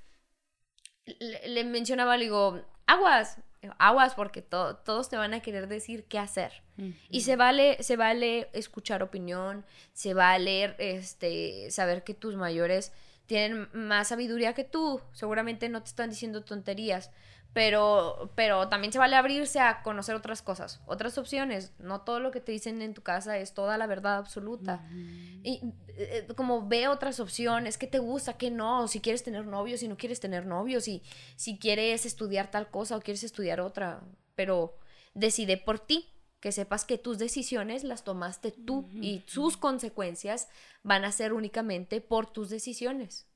le, 1.05 1.47
le 1.47 1.63
mencionaba, 1.63 2.17
le 2.17 2.25
digo, 2.25 2.61
aguas, 2.85 3.37
aguas 3.79 4.13
porque 4.15 4.41
to- 4.41 4.75
todos 4.77 5.09
te 5.09 5.17
van 5.17 5.33
a 5.33 5.41
querer 5.41 5.67
decir 5.67 6.05
qué 6.05 6.19
hacer. 6.19 6.63
Y 7.09 7.21
se 7.21 7.35
vale, 7.35 7.81
se 7.83 7.95
vale 7.95 8.49
escuchar 8.53 9.03
opinión, 9.03 9.65
se 9.93 10.13
vale 10.15 10.75
este, 10.79 11.69
saber 11.69 12.03
que 12.03 12.13
tus 12.15 12.35
mayores 12.35 12.91
tienen 13.31 13.69
más 13.71 14.09
sabiduría 14.09 14.51
que 14.51 14.65
tú, 14.65 14.99
seguramente 15.13 15.69
no 15.69 15.81
te 15.81 15.87
están 15.87 16.09
diciendo 16.09 16.43
tonterías, 16.43 17.11
pero, 17.53 18.29
pero 18.35 18.67
también 18.67 18.91
se 18.91 18.99
vale 18.99 19.15
abrirse 19.15 19.61
a 19.61 19.83
conocer 19.83 20.15
otras 20.15 20.41
cosas, 20.41 20.81
otras 20.85 21.17
opciones. 21.17 21.71
No 21.79 22.01
todo 22.01 22.19
lo 22.19 22.31
que 22.31 22.41
te 22.41 22.51
dicen 22.51 22.81
en 22.81 22.93
tu 22.93 23.03
casa 23.03 23.37
es 23.37 23.53
toda 23.53 23.77
la 23.77 23.87
verdad 23.87 24.17
absoluta. 24.17 24.85
Y 24.91 25.61
eh, 25.87 26.27
como 26.35 26.67
ve 26.67 26.89
otras 26.89 27.21
opciones, 27.21 27.77
qué 27.77 27.87
te 27.87 27.99
gusta, 27.99 28.33
qué 28.33 28.51
no, 28.51 28.89
si 28.89 28.99
quieres 28.99 29.23
tener 29.23 29.45
novios, 29.45 29.79
si 29.79 29.87
no 29.87 29.95
quieres 29.95 30.19
tener 30.19 30.45
novios, 30.45 30.83
si, 30.83 31.01
si 31.37 31.57
quieres 31.57 32.05
estudiar 32.05 32.51
tal 32.51 32.69
cosa 32.69 32.97
o 32.97 33.01
quieres 33.01 33.23
estudiar 33.23 33.61
otra, 33.61 34.01
pero 34.35 34.77
decide 35.13 35.55
por 35.55 35.79
ti, 35.79 36.09
que 36.41 36.51
sepas 36.51 36.83
que 36.83 36.97
tus 36.97 37.19
decisiones 37.19 37.83
las 37.83 38.03
tomaste 38.03 38.51
tú 38.51 38.89
y 38.95 39.23
sus 39.27 39.57
consecuencias 39.57 40.49
van 40.81 41.05
a 41.05 41.11
ser 41.11 41.33
únicamente 41.33 42.01
por 42.01 42.25
tus 42.25 42.49
decisiones, 42.49 43.27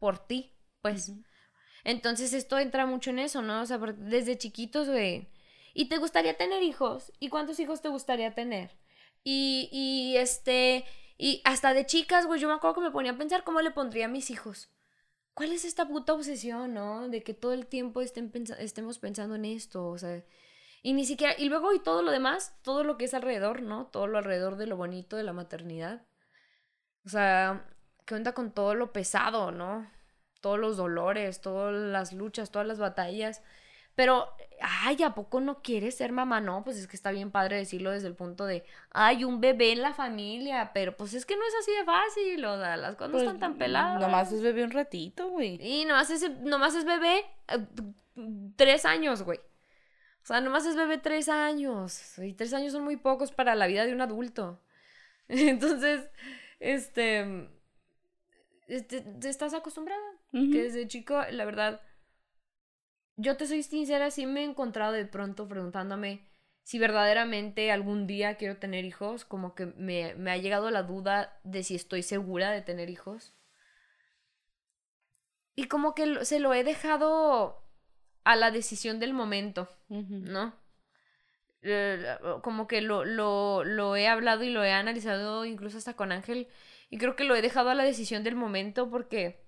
por 0.00 0.18
ti, 0.18 0.52
pues. 0.82 1.12
Entonces 1.84 2.32
esto 2.32 2.58
entra 2.58 2.84
mucho 2.84 3.10
en 3.10 3.20
eso, 3.20 3.40
¿no? 3.40 3.62
O 3.62 3.66
sea, 3.66 3.78
desde 3.78 4.36
chiquitos, 4.36 4.88
güey. 4.88 5.28
¿Y 5.72 5.88
te 5.88 5.98
gustaría 5.98 6.36
tener 6.36 6.64
hijos? 6.64 7.12
¿Y 7.20 7.28
cuántos 7.28 7.60
hijos 7.60 7.80
te 7.80 7.88
gustaría 7.88 8.34
tener? 8.34 8.76
Y, 9.22 9.68
y 9.70 10.16
este, 10.16 10.84
y 11.16 11.40
hasta 11.44 11.72
de 11.74 11.86
chicas, 11.86 12.26
güey, 12.26 12.40
yo 12.40 12.48
me 12.48 12.54
acuerdo 12.54 12.74
que 12.74 12.80
me 12.80 12.90
ponía 12.90 13.12
a 13.12 13.18
pensar 13.18 13.44
cómo 13.44 13.60
le 13.60 13.70
pondría 13.70 14.06
a 14.06 14.08
mis 14.08 14.30
hijos. 14.30 14.68
¿Cuál 15.34 15.52
es 15.52 15.64
esta 15.64 15.86
puta 15.86 16.12
obsesión, 16.14 16.74
no? 16.74 17.08
De 17.08 17.22
que 17.22 17.34
todo 17.34 17.52
el 17.52 17.68
tiempo 17.68 18.00
estén 18.00 18.32
estemos 18.58 18.98
pensando 18.98 19.36
en 19.36 19.44
esto, 19.44 19.86
o 19.86 19.96
sea, 19.96 20.24
y 20.82 20.92
ni 20.92 21.04
siquiera, 21.04 21.34
y 21.38 21.48
luego 21.48 21.72
y 21.74 21.80
todo 21.80 22.02
lo 22.02 22.10
demás, 22.10 22.56
todo 22.62 22.84
lo 22.84 22.96
que 22.96 23.06
es 23.06 23.14
alrededor, 23.14 23.62
¿no? 23.62 23.86
Todo 23.86 24.06
lo 24.06 24.18
alrededor 24.18 24.56
de 24.56 24.66
lo 24.66 24.76
bonito 24.76 25.16
de 25.16 25.24
la 25.24 25.32
maternidad. 25.32 26.06
O 27.04 27.08
sea, 27.08 27.66
¿qué 28.04 28.14
onda 28.14 28.32
con 28.32 28.52
todo 28.52 28.74
lo 28.74 28.92
pesado, 28.92 29.50
no? 29.50 29.90
Todos 30.40 30.58
los 30.58 30.76
dolores, 30.76 31.40
todas 31.40 31.74
las 31.74 32.12
luchas, 32.12 32.50
todas 32.50 32.66
las 32.68 32.78
batallas. 32.78 33.42
Pero, 33.94 34.28
ay, 34.60 35.02
¿a 35.02 35.14
poco 35.14 35.40
no 35.40 35.60
quieres 35.60 35.96
ser 35.96 36.12
mamá? 36.12 36.40
No, 36.40 36.62
pues 36.62 36.76
es 36.76 36.86
que 36.86 36.94
está 36.94 37.10
bien 37.10 37.32
padre 37.32 37.56
decirlo 37.56 37.90
desde 37.90 38.06
el 38.06 38.14
punto 38.14 38.46
de, 38.46 38.64
ay, 38.90 39.24
un 39.24 39.40
bebé 39.40 39.72
en 39.72 39.82
la 39.82 39.92
familia, 39.92 40.70
pero 40.72 40.96
pues 40.96 41.14
es 41.14 41.26
que 41.26 41.34
no 41.36 41.42
es 41.44 41.54
así 41.60 41.72
de 41.72 41.84
fácil, 41.84 42.44
o 42.44 42.56
sea, 42.58 42.76
las 42.76 42.94
cosas 42.94 43.08
no 43.08 43.12
Pues, 43.14 43.24
están 43.24 43.40
tan 43.40 43.58
peladas. 43.58 44.00
Nomás 44.00 44.30
es 44.30 44.40
bebé 44.40 44.62
un 44.62 44.70
ratito, 44.70 45.30
güey. 45.30 45.58
Y 45.60 45.84
nomás 45.84 46.10
es, 46.10 46.30
nomás 46.42 46.76
es 46.76 46.84
bebé 46.84 47.24
eh, 47.48 47.66
tres 48.54 48.84
años, 48.84 49.22
güey. 49.24 49.40
O 50.28 50.30
sea, 50.30 50.42
nomás 50.42 50.66
es 50.66 50.76
bebé 50.76 50.98
tres 50.98 51.30
años. 51.30 52.18
Y 52.18 52.34
tres 52.34 52.52
años 52.52 52.74
son 52.74 52.84
muy 52.84 52.98
pocos 52.98 53.32
para 53.32 53.54
la 53.54 53.66
vida 53.66 53.86
de 53.86 53.94
un 53.94 54.02
adulto. 54.02 54.60
Entonces, 55.28 56.10
este, 56.60 57.48
este, 58.66 59.00
te 59.00 59.30
estás 59.30 59.54
acostumbrada. 59.54 60.02
Que 60.30 60.64
desde 60.64 60.86
chico, 60.86 61.18
la 61.30 61.46
verdad, 61.46 61.80
yo 63.16 63.38
te 63.38 63.46
soy 63.46 63.62
sincera, 63.62 64.10
sí 64.10 64.26
me 64.26 64.42
he 64.42 64.44
encontrado 64.44 64.92
de 64.92 65.06
pronto 65.06 65.48
preguntándome 65.48 66.28
si 66.62 66.78
verdaderamente 66.78 67.72
algún 67.72 68.06
día 68.06 68.36
quiero 68.36 68.58
tener 68.58 68.84
hijos, 68.84 69.24
como 69.24 69.54
que 69.54 69.64
me, 69.64 70.14
me 70.16 70.30
ha 70.30 70.36
llegado 70.36 70.70
la 70.70 70.82
duda 70.82 71.40
de 71.42 71.62
si 71.62 71.74
estoy 71.74 72.02
segura 72.02 72.50
de 72.50 72.60
tener 72.60 72.90
hijos. 72.90 73.32
Y 75.56 75.68
como 75.68 75.94
que 75.94 76.26
se 76.26 76.38
lo 76.38 76.52
he 76.52 76.64
dejado 76.64 77.67
a 78.24 78.36
la 78.36 78.50
decisión 78.50 78.98
del 79.00 79.12
momento. 79.14 79.68
¿no? 79.88 80.54
Eh, 81.62 82.16
Como 82.42 82.66
que 82.68 82.80
lo, 82.80 83.04
lo, 83.04 83.64
lo 83.64 83.96
he 83.96 84.06
hablado 84.08 84.44
y 84.44 84.50
lo 84.50 84.64
he 84.64 84.72
analizado 84.72 85.44
incluso 85.44 85.78
hasta 85.78 85.94
con 85.94 86.12
Ángel. 86.12 86.48
Y 86.90 86.98
creo 86.98 87.16
que 87.16 87.24
lo 87.24 87.34
he 87.34 87.42
dejado 87.42 87.70
a 87.70 87.74
la 87.74 87.84
decisión 87.84 88.24
del 88.24 88.34
momento 88.36 88.90
porque 88.90 89.44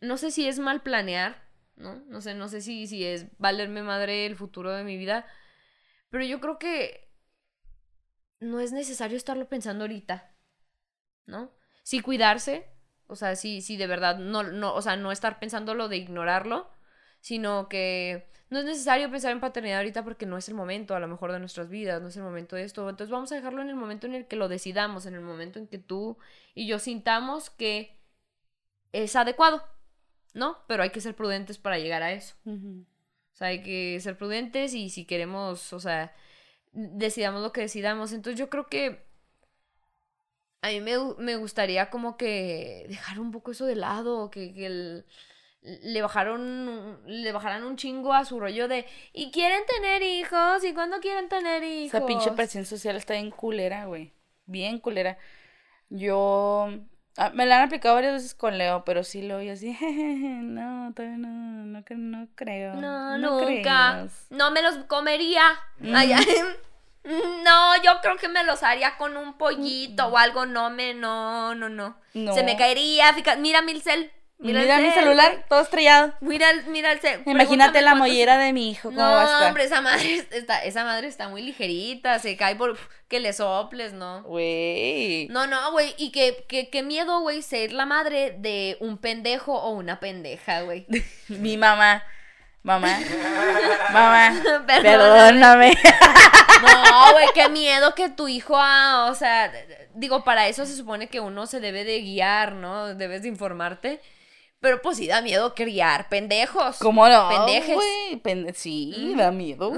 no 0.00 0.16
sé 0.16 0.30
si 0.30 0.46
es 0.46 0.58
mal 0.58 0.82
planear, 0.82 1.42
¿no? 1.76 1.96
No 2.06 2.20
sé, 2.20 2.34
no 2.34 2.48
sé 2.48 2.60
si, 2.60 2.86
si 2.86 3.04
es 3.04 3.26
valerme 3.38 3.82
madre 3.82 4.26
el 4.26 4.36
futuro 4.36 4.72
de 4.72 4.84
mi 4.84 4.96
vida. 4.96 5.26
Pero 6.10 6.24
yo 6.24 6.40
creo 6.40 6.58
que 6.58 7.08
no 8.40 8.60
es 8.60 8.72
necesario 8.72 9.16
estarlo 9.16 9.48
pensando 9.48 9.84
ahorita, 9.84 10.34
¿no? 11.26 11.52
Sí 11.82 12.00
cuidarse, 12.00 12.66
o 13.06 13.16
sea, 13.16 13.36
sí, 13.36 13.60
sí 13.60 13.76
de 13.76 13.86
verdad, 13.86 14.18
no, 14.18 14.42
no, 14.42 14.74
o 14.74 14.82
sea, 14.82 14.96
no 14.96 15.12
estar 15.12 15.38
pensándolo 15.38 15.88
de 15.88 15.96
ignorarlo, 15.96 16.70
sino 17.20 17.68
que 17.68 18.28
no 18.48 18.60
es 18.60 18.64
necesario 18.64 19.10
pensar 19.10 19.32
en 19.32 19.40
paternidad 19.40 19.78
ahorita 19.78 20.04
porque 20.04 20.24
no 20.24 20.36
es 20.36 20.48
el 20.48 20.54
momento, 20.54 20.94
a 20.94 21.00
lo 21.00 21.08
mejor, 21.08 21.32
de 21.32 21.40
nuestras 21.40 21.68
vidas, 21.68 22.00
no 22.00 22.08
es 22.08 22.16
el 22.16 22.22
momento 22.22 22.54
de 22.54 22.62
esto. 22.62 22.88
Entonces 22.88 23.10
vamos 23.10 23.32
a 23.32 23.34
dejarlo 23.34 23.60
en 23.62 23.68
el 23.68 23.74
momento 23.74 24.06
en 24.06 24.14
el 24.14 24.26
que 24.26 24.36
lo 24.36 24.48
decidamos, 24.48 25.06
en 25.06 25.14
el 25.14 25.20
momento 25.20 25.58
en 25.58 25.66
que 25.66 25.78
tú 25.78 26.16
y 26.54 26.66
yo 26.66 26.78
sintamos 26.78 27.50
que 27.50 27.98
es 28.92 29.16
adecuado, 29.16 29.64
¿no? 30.32 30.58
Pero 30.68 30.84
hay 30.84 30.90
que 30.90 31.00
ser 31.00 31.16
prudentes 31.16 31.58
para 31.58 31.78
llegar 31.78 32.02
a 32.02 32.12
eso. 32.12 32.36
O 32.44 33.36
sea, 33.36 33.48
hay 33.48 33.62
que 33.62 33.98
ser 34.00 34.16
prudentes 34.16 34.74
y 34.74 34.90
si 34.90 35.04
queremos, 35.04 35.72
o 35.72 35.80
sea, 35.80 36.14
decidamos 36.72 37.42
lo 37.42 37.52
que 37.52 37.62
decidamos. 37.62 38.12
Entonces 38.12 38.38
yo 38.38 38.48
creo 38.48 38.68
que 38.68 39.04
a 40.62 40.68
mí 40.68 40.80
me, 40.80 40.96
me 41.18 41.36
gustaría 41.36 41.90
como 41.90 42.16
que 42.16 42.86
dejar 42.88 43.18
un 43.18 43.32
poco 43.32 43.50
eso 43.50 43.66
de 43.66 43.76
lado, 43.76 44.30
que, 44.30 44.54
que 44.54 44.66
el, 44.66 45.06
le 45.66 46.00
bajaron 46.00 47.00
le 47.06 47.32
un 47.32 47.76
chingo 47.76 48.12
a 48.12 48.24
su 48.24 48.38
rollo 48.38 48.68
de 48.68 48.86
y 49.12 49.30
quieren 49.32 49.62
tener 49.66 50.02
hijos 50.02 50.64
y 50.64 50.72
cuándo 50.72 51.00
quieren 51.00 51.28
tener 51.28 51.62
hijos. 51.64 51.94
Esa 51.94 52.06
pinche 52.06 52.30
presión 52.32 52.64
social 52.64 52.96
está 52.96 53.14
bien 53.14 53.30
culera, 53.30 53.86
güey. 53.86 54.12
Bien 54.46 54.78
culera. 54.78 55.18
Yo 55.88 56.68
ah, 57.16 57.30
me 57.30 57.46
la 57.46 57.58
han 57.58 57.66
aplicado 57.66 57.96
varias 57.96 58.12
veces 58.12 58.34
con 58.34 58.58
Leo, 58.58 58.84
pero 58.84 59.02
sí 59.02 59.22
lo 59.22 59.38
oí 59.38 59.50
así. 59.50 59.76
no, 59.80 60.92
todavía 60.94 61.18
no, 61.18 61.28
no, 61.28 61.84
no 61.88 62.28
creo. 62.36 62.74
No, 62.74 63.18
nunca. 63.18 64.06
No 64.30 64.50
me 64.52 64.62
los 64.62 64.76
comería. 64.84 65.42
Ay, 65.92 66.14
no, 67.04 67.82
yo 67.82 68.00
creo 68.02 68.16
que 68.18 68.28
me 68.28 68.44
los 68.44 68.62
haría 68.62 68.96
con 68.98 69.16
un 69.16 69.36
pollito 69.36 70.06
o 70.06 70.16
algo. 70.16 70.46
No 70.46 70.70
me, 70.70 70.94
no, 70.94 71.56
no, 71.56 71.68
no. 71.68 71.98
Se 72.12 72.44
me 72.44 72.56
caería. 72.56 73.14
Mira, 73.38 73.62
Milcel. 73.62 74.12
Mira, 74.38 74.78
mi 74.78 74.90
celular, 74.90 75.46
todo 75.48 75.62
estrellado. 75.62 76.12
Mira, 76.20 76.46
mira 76.68 76.92
el 76.92 77.00
Imagínate 77.24 77.80
la 77.80 77.94
mollera 77.94 78.36
de 78.36 78.52
mi 78.52 78.70
hijo. 78.70 78.90
¿cómo 78.90 79.00
no, 79.00 79.10
va 79.10 79.22
a 79.22 79.24
estar? 79.24 79.48
hombre, 79.48 79.64
esa 79.64 79.80
madre 79.80 80.26
está, 80.30 80.62
esa 80.62 80.84
madre 80.84 81.08
está 81.08 81.28
muy 81.28 81.42
ligerita. 81.42 82.18
Se 82.18 82.36
cae 82.36 82.54
por 82.54 82.76
que 83.08 83.18
le 83.18 83.32
soples, 83.32 83.94
¿no? 83.94 84.22
Güey. 84.24 85.28
No, 85.28 85.46
no, 85.46 85.72
güey. 85.72 85.94
Y 85.96 86.12
que, 86.12 86.44
que, 86.48 86.68
qué 86.68 86.82
miedo, 86.82 87.20
güey, 87.20 87.40
ser 87.40 87.72
la 87.72 87.86
madre 87.86 88.34
de 88.38 88.76
un 88.80 88.98
pendejo 88.98 89.54
o 89.54 89.70
una 89.70 90.00
pendeja, 90.00 90.60
güey. 90.62 90.86
mi 91.28 91.56
mamá. 91.56 92.02
Mamá. 92.62 92.98
Mamá. 93.92 94.42
Perdóname. 94.66 95.72
no, 96.62 97.12
güey, 97.12 97.26
qué 97.32 97.48
miedo 97.48 97.94
que 97.94 98.10
tu 98.10 98.26
hijo, 98.26 98.56
ah, 98.58 99.08
o 99.10 99.14
sea, 99.14 99.52
digo, 99.94 100.24
para 100.24 100.48
eso 100.48 100.66
se 100.66 100.74
supone 100.74 101.06
que 101.08 101.20
uno 101.20 101.46
se 101.46 101.60
debe 101.60 101.84
de 101.84 102.00
guiar, 102.00 102.52
¿no? 102.52 102.94
Debes 102.94 103.22
de 103.22 103.28
informarte. 103.28 104.00
Pero 104.60 104.80
pues 104.80 104.96
sí 104.96 105.06
da 105.06 105.20
miedo 105.20 105.54
criar 105.54 106.08
pendejos. 106.08 106.78
¿Cómo 106.78 107.08
no? 107.08 107.28
Pendejes. 107.28 107.76
sí, 108.54 109.14
da 109.16 109.30
miedo. 109.30 109.72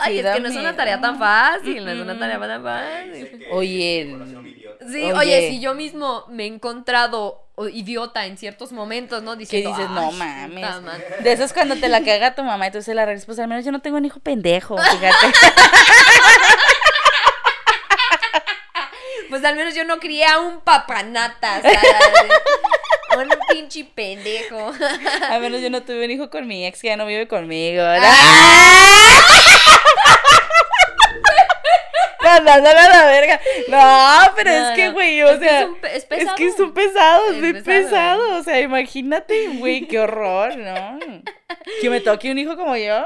ay, 0.00 0.18
es 0.18 0.26
que 0.34 0.40
no 0.40 0.48
es 0.48 0.56
una 0.56 0.74
tarea 0.74 1.00
tan 1.00 1.18
fácil, 1.18 1.84
no 1.84 1.90
es 1.90 2.00
una 2.00 2.18
tarea 2.18 2.40
tan 2.40 2.62
fácil. 2.62 3.46
Oye. 3.52 4.16
Sí, 4.90 5.12
oye. 5.12 5.50
si 5.50 5.60
yo 5.60 5.74
mismo 5.74 6.24
me 6.28 6.44
he 6.44 6.46
encontrado 6.46 7.48
idiota 7.72 8.26
en 8.26 8.38
ciertos 8.38 8.72
momentos, 8.72 9.22
¿no? 9.22 9.36
Diciendo, 9.36 9.70
¿Qué 9.70 9.82
dices? 9.82 9.90
No 9.94 10.12
mames. 10.12 10.66
De 11.22 11.32
eso 11.32 11.44
es 11.44 11.52
cuando 11.52 11.76
te 11.76 11.88
la 11.88 12.02
caga 12.02 12.34
tu 12.34 12.42
mamá 12.44 12.68
y 12.68 12.70
tú 12.70 12.82
se 12.82 12.94
la 12.94 13.04
regresas, 13.04 13.26
pues 13.26 13.38
al 13.38 13.48
menos 13.48 13.64
yo 13.64 13.72
no 13.72 13.80
tengo 13.80 13.96
un 13.96 14.04
hijo 14.04 14.20
pendejo, 14.20 14.78
fíjate. 14.78 15.32
pues 19.28 19.44
al 19.44 19.56
menos 19.56 19.74
yo 19.74 19.84
no 19.84 19.98
crié 19.98 20.24
a 20.26 20.40
un 20.40 20.60
papanata, 20.60 21.60
¿sabes? 21.60 21.82
Un 23.16 23.28
pinche 23.50 23.84
pendejo. 23.84 24.72
Al 25.30 25.40
menos 25.40 25.60
yo 25.60 25.70
no 25.70 25.82
tuve 25.82 26.04
un 26.04 26.10
hijo 26.10 26.30
con 26.30 26.46
mi 26.46 26.66
ex 26.66 26.80
que 26.80 26.88
ya 26.88 26.96
no 26.96 27.06
vive 27.06 27.28
conmigo. 27.28 27.82
¡Ah! 27.82 29.22
A 32.28 32.40
la 32.40 33.06
verga. 33.06 33.40
No, 33.68 34.32
pero 34.36 34.50
es 34.50 34.76
que, 34.76 34.90
güey, 34.90 35.22
o 35.22 35.38
sea. 35.38 35.68
Es, 35.92 36.04
pesado. 36.04 36.30
es, 36.30 36.36
que 36.36 36.52
son 36.52 36.74
pesados, 36.74 37.30
es 37.30 37.36
muy 37.36 37.62
pesado. 37.62 38.38
O 38.38 38.42
sea, 38.42 38.60
imagínate, 38.60 39.48
güey, 39.58 39.86
qué 39.86 40.00
horror, 40.00 40.56
¿no? 40.56 40.98
Que 41.80 41.90
me 41.90 42.00
toque 42.00 42.30
un 42.30 42.38
hijo 42.38 42.56
como 42.56 42.76
yo. 42.76 43.04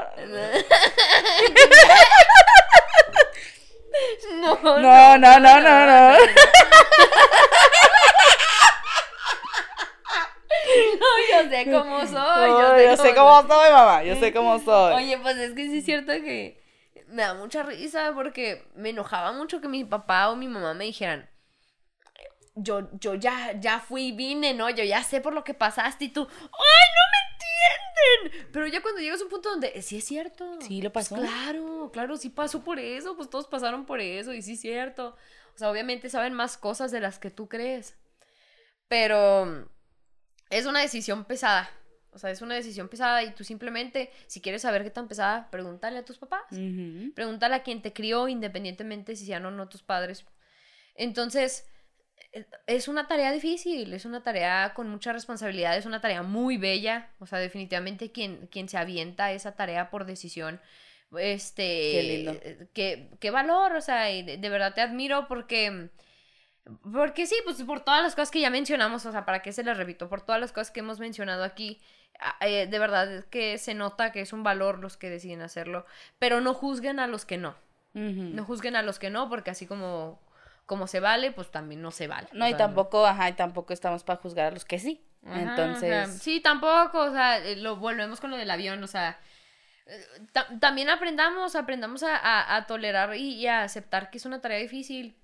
No, 4.41 4.59
no, 4.63 4.79
no, 4.79 5.17
no, 5.17 5.39
no, 5.39 5.59
no. 5.59 5.85
No, 5.85 6.17
yo 11.31 11.49
sé 11.49 11.71
cómo 11.71 11.99
soy. 12.07 12.49
Yo, 12.49 12.75
sé, 12.75 12.85
yo 12.85 12.97
sé 12.97 13.15
cómo 13.15 13.41
soy, 13.41 13.71
mamá. 13.71 14.03
Yo 14.03 14.15
sé 14.15 14.33
cómo 14.33 14.59
soy. 14.59 14.93
Oye, 14.95 15.17
pues 15.17 15.37
es 15.37 15.53
que 15.53 15.65
sí 15.69 15.77
es 15.79 15.85
cierto 15.85 16.11
que 16.13 16.61
me 17.07 17.21
da 17.21 17.33
mucha 17.33 17.63
risa 17.63 18.11
porque 18.13 18.67
me 18.75 18.89
enojaba 18.89 19.31
mucho 19.31 19.61
que 19.61 19.67
mi 19.67 19.83
papá 19.83 20.29
o 20.29 20.35
mi 20.35 20.47
mamá 20.47 20.73
me 20.73 20.85
dijeran, 20.85 21.29
yo, 22.55 22.89
yo 22.99 23.15
ya, 23.15 23.53
ya 23.59 23.79
fui 23.79 24.07
y 24.07 24.11
vine, 24.11 24.53
¿no? 24.53 24.69
Yo 24.69 24.83
ya 24.83 25.03
sé 25.03 25.21
por 25.21 25.33
lo 25.33 25.43
que 25.43 25.53
pasaste 25.53 26.05
y 26.05 26.09
tú, 26.09 26.21
¡ay, 26.21 26.39
no 26.41 27.03
me 27.11 28.27
entienden! 28.27 28.51
Pero 28.51 28.67
ya 28.67 28.81
cuando 28.81 29.01
llegas 29.01 29.21
a 29.21 29.23
un 29.23 29.29
punto 29.29 29.49
donde, 29.49 29.81
sí 29.81 29.97
es 29.97 30.03
cierto. 30.03 30.59
Sí, 30.61 30.81
lo 30.81 30.91
pasó. 30.91 31.15
Pues 31.15 31.29
claro, 31.29 31.89
claro, 31.91 32.17
sí 32.17 32.29
pasó 32.29 32.63
por 32.63 32.79
eso, 32.79 33.15
pues 33.15 33.29
todos 33.29 33.47
pasaron 33.47 33.85
por 33.85 33.99
eso 33.99 34.33
y 34.33 34.41
sí 34.41 34.53
es 34.53 34.61
cierto. 34.61 35.15
O 35.55 35.57
sea, 35.57 35.69
obviamente 35.69 36.09
saben 36.09 36.33
más 36.33 36.57
cosas 36.57 36.91
de 36.91 36.99
las 36.99 37.19
que 37.19 37.29
tú 37.29 37.47
crees. 37.47 37.95
Pero 38.87 39.67
es 40.53 40.65
una 40.65 40.81
decisión 40.81 41.25
pesada. 41.25 41.69
O 42.11 42.19
sea, 42.19 42.29
es 42.29 42.41
una 42.41 42.55
decisión 42.55 42.89
pesada 42.89 43.23
y 43.23 43.31
tú 43.31 43.43
simplemente, 43.43 44.11
si 44.27 44.39
quieres 44.39 44.61
saber 44.61 44.83
qué 44.83 44.91
tan 44.91 45.07
pesada, 45.07 45.49
pregúntale 45.49 45.97
a 45.97 46.05
tus 46.05 46.19
papás. 46.19 46.43
Pregúntale 47.15 47.55
a 47.55 47.63
quien 47.63 47.81
te 47.81 47.91
crió, 47.91 48.27
independientemente 48.27 49.15
si 49.15 49.25
sean 49.25 49.45
o 49.45 49.51
no 49.51 49.67
tus 49.67 49.81
padres. 49.81 50.23
Entonces, 50.93 51.65
e, 52.31 52.45
es 52.67 52.87
una 52.87 53.07
tarea 53.07 53.31
difícil, 53.31 53.93
es 53.93 54.05
una 54.05 54.21
tarea 54.21 54.73
con 54.75 54.89
mucha 54.89 55.11
responsabilidad, 55.11 55.75
es 55.75 55.87
una 55.87 56.01
tarea 56.01 56.21
muy 56.21 56.57
bella. 56.57 57.09
O 57.17 57.25
sea, 57.25 57.39
definitivamente 57.39 58.11
quien, 58.11 58.47
quien 58.47 58.69
se 58.69 58.77
avienta 58.77 59.31
esa 59.31 59.55
tarea 59.55 59.89
por 59.89 60.05
decisión, 60.05 60.61
este... 61.17 61.63
Qué 61.63 62.03
lindo. 62.03 62.39
Qué, 62.73 63.09
qué 63.19 63.31
valor, 63.31 63.75
o 63.75 63.81
sea, 63.81 64.03
de, 64.05 64.37
de 64.37 64.49
verdad 64.49 64.75
te 64.75 64.81
admiro 64.81 65.27
porque 65.27 65.89
porque 66.91 67.27
sí, 67.27 67.35
pues 67.43 67.61
por 67.63 67.81
todas 67.81 68.01
las 68.01 68.15
cosas 68.15 68.31
que 68.31 68.39
ya 68.39 68.49
mencionamos, 68.49 69.05
o 69.05 69.11
sea, 69.11 69.25
¿para 69.25 69.41
qué 69.41 69.51
se 69.51 69.63
les 69.63 69.75
repito? 69.77 70.07
Por 70.07 70.21
todas 70.21 70.39
las 70.39 70.51
cosas 70.51 70.71
que 70.71 70.79
hemos 70.79 70.99
mencionado 70.99 71.43
aquí, 71.43 71.81
ah, 72.19 72.37
eh, 72.41 72.67
de 72.67 72.79
verdad 72.79 73.25
que 73.25 73.57
se 73.57 73.73
nota 73.73 74.11
que 74.11 74.21
es 74.21 74.31
un 74.31 74.43
valor 74.43 74.79
los 74.79 74.95
que 74.95 75.09
deciden 75.09 75.41
hacerlo, 75.41 75.85
pero 76.19 76.39
no 76.39 76.53
juzguen 76.53 76.99
a 76.99 77.07
los 77.07 77.25
que 77.25 77.37
no. 77.37 77.55
No 77.95 78.43
juzguen 78.43 78.75
a 78.75 78.81
los 78.81 78.97
que 78.97 79.11
no, 79.11 79.29
porque 79.29 79.51
así 79.51 79.67
como, 79.67 80.19
como 80.65 80.87
se 80.87 80.99
vale, 80.99 81.31
pues 81.31 81.51
también 81.51 81.79
no 81.83 81.91
se 81.91 82.07
vale. 82.07 82.27
No, 82.33 82.47
y 82.47 82.55
tampoco, 82.55 83.05
ajá, 83.05 83.29
y 83.29 83.33
tampoco 83.33 83.71
estamos 83.71 84.03
para 84.03 84.19
juzgar 84.19 84.47
a 84.47 84.51
los 84.51 84.65
que 84.65 84.79
sí. 84.79 85.05
Entonces. 85.23 86.19
Sí, 86.19 86.39
tampoco, 86.39 86.99
o 87.01 87.11
sea, 87.11 87.37
eh, 87.37 87.55
lo 87.55 87.75
volvemos 87.75 88.19
con 88.19 88.31
lo 88.31 88.37
del 88.37 88.49
avión, 88.49 88.83
o 88.83 88.87
sea. 88.87 89.19
Eh, 89.85 90.01
también 90.59 90.89
aprendamos, 90.89 91.55
aprendamos 91.55 92.01
a, 92.01 92.55
a, 92.55 92.65
tolerar 92.65 93.15
y, 93.15 93.35
y, 93.35 93.45
a 93.45 93.61
aceptar 93.61 94.09
que 94.09 94.17
es 94.17 94.25
una 94.25 94.41
tarea 94.41 94.57
difícil, 94.57 95.15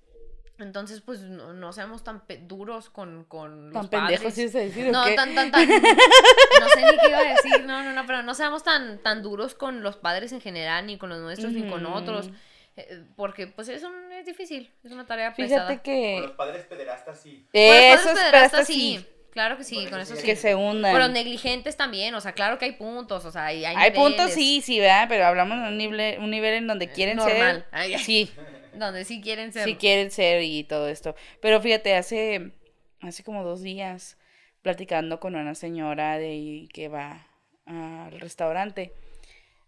entonces, 0.64 1.00
pues 1.00 1.20
no, 1.20 1.52
no 1.52 1.72
seamos 1.72 2.04
tan 2.04 2.22
duros 2.42 2.90
con, 2.90 3.24
con 3.24 3.70
los 3.70 3.90
tan 3.90 4.06
pendejos, 4.08 4.34
sí 4.34 4.48
se 4.48 4.66
decir, 4.66 4.90
No, 4.90 5.04
tan, 5.14 5.34
tan, 5.34 5.50
tan. 5.50 5.68
no 5.68 6.68
sé 6.74 6.80
ni 6.82 6.98
qué 6.98 7.08
iba 7.08 7.18
a 7.18 7.34
decir, 7.34 7.64
no, 7.64 7.82
no, 7.82 7.92
no, 7.92 8.06
pero 8.06 8.22
no 8.22 8.34
seamos 8.34 8.62
tan, 8.62 8.98
tan 8.98 9.22
duros 9.22 9.54
con 9.54 9.82
los 9.82 9.96
padres 9.96 10.32
en 10.32 10.40
general, 10.40 10.86
ni 10.86 10.98
con 10.98 11.08
los 11.08 11.20
nuestros, 11.20 11.52
ni 11.52 11.68
con 11.68 11.86
otros. 11.86 12.30
Eh, 12.76 13.04
porque, 13.16 13.46
pues, 13.46 13.68
eso 13.68 13.90
es 14.12 14.26
difícil, 14.26 14.70
es 14.84 14.92
una 14.92 15.06
tarea 15.06 15.34
pesada. 15.34 15.68
Fíjate 15.68 15.82
que. 15.82 16.14
Con 16.14 16.22
los 16.28 16.36
padres 16.36 16.64
pederastas 16.66 17.20
sí. 17.20 17.46
Eso 17.52 17.94
los 17.94 18.04
padres 18.04 18.30
pederastas 18.30 18.66
sí. 18.66 19.06
Claro 19.30 19.56
que 19.56 19.64
sí, 19.64 19.86
con 19.86 20.00
eso 20.00 20.16
sí. 20.16 20.24
Que 20.24 20.34
se 20.34 20.54
hundan. 20.56 20.92
Pero 20.92 21.06
negligentes 21.08 21.76
también, 21.76 22.14
o 22.14 22.20
sea, 22.20 22.32
claro 22.32 22.58
que 22.58 22.64
hay 22.64 22.72
puntos, 22.72 23.24
o 23.24 23.30
sea, 23.30 23.46
hay, 23.46 23.64
hay, 23.64 23.76
hay 23.76 23.92
puntos, 23.92 24.32
sí, 24.32 24.60
sí, 24.60 24.80
¿verdad? 24.80 25.06
Pero 25.08 25.24
hablamos 25.24 25.62
de 25.62 25.68
un 25.68 25.78
nivel, 25.78 26.18
un 26.18 26.30
nivel 26.30 26.54
en 26.54 26.66
donde 26.66 26.90
quieren 26.90 27.16
Normal. 27.16 27.64
ser. 27.72 27.98
Sí. 28.00 28.30
Donde 28.74 29.04
sí 29.04 29.20
quieren 29.20 29.52
ser. 29.52 29.64
Sí 29.64 29.76
quieren 29.76 30.10
ser 30.10 30.42
y 30.42 30.64
todo 30.64 30.88
esto. 30.88 31.14
Pero 31.40 31.60
fíjate, 31.60 31.94
hace, 31.94 32.52
hace 33.00 33.24
como 33.24 33.44
dos 33.44 33.62
días, 33.62 34.18
platicando 34.62 35.20
con 35.20 35.34
una 35.34 35.54
señora 35.54 36.18
de 36.18 36.68
que 36.72 36.88
va 36.88 37.26
al 37.66 38.20
restaurante, 38.20 38.92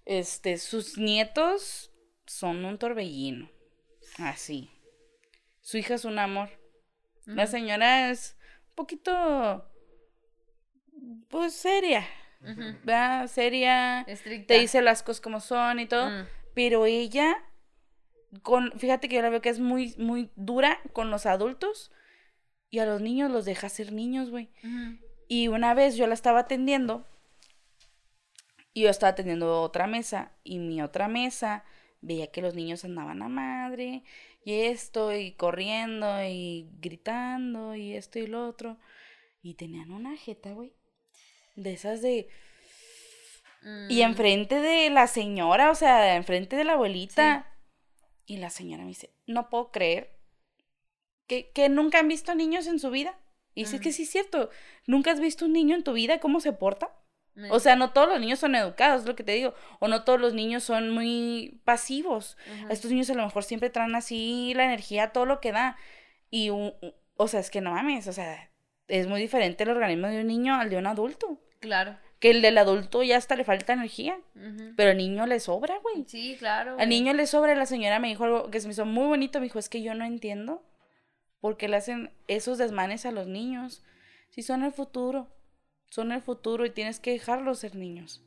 este, 0.05 0.59
sus 0.59 0.99
nietos 0.99 1.93
son 2.27 2.65
un 2.65 2.79
torbellino. 2.79 3.51
Así. 4.19 4.71
Su 5.61 5.79
hija 5.79 5.95
es 5.95 6.05
un 6.05 6.19
amor. 6.19 6.51
La 7.25 7.47
señora 7.47 8.11
es 8.11 8.37
un 8.71 8.75
poquito, 8.75 9.71
pues, 11.29 11.55
seria. 11.55 12.05
¿Verdad? 12.41 13.29
Seria. 13.29 14.05
Te 14.47 14.59
dice 14.59 14.83
las 14.83 15.05
cosas 15.05 15.21
como 15.21 15.39
son 15.39 15.79
y 15.79 15.87
todo. 15.87 16.11
Mm. 16.11 16.27
Pero 16.55 16.87
ella 16.87 17.37
con, 18.43 18.72
fíjate 18.78 19.09
que 19.09 19.16
yo 19.16 19.22
la 19.22 19.30
veo 19.30 19.43
que 19.43 19.51
es 19.51 19.61
muy, 19.61 19.95
muy 19.99 20.30
dura 20.37 20.78
con 20.93 21.11
los 21.11 21.26
adultos 21.26 21.91
y 22.70 22.78
a 22.78 22.87
los 22.87 23.01
niños 23.03 23.30
los 23.30 23.45
deja 23.45 23.68
ser 23.68 23.93
niños, 23.93 24.30
güey. 24.30 24.51
Y 25.28 25.49
una 25.49 25.74
vez 25.74 25.97
yo 25.97 26.07
la 26.07 26.14
estaba 26.14 26.41
atendiendo 26.41 27.07
Y 28.74 28.83
yo 28.83 28.91
estaba 28.91 29.14
teniendo 29.14 29.61
otra 29.61 29.87
mesa 29.87 30.33
y 30.45 30.59
mi 30.59 30.83
otra 30.83 31.09
mesa 31.09 31.64
veía 32.01 32.30
que 32.33 32.43
los 32.43 32.55
niños 32.55 32.85
andaban 32.85 33.22
a 33.22 33.28
madre 33.28 34.03
y 34.45 34.55
esto 34.62 35.14
y 35.14 35.33
corriendo 35.33 36.22
y 36.24 36.68
gritando 36.80 37.74
y 37.74 37.95
esto 37.95 38.18
y 38.18 38.26
lo 38.26 38.49
otro. 38.49 38.78
Y 39.43 39.55
tenían 39.55 39.91
una 39.93 40.16
jeta, 40.16 40.53
güey. 40.53 40.72
De 41.57 41.72
esas 41.74 42.03
de... 42.03 42.28
Y 43.89 44.01
Mm, 44.01 44.03
enfrente 44.03 44.57
de 44.57 44.91
la 44.91 45.07
señora, 45.07 45.70
o 45.70 45.74
sea, 45.74 46.16
enfrente 46.16 46.57
de 46.57 46.64
la 46.64 46.72
abuelita. 46.74 47.47
Y 48.33 48.39
la 48.39 48.49
señora 48.49 48.85
me 48.85 48.89
dice, 48.89 49.12
no 49.26 49.51
puedo 49.51 49.70
creer 49.70 50.18
que, 51.26 51.51
que 51.51 51.68
nunca 51.68 51.99
han 51.99 52.09
visto 52.09 52.35
niños 52.35 52.66
en 52.66 52.78
su 52.78 52.89
vida. 52.91 53.18
Y 53.55 53.66
sí, 53.66 53.76
es 53.76 53.83
que 53.83 53.93
sí 53.93 54.05
es 54.05 54.11
cierto. 54.11 54.49
¿Nunca 54.87 55.11
has 55.11 55.20
visto 55.20 55.45
un 55.45 55.53
niño 55.53 55.76
en 55.76 55.85
tu 55.85 55.93
vida 55.93 56.18
cómo 56.18 56.41
se 56.41 56.55
porta? 56.55 56.97
O 57.51 57.61
sea, 57.61 57.76
no 57.76 57.91
todos 57.91 58.09
los 58.09 58.18
niños 58.20 58.39
son 58.39 58.55
educados, 58.55 59.03
es 59.03 59.07
lo 59.07 59.16
que 59.16 59.22
te 59.22 59.33
digo. 59.33 59.53
O 59.80 59.89
no 59.89 60.05
todos 60.05 60.18
los 60.18 60.33
niños 60.33 60.64
son 60.64 60.89
muy 60.89 61.61
pasivos. 61.66 62.39
Estos 62.70 62.91
niños 62.91 63.11
a 63.11 63.14
lo 63.14 63.22
mejor 63.22 63.45
siempre 63.45 63.68
traen 63.68 63.95
así 63.95 64.55
la 64.55 64.64
energía, 64.64 65.11
todo 65.11 65.26
lo 65.26 65.39
que 65.43 65.53
da. 65.53 65.76
Y, 66.30 66.49
o 66.49 67.28
sea, 67.28 67.41
es 67.41 67.51
que 67.51 67.61
no 67.61 67.72
mames, 67.72 68.09
o 68.09 68.14
sea, 68.14 68.51
es 68.89 69.09
muy 69.09 69.20
diferente 69.20 69.64
el 69.64 69.70
organismo 69.72 70.07
de 70.07 70.22
un 70.22 70.26
niño 70.26 70.55
al 70.55 70.70
de 70.70 70.78
un 70.78 70.87
adulto. 70.87 71.39
Claro. 71.61 71.99
Que 72.23 72.31
el 72.31 72.41
del 72.41 72.57
adulto 72.57 73.03
ya 73.03 73.16
hasta 73.16 73.35
le 73.35 73.43
falta 73.43 73.73
energía. 73.73 74.16
Pero 74.77 74.93
al 74.93 74.97
niño 74.97 75.27
le 75.27 75.41
sobra, 75.41 75.79
güey. 75.81 76.05
Sí, 76.07 76.37
claro. 76.39 76.77
Al 76.79 76.89
niño 76.89 77.12
le 77.14 77.27
sobra. 77.27 77.57
La 77.57 77.66
señora 77.66 77.99
me 77.99 78.07
dijo 78.07 78.23
algo 78.23 78.49
que 78.49 78.61
se 78.61 78.68
me 78.68 78.73
hizo 78.75 78.87
muy 78.87 79.09
bonito. 79.09 79.41
Me 79.41 79.47
dijo, 79.47 79.59
es 79.59 79.68
que 79.68 79.83
yo 79.83 79.95
no 79.97 80.05
entiendo 80.05 80.64
por 81.41 81.57
qué 81.57 81.66
le 81.66 81.77
hacen 81.77 82.12
esos 82.29 82.59
desmanes 82.59 83.07
a 83.07 83.11
los 83.11 83.27
niños. 83.27 83.85
Si 84.31 84.43
son 84.43 84.62
el 84.62 84.73
futuro. 84.73 85.27
Son 85.91 86.12
el 86.12 86.23
futuro 86.23 86.64
y 86.64 86.70
tienes 86.70 87.01
que 87.01 87.11
dejarlos 87.11 87.59
ser 87.59 87.75
niños. 87.75 88.25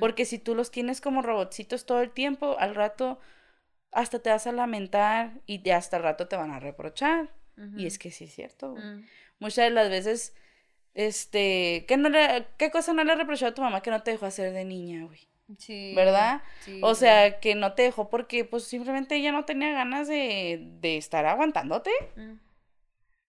Porque 0.00 0.24
si 0.24 0.38
tú 0.38 0.54
los 0.56 0.72
tienes 0.72 1.00
como 1.00 1.22
robotcitos 1.22 1.86
todo 1.86 2.00
el 2.00 2.10
tiempo, 2.10 2.56
al 2.58 2.74
rato 2.74 3.20
hasta 3.92 4.18
te 4.18 4.30
vas 4.30 4.46
a 4.46 4.52
lamentar 4.52 5.40
y 5.46 5.70
hasta 5.70 5.96
el 5.96 6.02
rato 6.02 6.28
te 6.28 6.36
van 6.36 6.50
a 6.50 6.60
reprochar. 6.60 7.30
Y 7.76 7.86
es 7.86 7.98
que 7.98 8.10
sí 8.10 8.24
es 8.24 8.34
cierto. 8.34 8.74
Mm. 8.76 9.06
Muchas 9.38 9.64
de 9.64 9.70
las 9.70 9.88
veces, 9.88 10.34
este, 10.96 11.84
¿qué, 11.86 11.96
no 11.96 12.08
le, 12.08 12.46
¿qué 12.58 12.70
cosa 12.72 12.92
no 12.92 13.04
le 13.04 13.14
reprochó 13.14 13.46
a 13.46 13.54
tu 13.54 13.62
mamá 13.62 13.82
que 13.82 13.90
no 13.90 14.02
te 14.02 14.10
dejó 14.12 14.26
hacer 14.26 14.52
de 14.52 14.64
niña, 14.64 15.04
güey? 15.04 15.28
Sí. 15.58 15.92
¿Verdad? 15.94 16.42
Sí, 16.64 16.80
O 16.82 16.94
sea, 16.96 17.38
que 17.38 17.54
no 17.54 17.74
te 17.74 17.82
dejó 17.82 18.08
porque 18.10 18.44
pues 18.44 18.64
simplemente 18.64 19.14
ella 19.14 19.30
no 19.30 19.44
tenía 19.44 19.70
ganas 19.72 20.08
de, 20.08 20.58
de 20.80 20.96
estar 20.96 21.24
aguantándote, 21.26 21.90
Mm. 22.16 22.38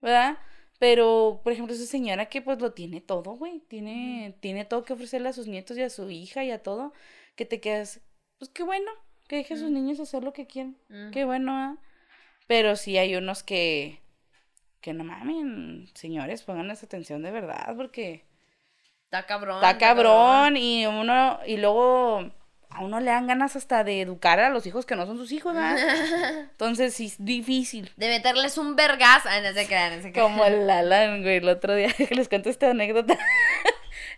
¿verdad? 0.02 0.38
Pero, 0.80 1.42
por 1.44 1.54
ejemplo, 1.54 1.74
esa 1.76 1.86
señora 1.86 2.28
que 2.28 2.42
pues 2.42 2.60
lo 2.62 2.72
tiene 2.74 3.02
todo, 3.02 3.32
güey, 3.36 3.60
tiene, 3.68 4.36
tiene 4.40 4.64
todo 4.66 4.84
que 4.84 4.94
ofrecerle 4.94 5.30
a 5.30 5.34
sus 5.34 5.48
nietos 5.48 5.78
y 5.78 5.82
a 5.84 5.90
su 5.90 6.10
hija 6.10 6.44
y 6.44 6.52
a 6.52 6.62
todo, 6.64 6.94
que 7.36 7.46
te 7.46 7.60
quedas, 7.60 8.00
pues 8.40 8.50
qué 8.50 8.64
bueno, 8.64 8.90
que 9.28 9.38
deje 9.38 9.56
a 9.56 9.58
sus 9.58 9.70
Mm. 9.72 9.74
niños 9.74 10.00
hacer 10.00 10.24
lo 10.24 10.34
que 10.34 10.46
quieran, 10.48 10.78
Mm. 10.90 11.12
qué 11.12 11.26
bueno, 11.26 11.52
¿ah? 11.52 11.78
Pero 12.48 12.76
sí 12.78 12.98
hay 12.98 13.16
unos 13.16 13.44
que, 13.44 14.00
que 14.82 14.94
no 14.94 15.04
mamen, 15.04 15.90
señores, 15.94 16.44
pónganles 16.44 16.84
atención 16.84 17.22
de 17.22 17.32
verdad, 17.32 17.76
porque... 17.76 18.26
Está 19.06 19.26
cabrón. 19.26 19.56
Está 19.56 19.78
cabrón 19.78 20.58
y 20.58 20.86
uno, 20.86 21.40
y 21.46 21.58
luego 21.58 22.30
a 22.70 22.84
uno 22.84 23.00
le 23.00 23.12
dan 23.12 23.28
ganas 23.28 23.56
hasta 23.56 23.84
de 23.84 24.02
educar 24.02 24.40
a 24.40 24.50
los 24.50 24.68
hijos 24.68 24.86
que 24.86 24.96
no 24.96 25.06
son 25.06 25.18
sus 25.18 25.32
hijos, 25.32 25.54
¿verdad? 25.54 25.78
Entonces 26.52 26.94
sí 26.94 27.06
es 27.06 27.24
difícil. 27.24 27.92
De 27.96 28.08
meterles 28.08 28.58
un 28.58 28.76
vergazo. 28.76 29.30
Ay, 29.30 29.42
no 29.42 29.54
se 29.54 29.66
crean, 29.66 29.96
no 29.96 30.02
se 30.02 30.12
crean. 30.12 30.30
Como 30.30 30.46
el 30.46 30.70
Alan, 30.70 31.22
güey, 31.22 31.38
el 31.38 31.50
otro 31.50 31.74
día 31.76 31.92
que 31.94 32.06
les 32.16 32.30
cuento 32.30 32.50
esta 32.50 32.72
anécdota. 32.72 33.18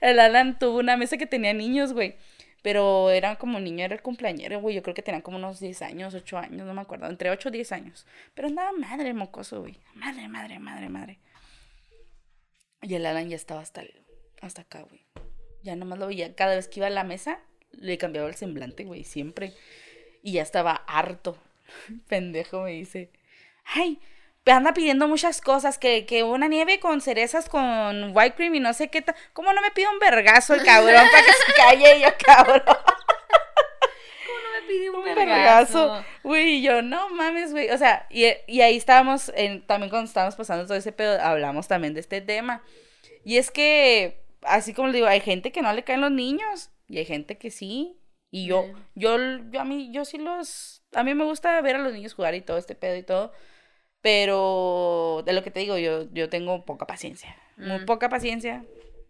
El 0.02 0.20
Alan 0.20 0.58
tuvo 0.58 0.80
una 0.80 0.98
mesa 0.98 1.18
que 1.18 1.26
tenía 1.26 1.54
niños, 1.54 1.94
güey. 1.94 2.18
Pero 2.62 3.10
era 3.10 3.38
como 3.38 3.60
niño, 3.60 3.86
era 3.86 3.96
el 3.96 4.02
cumpleañero, 4.02 4.60
güey. 4.60 4.76
Yo 4.76 4.84
creo 4.84 4.94
que 4.94 5.02
tenía 5.02 5.22
como 5.22 5.38
unos 5.38 5.60
10 5.60 5.82
años, 5.82 6.14
8 6.14 6.38
años, 6.38 6.68
no 6.68 6.74
me 6.74 6.82
acuerdo. 6.82 7.08
Entre 7.08 7.30
8 7.30 7.50
y 7.50 7.52
10 7.54 7.72
años. 7.72 8.06
Pero 8.34 8.48
andaba 8.48 8.72
madre 8.74 9.14
mocoso, 9.14 9.62
güey. 9.62 9.78
Madre, 9.96 10.28
madre, 10.28 10.60
madre, 10.60 10.90
madre. 10.90 11.20
Y 12.82 12.96
el 12.96 13.06
Alan 13.06 13.30
ya 13.30 13.36
estaba 13.36 13.62
hasta, 13.62 13.84
hasta 14.42 14.62
acá, 14.62 14.82
güey. 14.82 15.02
Ya 15.64 15.76
nomás 15.76 16.00
lo 16.00 16.08
veía. 16.08 16.36
Cada 16.36 16.56
vez 16.56 16.68
que 16.68 16.80
iba 16.80 16.88
a 16.88 16.92
la 16.92 17.04
mesa, 17.04 17.40
le 17.72 17.98
cambiaba 17.98 18.28
el 18.28 18.36
semblante, 18.36 18.84
güey, 18.86 19.04
siempre. 19.04 19.54
Y 20.22 20.34
ya 20.34 20.42
estaba 20.42 20.74
harto. 20.74 21.38
Pendejo 22.08 22.64
me 22.64 22.72
dice. 22.72 23.10
Ay, 23.66 24.00
anda 24.46 24.74
pidiendo 24.74 25.08
muchas 25.08 25.42
cosas, 25.42 25.78
que, 25.78 26.06
que 26.06 26.24
una 26.24 26.48
nieve 26.48 26.80
con 26.80 27.02
cerezas 27.02 27.50
con 27.50 28.16
white 28.16 28.36
cream 28.36 28.56
y 28.56 28.60
no 28.60 28.74
sé 28.74 28.88
qué 28.90 29.02
tal. 29.02 29.16
¿Cómo 29.34 29.54
no 29.54 29.62
me 29.62 29.72
pide 29.72 29.88
un 29.90 30.00
vergazo 30.00 30.54
el 30.56 30.64
cabrón 30.64 31.04
para 31.12 31.26
que 31.26 31.32
se 31.34 31.54
calle 31.56 32.02
yo, 32.02 32.08
cabrón? 32.26 32.64
¿Cómo 32.66 34.40
no 34.44 34.62
me 34.62 34.68
pidió 34.68 34.92
un 34.94 35.00
Un 35.00 35.16
vergazo? 35.16 36.04
Güey, 36.24 36.62
yo, 36.62 36.82
no 36.82 37.10
mames, 37.10 37.52
güey. 37.52 37.70
O 37.70 37.78
sea, 37.78 38.08
y, 38.10 38.26
y 38.48 38.62
ahí 38.62 38.78
estábamos, 38.78 39.32
en, 39.36 39.66
también 39.66 39.90
cuando 39.90 40.08
estábamos 40.08 40.36
pasando 40.36 40.66
todo 40.66 40.78
ese 40.78 40.92
pedo, 40.92 41.20
hablamos 41.22 41.68
también 41.68 41.94
de 41.94 42.00
este 42.00 42.22
tema. 42.22 42.64
Y 43.24 43.38
es 43.38 43.52
que, 43.52 44.24
así 44.44 44.74
como 44.74 44.88
le 44.88 44.96
digo, 44.96 45.08
hay 45.08 45.20
gente 45.22 45.52
que 45.52 45.62
no 45.62 45.72
le 45.74 45.84
caen 45.84 46.02
los 46.02 46.12
niños 46.12 46.72
y 46.88 46.98
hay 46.98 47.06
gente 47.06 47.38
que 47.38 47.52
sí. 47.52 47.98
Y 48.32 48.48
yo, 48.48 48.64
Mm. 48.64 48.76
yo, 48.96 49.18
yo 49.52 49.60
a 49.62 49.66
mí, 49.66 49.90
yo 49.92 50.06
sí 50.06 50.18
los, 50.18 50.84
a 50.94 51.04
mí 51.04 51.14
me 51.16 51.24
gusta 51.24 51.60
ver 51.62 51.76
a 51.76 51.80
los 51.80 51.94
niños 51.94 52.14
jugar 52.14 52.36
y 52.36 52.42
todo 52.42 52.58
este 52.58 52.76
pedo 52.76 52.96
y 52.96 53.04
todo. 53.04 53.32
Pero 54.02 55.24
de 55.26 55.34
lo 55.34 55.44
que 55.44 55.52
te 55.52 55.60
digo, 55.60 55.78
yo, 55.78 56.12
yo 56.14 56.30
tengo 56.30 56.64
poca 56.66 56.88
paciencia. 56.88 57.36
Muy 57.58 57.80
Mm. 57.80 57.86
poca 57.86 58.10
paciencia. 58.10 58.64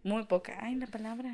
Muy 0.03 0.25
poca. 0.25 0.57
Ay, 0.61 0.75
la 0.75 0.87
palabra. 0.87 1.29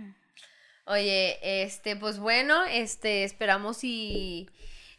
Oye, 0.86 1.38
este, 1.64 1.96
pues 1.96 2.20
bueno, 2.20 2.64
este, 2.66 3.24
esperamos 3.24 3.84
y 3.84 4.50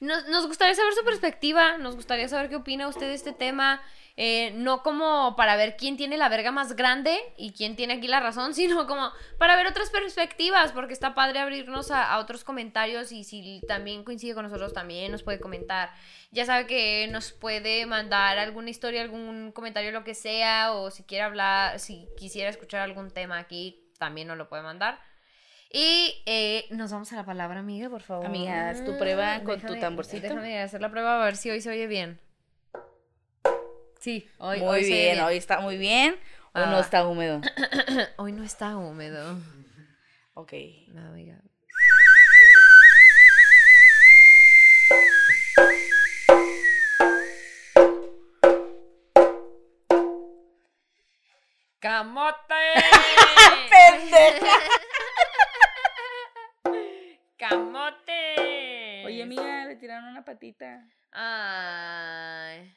nos, 0.00 0.26
nos 0.28 0.46
gustaría 0.46 0.74
saber 0.74 0.92
su 0.94 1.04
perspectiva, 1.04 1.78
nos 1.78 1.94
gustaría 1.96 2.28
saber 2.28 2.48
qué 2.48 2.57
opina 2.57 2.88
usted 2.88 3.07
de 3.07 3.14
este 3.14 3.32
tema, 3.32 3.80
eh, 4.18 4.52
no 4.54 4.82
como 4.82 5.36
para 5.36 5.56
ver 5.56 5.76
quién 5.76 5.98
tiene 5.98 6.16
la 6.16 6.30
verga 6.30 6.50
más 6.50 6.74
grande 6.74 7.18
y 7.36 7.52
quién 7.52 7.76
tiene 7.76 7.94
aquí 7.94 8.08
la 8.08 8.20
razón, 8.20 8.54
sino 8.54 8.86
como 8.86 9.10
para 9.38 9.56
ver 9.56 9.66
otras 9.66 9.90
perspectivas, 9.90 10.72
porque 10.72 10.94
está 10.94 11.14
padre 11.14 11.38
abrirnos 11.38 11.90
a, 11.90 12.10
a 12.10 12.18
otros 12.18 12.42
comentarios 12.42 13.12
y 13.12 13.24
si 13.24 13.60
también 13.68 14.04
coincide 14.04 14.34
con 14.34 14.44
nosotros 14.44 14.72
también 14.72 15.12
nos 15.12 15.22
puede 15.22 15.38
comentar. 15.38 15.90
Ya 16.30 16.46
sabe 16.46 16.66
que 16.66 17.08
nos 17.10 17.32
puede 17.32 17.84
mandar 17.86 18.38
alguna 18.38 18.70
historia, 18.70 19.02
algún 19.02 19.52
comentario, 19.52 19.92
lo 19.92 20.04
que 20.04 20.14
sea, 20.14 20.72
o 20.72 20.90
si 20.90 21.02
quiere 21.02 21.24
hablar, 21.24 21.78
si 21.78 22.08
quisiera 22.16 22.48
escuchar 22.48 22.80
algún 22.80 23.10
tema 23.10 23.38
aquí, 23.38 23.86
también 23.98 24.28
nos 24.28 24.38
lo 24.38 24.48
puede 24.48 24.62
mandar. 24.62 24.98
Y 25.70 26.22
eh, 26.26 26.66
nos 26.70 26.90
vamos 26.90 27.12
a 27.12 27.16
la 27.16 27.24
palabra, 27.24 27.58
amiga, 27.58 27.90
por 27.90 28.00
favor. 28.00 28.24
Amiga, 28.26 28.70
haz 28.70 28.84
tu 28.84 28.96
prueba 28.96 29.42
con 29.42 29.60
tu 29.60 29.78
tamborcito. 29.78 30.22
Déjame 30.22 30.60
hacer 30.60 30.80
la 30.80 30.90
prueba 30.90 31.20
a 31.20 31.24
ver 31.24 31.36
si 31.36 31.50
hoy 31.50 31.60
se 31.60 31.70
oye 31.70 31.86
bien. 31.86 32.20
Sí, 34.07 34.24
hoy, 34.38 34.61
muy 34.61 34.68
hoy 34.68 34.78
oye 34.84 34.86
bien, 34.86 35.20
hoy 35.20 35.36
está 35.36 35.59
muy 35.59 35.76
bien. 35.76 36.14
O 36.54 36.61
Ah. 36.61 36.66
no 36.66 36.78
está 36.78 37.04
húmedo. 37.09 37.40
Hoy 38.18 38.30
no 38.30 38.44
está 38.44 38.76
húmedo. 38.76 39.36
Ok. 40.34 40.52
No, 40.92 41.09
amiga. 41.09 41.40
¡Camote! 51.80 52.54
¡Pendeja! 53.70 54.57
¡Camote! 57.38 59.02
Oye, 59.04 59.24
amiga, 59.24 59.64
le 59.64 59.74
tiraron 59.74 60.11
una 60.11 60.24
patita. 60.24 60.88
Ay. 61.11 62.72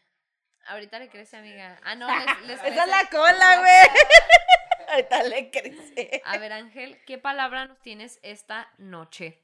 Ahorita 0.70 1.00
le 1.00 1.10
crece, 1.10 1.38
amiga. 1.38 1.80
Ah, 1.84 1.96
no, 1.96 2.08
les, 2.08 2.26
les 2.48 2.60
crece. 2.60 2.68
Esa 2.74 2.84
es 2.84 2.90
la 2.90 3.10
cola, 3.10 3.60
güey. 3.60 4.90
Ahorita 4.90 5.24
le 5.24 5.52
crece. 5.52 6.22
A 6.26 6.38
ver, 6.38 6.54
Ángel, 6.54 7.04
¿qué 7.06 7.18
palabra 7.18 7.66
nos 7.66 7.80
tienes 7.82 8.20
esta 8.24 8.72
noche? 8.78 9.44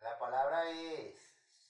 La 0.00 0.18
palabra 0.18 0.68
es. 0.70 1.14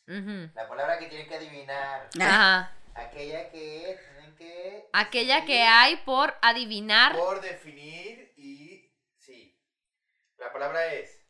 Ujú. 0.09 0.50
La 0.55 0.68
palabra 0.68 0.98
que 0.98 1.07
tienen 1.07 1.28
que 1.28 1.34
adivinar. 1.36 2.09
Ajá. 2.20 2.72
Aquella 2.94 3.50
que 3.50 3.98
tienen 4.11 4.36
que. 4.36 4.88
Aquella 4.92 5.44
que 5.44 5.62
hay 5.62 5.96
por 5.98 6.34
adivinar. 6.42 7.16
Por 7.16 7.40
definir 7.40 8.32
y. 8.36 8.90
Sí. 9.18 9.59
La 10.38 10.53
palabra 10.53 10.86
es. 10.92 11.20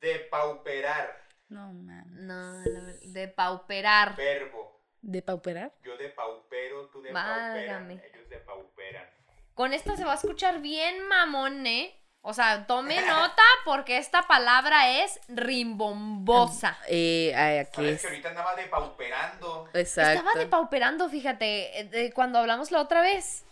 Depauperar. 0.00 1.26
No, 1.48 1.72
man. 1.72 2.04
No, 2.26 2.60
la 2.64 2.80
ver- 2.80 3.00
de 3.00 3.28
pauperar. 3.28 4.16
Verbo. 4.16 4.77
¿De 5.08 5.22
pauperar? 5.22 5.72
Yo 5.82 5.96
depaupero, 5.96 6.88
tú 6.88 7.02
Válgame. 7.10 7.94
depauperan. 7.94 8.14
Ellos 8.14 8.28
depauperan. 8.28 9.06
Con 9.54 9.72
esta 9.72 9.96
se 9.96 10.04
va 10.04 10.12
a 10.12 10.16
escuchar 10.16 10.60
bien 10.60 11.08
mamón, 11.08 11.66
¿eh? 11.66 11.98
O 12.20 12.34
sea, 12.34 12.66
tome 12.66 13.00
nota 13.06 13.42
porque 13.64 13.96
esta 13.96 14.28
palabra 14.28 15.00
es 15.02 15.18
rimbombosa. 15.28 16.76
Eh, 16.88 17.32
ay, 17.34 17.56
aquí 17.56 17.76
Sabes 17.76 17.94
es. 17.94 18.00
que 18.02 18.08
ahorita 18.08 18.28
andaba 18.28 18.54
depauperando. 18.54 19.70
Exacto. 19.72 20.18
Estaba 20.18 20.38
depauperando, 20.38 21.08
fíjate, 21.08 21.80
eh, 21.80 21.84
de 21.84 22.12
cuando 22.12 22.38
hablamos 22.40 22.70
la 22.70 22.82
otra 22.82 23.00
vez. 23.00 23.46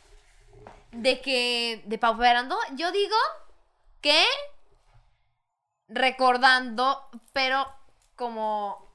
De 0.92 1.22
que, 1.22 1.80
depauperando, 1.86 2.59
yo 2.74 2.92
digo 2.92 3.16
que 4.02 4.22
recordando, 5.88 7.09
pero 7.32 7.66
como 8.14 8.86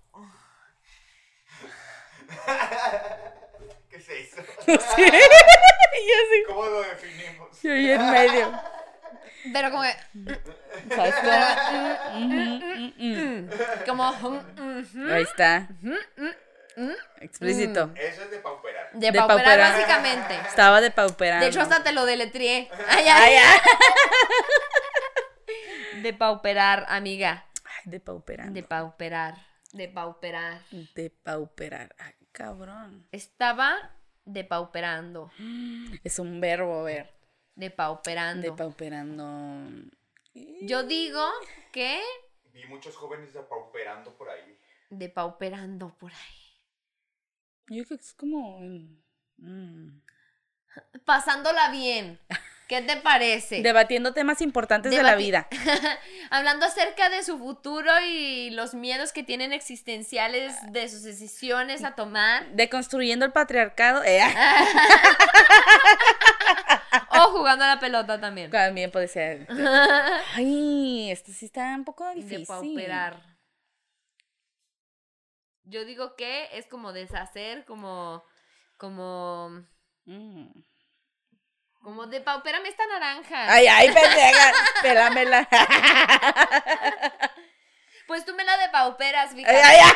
¿Qué 3.90 4.00
se 4.00 4.20
hizo? 4.20 4.42
Sí. 4.96 5.06
Yo 5.06 6.18
sí. 6.32 6.44
¿Cómo 6.48 6.66
lo 6.66 6.82
definimos? 6.82 7.62
Yo 7.62 7.74
ahí 7.74 7.92
en 7.92 8.12
medio. 8.12 8.62
pero 9.54 9.72
como 9.72 9.84
¿Sabes 9.84 11.16
cómo? 11.16 12.26
Ujú, 12.26 12.26
mm, 12.26 12.94
mm. 12.98 13.50
como 13.86 14.12
mm, 14.12 15.12
Ahí 15.12 15.24
está. 15.24 15.68
Explícito. 17.20 17.92
Eso 17.96 18.24
es 18.24 18.32
de 18.32 18.40
pauperar. 18.40 18.90
de 18.94 19.12
De 19.12 19.18
pauperar 19.18 19.38
pauperar. 19.38 19.74
básicamente. 19.74 20.36
Estaba 20.48 20.82
de 20.82 20.92
pauperando. 20.92 21.44
De 21.44 21.50
hecho 21.52 21.62
hasta 21.62 21.84
te 21.84 21.92
lo 21.92 22.06
deletrié. 22.06 22.70
Ay, 22.88 23.06
ay, 23.08 23.36
De 26.02 26.14
pauperar, 26.14 26.86
amiga. 26.88 27.46
Ay, 27.66 27.92
de 27.92 28.00
pauperando. 28.00 28.54
De 28.54 28.64
pauperar. 28.64 29.36
De 29.74 29.88
pauperar. 29.90 30.62
De 30.96 31.10
pauperar. 31.10 31.96
Ay, 32.00 32.14
cabrón. 32.32 33.08
Estaba 33.12 33.96
depauperando. 34.26 35.32
Es 36.04 36.20
un 36.20 36.40
verbo, 36.42 36.82
a 36.82 36.84
ver. 36.84 37.14
Depauperando. 37.56 38.42
De 38.42 38.52
pauperando. 38.54 39.90
Yo 40.62 40.84
digo 40.84 41.24
que 41.72 42.02
Vi 42.54 42.66
muchos 42.68 42.96
jóvenes 42.96 43.30
pauperando 43.50 44.16
por 44.18 44.30
ahí. 44.30 44.58
depauperando 44.90 45.94
por 45.98 46.12
ahí. 46.12 47.78
Yo 47.78 47.84
creo 47.86 47.98
que 47.98 48.04
es 48.04 48.14
como. 48.14 48.60
mm, 49.38 50.02
Pasándola 51.06 51.70
bien. 51.72 52.20
¿Qué 52.72 52.82
te 52.82 52.96
parece? 52.96 53.62
Debatiendo 53.62 54.14
temas 54.14 54.42
importantes 54.42 54.94
de 54.94 55.04
la 55.04 55.18
vida. 55.18 55.50
Hablando 56.30 56.66
acerca 56.66 57.10
de 57.10 57.22
su 57.22 57.38
futuro 57.38 57.92
y 58.08 58.50
los 58.52 58.74
miedos 58.74 59.12
que 59.12 59.24
tienen 59.24 59.52
existenciales 59.52 60.56
de 60.72 60.88
sus 60.88 61.04
decisiones 61.04 61.84
a 61.84 61.96
tomar. 61.96 62.48
Deconstruyendo 62.54 63.26
el 63.26 63.34
patriarcado. 63.34 64.06
Eh, 64.06 64.22
O 67.10 67.32
jugando 67.32 67.66
a 67.66 67.76
la 67.76 67.80
pelota 67.82 68.22
también. 68.22 68.50
también 68.50 68.90
puede 68.90 69.10
ser. 69.10 69.48
Ay, 70.36 71.12
esto 71.12 71.34
sí 71.34 71.48
está 71.48 71.76
un 71.76 71.84
poco 71.84 72.10
difícil. 72.14 72.40
De 72.40 72.46
pauperar. 72.46 73.22
Yo 75.66 75.84
digo 75.84 76.16
que 76.16 76.48
es 76.54 76.68
como 76.68 76.94
deshacer, 76.94 77.66
como. 77.66 78.24
Como. 78.78 79.66
Mm. 80.06 80.52
Como 81.82 82.06
de 82.08 82.22
paupérame 82.22 82.70
esta 82.70 82.86
naranja. 82.88 83.52
Ay, 83.54 83.66
ay, 83.68 83.88
pendeja. 83.92 84.52
Pélamela. 84.82 85.48
Pues 88.08 88.26
tú 88.26 88.34
me 88.36 88.44
la 88.44 88.58
de 88.58 88.68
pauperas, 88.68 89.30
Ay, 89.30 89.36
fíjate. 89.38 89.56
ay, 89.56 89.78
ay. 89.86 89.92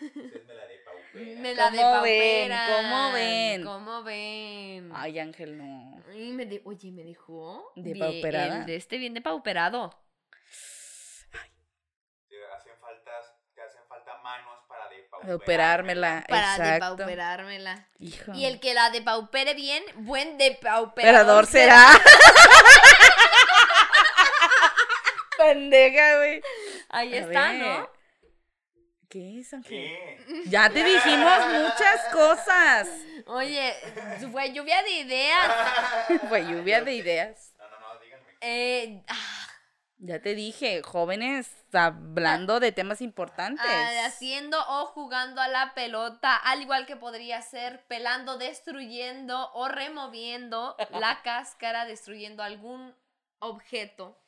Ustedes 0.00 0.46
me 0.46 0.54
la 0.54 0.66
de 0.68 0.78
paupera. 0.84 1.40
Me 1.40 1.54
la 1.54 1.70
de 1.70 1.76
¿Cómo 1.78 2.02
ven? 2.02 2.52
¿Cómo 2.84 3.12
ven? 3.12 3.64
¿Cómo 3.64 4.02
ven? 4.04 4.92
Ay, 4.94 5.18
Ángel, 5.18 5.58
no. 5.58 6.00
Ay, 6.08 6.30
me 6.34 6.46
de- 6.46 6.62
oye, 6.64 6.92
me 6.92 7.02
dijo. 7.02 7.72
¿De 7.74 7.94
bien- 7.94 7.98
pauperada? 7.98 8.58
el 8.58 8.66
de 8.66 8.76
este 8.76 8.96
bien 8.98 9.12
de 9.14 9.22
pauperado. 9.22 9.90
Te 12.28 12.36
hacen 12.54 12.78
faltas, 12.80 13.34
te 13.52 13.62
hacen 13.62 13.82
falta 13.88 14.11
manos 14.22 14.58
para 14.68 14.88
de 14.88 15.02
pauperar. 15.10 15.36
Operármela. 15.36 16.24
Para 16.28 16.52
Exacto. 16.56 16.96
depauperármela. 16.96 17.88
Hijo. 17.98 18.32
Y 18.34 18.44
el 18.46 18.60
que 18.60 18.74
la 18.74 18.90
depaupere 18.90 19.54
bien, 19.54 19.82
buen 19.96 20.38
depauperador 20.38 20.88
Operador 20.90 21.46
será. 21.46 21.88
Pendeja, 25.38 26.16
güey. 26.16 26.42
Ahí 26.88 27.14
A 27.14 27.18
está, 27.18 27.50
ver. 27.50 27.60
¿no? 27.60 27.90
¿Qué 29.08 29.40
es, 29.40 29.52
Ángel? 29.52 29.70
¿Qué? 29.70 30.42
Ya 30.46 30.70
te 30.70 30.82
dijimos 30.82 31.46
muchas 31.48 32.00
cosas. 32.12 32.88
Oye, 33.26 33.74
fue 34.30 34.52
lluvia 34.52 34.82
de 34.82 34.90
ideas. 34.90 35.52
Fue 36.28 36.42
lluvia 36.46 36.80
de 36.82 36.94
ideas. 36.94 37.52
No, 37.58 37.68
no, 37.68 37.78
no, 37.78 38.00
díganme. 38.00 38.24
Eh, 38.40 39.02
ah, 39.08 39.41
Ya 40.04 40.20
te 40.20 40.34
dije, 40.34 40.82
jóvenes 40.82 41.48
hablando 41.72 42.58
de 42.58 42.72
temas 42.72 43.00
importantes. 43.00 43.64
ah, 43.64 44.06
haciendo 44.06 44.58
o 44.58 44.86
jugando 44.86 45.40
a 45.40 45.46
la 45.46 45.74
pelota, 45.74 46.34
al 46.34 46.60
igual 46.60 46.86
que 46.86 46.96
podría 46.96 47.40
ser 47.40 47.84
pelando, 47.86 48.36
destruyendo 48.36 49.52
o 49.52 49.68
removiendo 49.68 50.76
la 50.90 51.22
cáscara, 51.22 51.84
destruyendo 51.84 52.42
algún 52.42 52.92
objeto. 53.38 54.20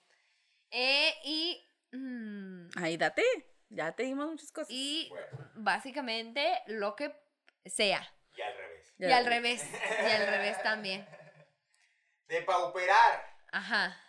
Eh, 0.71 1.13
y, 1.25 1.61
mm, 1.91 2.69
Ay, 2.77 2.97
date. 2.97 3.25
Ya 3.69 3.91
te 3.91 4.05
dimos 4.05 4.29
muchas 4.29 4.53
cosas. 4.53 4.71
y 4.71 5.09
Bueno, 5.09 5.27
básicamente 5.55 6.63
lo 6.67 6.95
que 6.95 7.13
sea. 7.67 8.09
y 8.37 8.43
al 8.43 8.55
revés. 8.57 8.95
Y 8.97 9.11
al 9.11 9.27
revés. 9.27 9.65
Y 10.07 10.11
al 10.13 10.27
revés 10.29 10.63
también. 10.63 11.05
De 12.29 12.43
pauperar. 12.43 13.25
Ajá. 13.51 14.01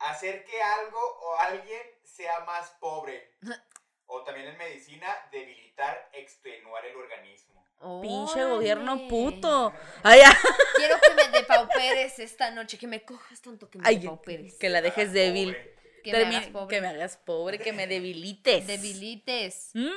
Hacer 0.00 0.44
que 0.44 0.60
algo 0.62 0.98
o 0.98 1.36
alguien 1.40 1.82
sea 2.04 2.40
más 2.40 2.70
pobre. 2.80 3.32
O 4.12 4.24
también 4.24 4.48
en 4.48 4.58
medicina, 4.58 5.06
debilitar, 5.30 6.10
extenuar 6.12 6.84
el 6.84 6.96
organismo. 6.96 7.64
Pinche 8.02 8.42
gobierno 8.44 9.06
puto. 9.06 9.72
Ay, 10.02 10.20
Quiero 10.76 10.96
que 11.00 11.14
me 11.14 11.28
depauperes 11.38 12.18
esta 12.18 12.50
noche, 12.50 12.76
que 12.76 12.88
me 12.88 13.04
cojas 13.04 13.40
tanto 13.40 13.70
que 13.70 13.78
me 13.78 13.84
ay, 13.86 13.98
depauperes. 13.98 14.58
que 14.58 14.68
la 14.68 14.82
dejes 14.82 15.12
débil. 15.12 15.56
Que 16.02 16.10
me 16.12 16.18
Termi- 16.24 16.36
hagas 16.38 16.48
pobre. 16.48 16.74
que 16.76 16.80
me 16.82 16.88
hagas 16.88 17.16
pobre, 17.18 17.58
que 17.60 17.72
me 17.72 17.86
debilites. 17.86 18.66
Debilites. 18.66 19.70
¿Mm? 19.74 19.90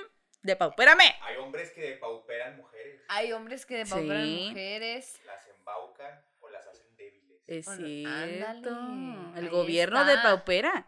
De 0.44 0.56
paupérame. 0.58 1.16
Hay 1.24 1.38
hombres 1.38 1.72
que 1.72 1.82
depauperan 1.82 2.56
mujeres. 2.58 3.02
Hay 3.08 3.32
hombres 3.34 3.66
que 3.66 3.78
depauperan 3.78 4.26
Sí. 4.26 4.46
mujeres. 4.50 5.20
Las 5.26 5.48
embaucan 5.48 6.24
o 6.40 6.50
las 6.50 6.68
hacen 6.68 6.96
débiles. 6.98 7.42
Es 7.60 7.66
Bueno, 7.66 7.86
cierto. 7.86 8.70
ándale, 8.70 9.40
El 9.40 9.46
ahí 9.46 9.50
gobierno 9.50 10.06
de 10.06 10.18
paupera. 10.18 10.88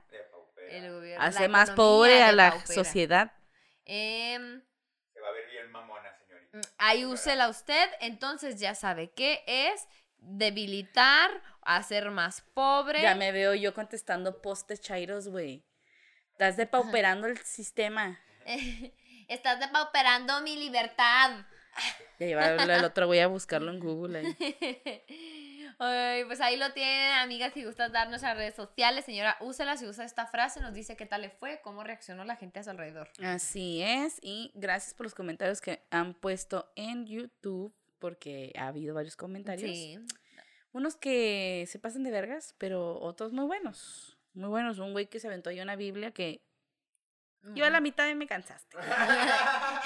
El 0.69 0.91
gobierno, 0.91 1.23
Hace 1.23 1.47
más 1.47 1.71
pobre 1.71 2.23
a 2.23 2.31
la 2.31 2.65
sociedad. 2.65 3.31
Em, 3.85 4.61
Se 5.13 5.19
va 5.21 5.27
a 5.27 5.31
ver 5.31 5.49
bien 5.51 5.71
mamona, 5.71 6.09
señorita. 6.17 6.59
ahí 6.79 7.05
úsela 7.05 7.49
usted, 7.49 7.89
entonces 8.01 8.59
ya 8.59 8.73
sabe 8.73 9.11
qué 9.11 9.43
es 9.47 9.87
debilitar, 10.17 11.29
hacer 11.61 12.09
más 12.09 12.41
pobre. 12.53 13.01
Ya 13.01 13.13
me 13.15 13.31
veo 13.31 13.53
yo 13.53 13.73
contestando 13.73 14.41
postes 14.41 14.81
chairos, 14.81 15.27
güey. 15.27 15.63
Estás 16.31 16.57
depauperando 16.57 17.27
el 17.27 17.37
sistema. 17.39 18.19
Estás 19.27 19.59
depauperando 19.59 20.41
mi 20.41 20.55
libertad. 20.55 21.45
Ya 22.19 22.25
lleva 22.27 22.49
el 22.51 22.69
el 22.69 22.83
otro, 22.85 23.07
voy 23.07 23.19
a 23.19 23.27
buscarlo 23.27 23.69
en 23.71 23.79
Google. 23.79 24.19
ahí. 24.19 24.35
Ay, 25.79 26.23
pues 26.25 26.41
ahí 26.41 26.57
lo 26.57 26.71
tienen, 26.73 27.13
amigas. 27.13 27.53
Si 27.53 27.63
gustas 27.65 27.91
dar 27.91 28.09
nuestras 28.09 28.37
redes 28.37 28.55
sociales, 28.55 29.05
señora, 29.05 29.37
úsela. 29.41 29.77
Si 29.77 29.85
usa 29.85 30.05
esta 30.05 30.25
frase, 30.25 30.61
nos 30.61 30.73
dice 30.73 30.95
qué 30.95 31.05
tal 31.05 31.21
le 31.21 31.29
fue, 31.29 31.59
cómo 31.61 31.83
reaccionó 31.83 32.23
la 32.23 32.35
gente 32.35 32.59
a 32.59 32.63
su 32.63 32.69
alrededor. 32.69 33.09
Así 33.23 33.81
es. 33.81 34.19
Y 34.21 34.51
gracias 34.55 34.93
por 34.93 35.05
los 35.05 35.15
comentarios 35.15 35.61
que 35.61 35.85
han 35.91 36.13
puesto 36.13 36.71
en 36.75 37.05
YouTube, 37.05 37.73
porque 37.99 38.53
ha 38.57 38.67
habido 38.67 38.95
varios 38.95 39.15
comentarios. 39.15 39.69
Sí. 39.69 39.99
Unos 40.71 40.95
que 40.95 41.65
se 41.69 41.79
pasan 41.79 42.03
de 42.03 42.11
vergas, 42.11 42.55
pero 42.57 42.99
otros 42.99 43.31
muy 43.31 43.45
buenos. 43.45 44.17
Muy 44.33 44.49
buenos. 44.49 44.79
Un 44.79 44.91
güey 44.91 45.07
que 45.07 45.19
se 45.19 45.27
aventó 45.27 45.49
ahí 45.49 45.61
una 45.61 45.75
Biblia 45.75 46.11
que 46.11 46.41
yo 47.53 47.63
a 47.65 47.69
la 47.69 47.79
mitad 47.79 48.07
y 48.09 48.15
me 48.15 48.25
cansaste. 48.27 48.75
Iba 48.77 48.85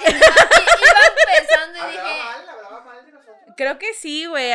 empezando 0.08 1.78
y 1.78 1.82
dije. 1.92 2.02
mal, 2.02 2.48
hablaba 2.48 2.80
mal 2.84 3.04
de 3.04 3.12
nosotros. 3.12 3.49
Creo 3.60 3.78
que 3.78 3.92
sí, 3.92 4.24
güey. 4.24 4.52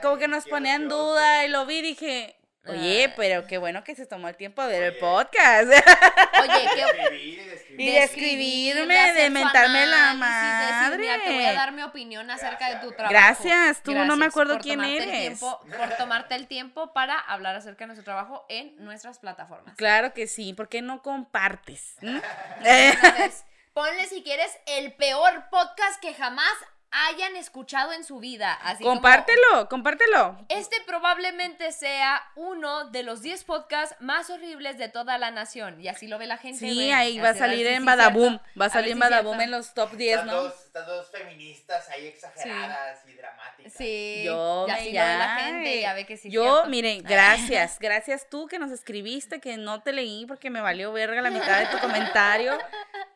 Como 0.00 0.16
que 0.16 0.26
nos 0.26 0.46
ponía 0.46 0.74
en 0.74 0.88
duda 0.88 1.44
y 1.44 1.48
lo 1.48 1.66
vi 1.66 1.76
y 1.80 1.82
dije, 1.82 2.34
oye, 2.66 3.08
Ah. 3.10 3.14
pero 3.14 3.46
qué 3.46 3.58
bueno 3.58 3.84
que 3.84 3.94
se 3.94 4.06
tomó 4.06 4.26
el 4.26 4.36
tiempo 4.36 4.62
de 4.62 4.68
ver 4.68 4.82
el 4.84 4.90
Oye. 4.92 5.00
podcast. 5.00 5.68
Oye, 5.68 6.68
qué. 6.74 6.82
Escribir 6.98 7.38
y 7.78 7.92
describir. 7.92 8.76
Y 8.76 8.86
de 8.86 8.86
de 8.86 9.26
su 9.26 9.32
mentarme 9.32 9.86
la 9.86 10.14
de 10.14 10.96
decir, 10.96 10.98
Mira, 10.98 11.18
te 11.22 11.30
voy 11.32 11.42
a 11.44 11.46
madre. 11.48 11.54
dar 11.56 11.72
mi 11.72 11.82
opinión 11.82 12.30
acerca 12.30 12.70
de 12.70 12.76
tu 12.80 12.90
trabajo. 12.92 13.12
Gracias, 13.12 13.82
tú 13.82 13.94
no 13.94 14.16
me 14.16 14.24
acuerdo 14.26 14.58
quién 14.58 14.82
eres. 14.82 15.10
tiempo- 15.10 15.60
por 15.76 15.96
tomarte 15.98 16.34
el 16.34 16.46
tiempo 16.48 16.92
para 16.94 17.18
hablar 17.18 17.54
acerca 17.54 17.84
de 17.84 17.88
nuestro 17.88 18.04
trabajo 18.04 18.46
en 18.48 18.74
nuestras 18.82 19.18
plataformas. 19.18 19.74
Claro 19.76 20.14
que 20.14 20.26
sí, 20.26 20.54
¿por 20.54 20.70
qué 20.70 20.80
no 20.80 21.02
compartes? 21.02 21.96
¿Mm? 22.00 22.18
Entonces, 22.64 23.44
ponle 23.74 24.06
si 24.06 24.22
quieres 24.22 24.50
el 24.66 24.94
peor 24.94 25.44
podcast 25.50 26.00
que 26.00 26.14
jamás 26.14 26.50
hayan 26.90 27.36
escuchado 27.36 27.92
en 27.92 28.02
su 28.04 28.18
vida. 28.18 28.52
Así 28.54 28.82
como, 28.82 28.94
Compártelo, 28.96 29.68
compártelo. 29.68 30.38
este 30.48 30.76
probablemente 30.86 31.70
sea 31.72 32.22
uno 32.34 32.86
de 32.90 33.02
los 33.02 33.20
10 33.22 33.44
podcasts 33.44 33.94
más 34.00 34.30
horribles 34.30 34.78
de 34.78 34.88
toda 34.88 35.18
la 35.18 35.30
nación. 35.30 35.80
Y 35.80 35.88
así 35.88 36.06
lo 36.08 36.18
ve 36.18 36.26
la 36.26 36.38
gente. 36.38 36.58
Sí, 36.58 36.90
ahí 36.90 37.18
va 37.20 37.30
a 37.30 37.34
salir 37.34 37.66
en 37.66 37.84
Badaboom. 37.84 38.38
Va 38.60 38.66
a 38.66 38.70
salir 38.70 38.92
en 38.92 38.98
Badaboom 38.98 39.40
en 39.40 39.50
los 39.50 39.74
top 39.74 39.92
10, 39.92 40.10
Estas, 40.20 40.26
¿no? 40.26 40.42
dos, 40.44 40.54
estas 40.64 40.86
dos 40.86 41.10
feministas 41.10 41.88
ahí 41.90 42.06
exageradas 42.06 43.00
y 43.06 43.12
dramáticas. 43.12 43.72
Sí, 43.76 44.22
Yo 44.24 44.64
y 44.66 44.70
me 44.70 44.76
así 44.76 44.84
lo 44.86 44.90
ve 44.92 44.94
la 44.94 45.18
ya- 45.18 45.36
gente, 45.44 45.80
ya 45.80 45.92
ve 45.94 46.06
que 46.06 46.16
sí. 46.16 46.30
Yo, 46.30 46.42
cierto. 46.42 46.68
miren, 46.70 47.02
gracias. 47.04 47.78
Gracias 47.78 48.28
tú 48.30 48.46
que 48.46 48.58
nos 48.58 48.70
escribiste, 48.70 49.40
que 49.40 49.56
no 49.56 49.82
te 49.82 49.92
leí 49.92 50.24
porque 50.26 50.50
me 50.50 50.60
valió 50.60 50.92
verga 50.92 51.20
la 51.20 51.30
mitad 51.30 51.58
de 51.60 51.66
tu 51.66 51.78
comentario. 51.78 52.58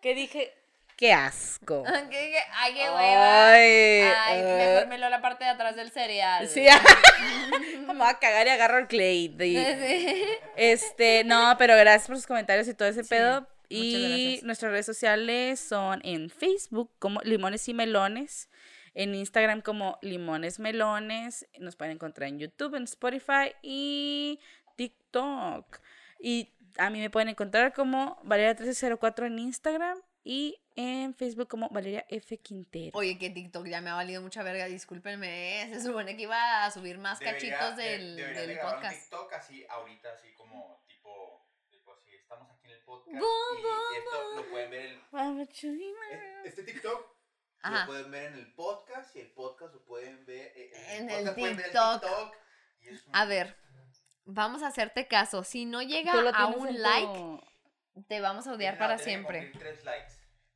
Que 0.01 0.15
dije, 0.15 0.55
qué 1.03 1.13
asco. 1.13 1.83
Ay, 1.89 2.75
qué 2.75 2.83
hueva. 2.89 3.53
Ay, 3.55 3.61
Ay, 3.61 4.39
eh, 4.41 4.57
mejor 4.75 4.87
me 4.87 4.99
lo 4.99 5.09
la 5.11 5.21
parte 5.21 5.43
de 5.43 5.51
atrás 5.51 5.75
del 5.75 5.91
cereal. 5.91 6.47
Sí, 6.47 6.65
me 7.89 7.93
voy 7.93 8.07
a 8.07 8.15
cagar 8.21 8.47
y 8.47 8.51
agarro 8.51 8.79
el 8.79 8.87
clay. 8.87 9.27
de- 9.27 10.39
Este, 10.57 11.25
no, 11.25 11.57
pero 11.59 11.75
gracias 11.77 12.07
por 12.07 12.15
sus 12.15 12.27
comentarios 12.29 12.69
y 12.69 12.75
todo 12.75 12.87
ese 12.87 13.03
Sí, 13.03 13.09
pedo. 13.09 13.49
Y 13.69 14.39
nuestras 14.45 14.71
redes 14.71 14.87
sociales 14.87 15.59
son 15.59 16.01
en 16.05 16.31
Facebook 16.31 16.93
como 17.01 17.21
Limones 17.23 17.67
y 17.69 17.75
Melones, 17.75 18.49
en 18.95 19.17
Instagram 19.17 19.61
como 19.61 19.99
Limones 20.03 20.61
Melones, 20.61 21.49
nos 21.59 21.75
pueden 21.75 21.95
encontrar 21.95 22.29
en 22.29 22.39
YouTube, 22.39 22.77
en 22.77 22.85
Spotify 22.85 23.55
y 23.61 24.39
TikTok. 24.77 25.81
Y 26.21 26.53
a 26.79 26.91
mí 26.91 27.01
me 27.01 27.11
pueden 27.11 27.31
encontrar 27.31 27.73
como 27.73 28.21
Valeria1304 28.25 29.27
en 29.27 29.39
Instagram 29.41 29.99
y 30.25 30.59
en 30.77 31.15
Facebook 31.15 31.49
como 31.49 31.69
Valeria 31.71 32.07
F. 32.09 32.39
Quintero. 32.39 32.91
Oye, 32.97 33.19
que 33.19 33.31
TikTok 33.31 33.67
ya 33.67 33.81
me 33.81 33.91
ha 33.91 33.95
valido 33.95 34.23
mucha 34.23 34.43
verga, 34.43 34.67
discúlpenme. 34.67 35.69
Se 35.73 35.81
supone 35.83 36.17
que 36.17 36.23
iba 36.23 36.65
a 36.65 36.71
subir 36.71 36.99
más 36.99 37.19
Debería- 37.19 37.59
cachitos 37.59 37.77
de- 37.77 37.85
del, 37.85 38.17
de 38.17 38.47
del 38.47 38.59
podcast. 38.61 39.01
TikTok 39.01 39.33
así 39.35 39.67
ahorita, 39.69 40.13
así 40.13 40.33
como 40.35 40.83
tipo, 40.87 41.45
tipo 41.71 41.93
así, 41.93 42.15
estamos 42.15 42.51
aquí 42.51 42.67
en 42.69 42.73
el 42.73 42.81
podcast 42.85 43.19
Go, 43.19 43.27
y 43.93 43.99
esto 43.99 44.35
lo 44.37 44.49
pueden 44.51 44.71
ver 44.71 44.85
en 44.85 45.01
e- 46.13 46.43
este 46.45 46.63
TikTok 46.63 47.17
Ajá. 47.63 47.81
lo 47.81 47.87
pueden 47.87 48.11
ver 48.11 48.33
en 48.33 48.39
el 48.39 48.55
podcast 48.55 49.15
y 49.17 49.21
el 49.21 49.31
podcast 49.33 49.75
lo 49.75 49.85
pueden 49.85 50.25
ver 50.25 50.53
eh, 50.57 50.73
En 50.97 51.07
podcast 51.09 51.27
el 51.29 51.35
pueden 51.35 51.57
ver 51.57 51.67
TikTok. 51.67 52.37
y 52.81 52.89
es 52.89 53.05
un- 53.07 53.17
A 53.17 53.25
ver, 53.27 53.57
vamos 54.25 54.63
a 54.63 54.69
hacerte 54.69 55.07
caso. 55.07 55.45
Si 55.45 55.65
no 55.67 55.83
llega 55.83 56.13
a 56.13 56.47
un 56.47 56.69
en 56.69 56.81
like, 56.83 57.41
te 58.09 58.21
vamos 58.21 58.47
a 58.47 58.53
odiar 58.53 58.79
para 58.79 58.99
siempre. 58.99 59.53
Tres 59.59 59.85
likes. 59.85 60.13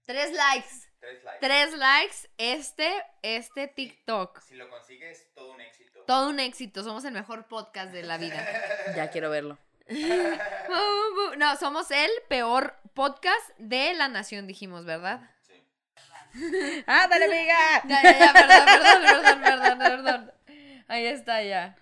Tres 0.06 0.32
likes. 0.32 0.68
Tres 1.00 1.24
likes. 1.24 1.40
Tres 1.40 1.72
likes 1.74 2.16
este, 2.38 3.04
este 3.22 3.68
TikTok. 3.68 4.40
Si 4.40 4.54
lo 4.54 4.68
consigues, 4.70 5.32
todo 5.34 5.52
un 5.52 5.60
éxito. 5.60 6.04
Todo 6.06 6.28
un 6.30 6.40
éxito. 6.40 6.82
Somos 6.82 7.04
el 7.04 7.12
mejor 7.12 7.46
podcast 7.46 7.92
de 7.92 8.02
la 8.02 8.18
vida. 8.18 8.46
Ya 8.96 9.10
quiero 9.10 9.30
verlo. 9.30 9.58
No, 11.36 11.56
somos 11.56 11.90
el 11.90 12.10
peor 12.28 12.76
podcast 12.94 13.50
de 13.58 13.94
la 13.94 14.08
nación, 14.08 14.46
dijimos, 14.46 14.84
¿verdad? 14.84 15.30
Sí. 15.42 15.54
¡Ah, 16.86 17.06
dale, 17.08 17.26
amiga! 17.26 17.82
Ya, 17.86 18.02
ya, 18.02 18.18
ya, 18.18 18.32
perdón, 18.32 18.64
perdón, 18.64 19.42
perdón, 19.42 19.42
perdón, 19.42 19.78
perdón. 19.78 20.32
Ahí 20.88 21.06
está 21.06 21.42
ya. 21.42 21.76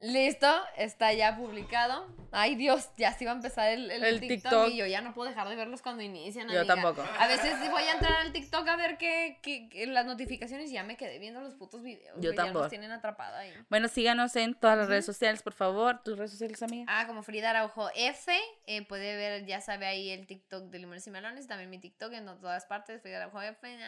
Listo, 0.00 0.46
está 0.76 1.12
ya 1.12 1.36
publicado. 1.36 2.06
Ay, 2.30 2.54
Dios, 2.56 2.90
ya 2.98 3.12
se 3.14 3.24
iba 3.24 3.32
a 3.32 3.36
empezar 3.36 3.70
el, 3.70 3.90
el 3.90 4.04
El 4.04 4.20
TikTok, 4.20 4.42
TikTok. 4.50 4.68
y 4.68 4.76
yo 4.76 4.86
ya 4.86 5.00
no 5.00 5.12
puedo 5.14 5.28
dejar 5.30 5.48
de 5.48 5.56
verlos 5.56 5.80
cuando 5.82 6.02
inician. 6.02 6.46
Yo 6.48 6.64
tampoco. 6.66 7.02
A 7.18 7.26
veces 7.26 7.54
voy 7.70 7.82
a 7.82 7.94
entrar 7.94 8.12
al 8.20 8.32
TikTok 8.32 8.68
a 8.68 8.76
ver 8.76 8.96
qué, 8.98 9.38
qué- 9.42 9.68
qué- 9.70 9.86
las 9.86 10.04
notificaciones 10.06 10.70
y 10.70 10.74
ya 10.74 10.84
me 10.84 10.96
quedé 10.96 11.18
viendo 11.18 11.40
los 11.40 11.54
putos 11.54 11.82
videos. 11.82 12.14
Yo 12.16 12.20
güey, 12.20 12.30
Ya 12.32 12.36
tampoco. 12.36 12.60
nos 12.64 12.68
tienen 12.70 12.92
atrapada 12.92 13.38
ahí. 13.40 13.52
Bueno, 13.70 13.88
síganos 13.88 14.36
en 14.36 14.54
todas 14.54 14.76
las 14.78 14.88
redes 14.88 15.06
sociales, 15.06 15.42
por 15.42 15.54
favor. 15.54 16.02
¿Tus 16.04 16.18
redes 16.18 16.30
sociales, 16.32 16.62
amiga? 16.62 16.84
Ah, 16.86 17.06
como 17.06 17.22
Frida 17.22 17.50
Araujo 17.50 17.88
F, 17.96 18.38
eh, 18.66 18.86
puede 18.86 19.16
ver, 19.16 19.46
ya 19.46 19.60
sabe 19.62 19.86
ahí 19.86 20.10
el 20.10 20.26
TikTok 20.26 20.64
de 20.70 20.78
Limones 20.80 21.06
y 21.06 21.10
Melones, 21.10 21.46
también 21.48 21.70
mi 21.70 21.78
TikTok 21.80 22.12
en 22.12 22.26
todas 22.26 22.66
partes, 22.66 23.00
Frida 23.00 23.16
Araujo 23.16 23.40
F, 23.40 23.78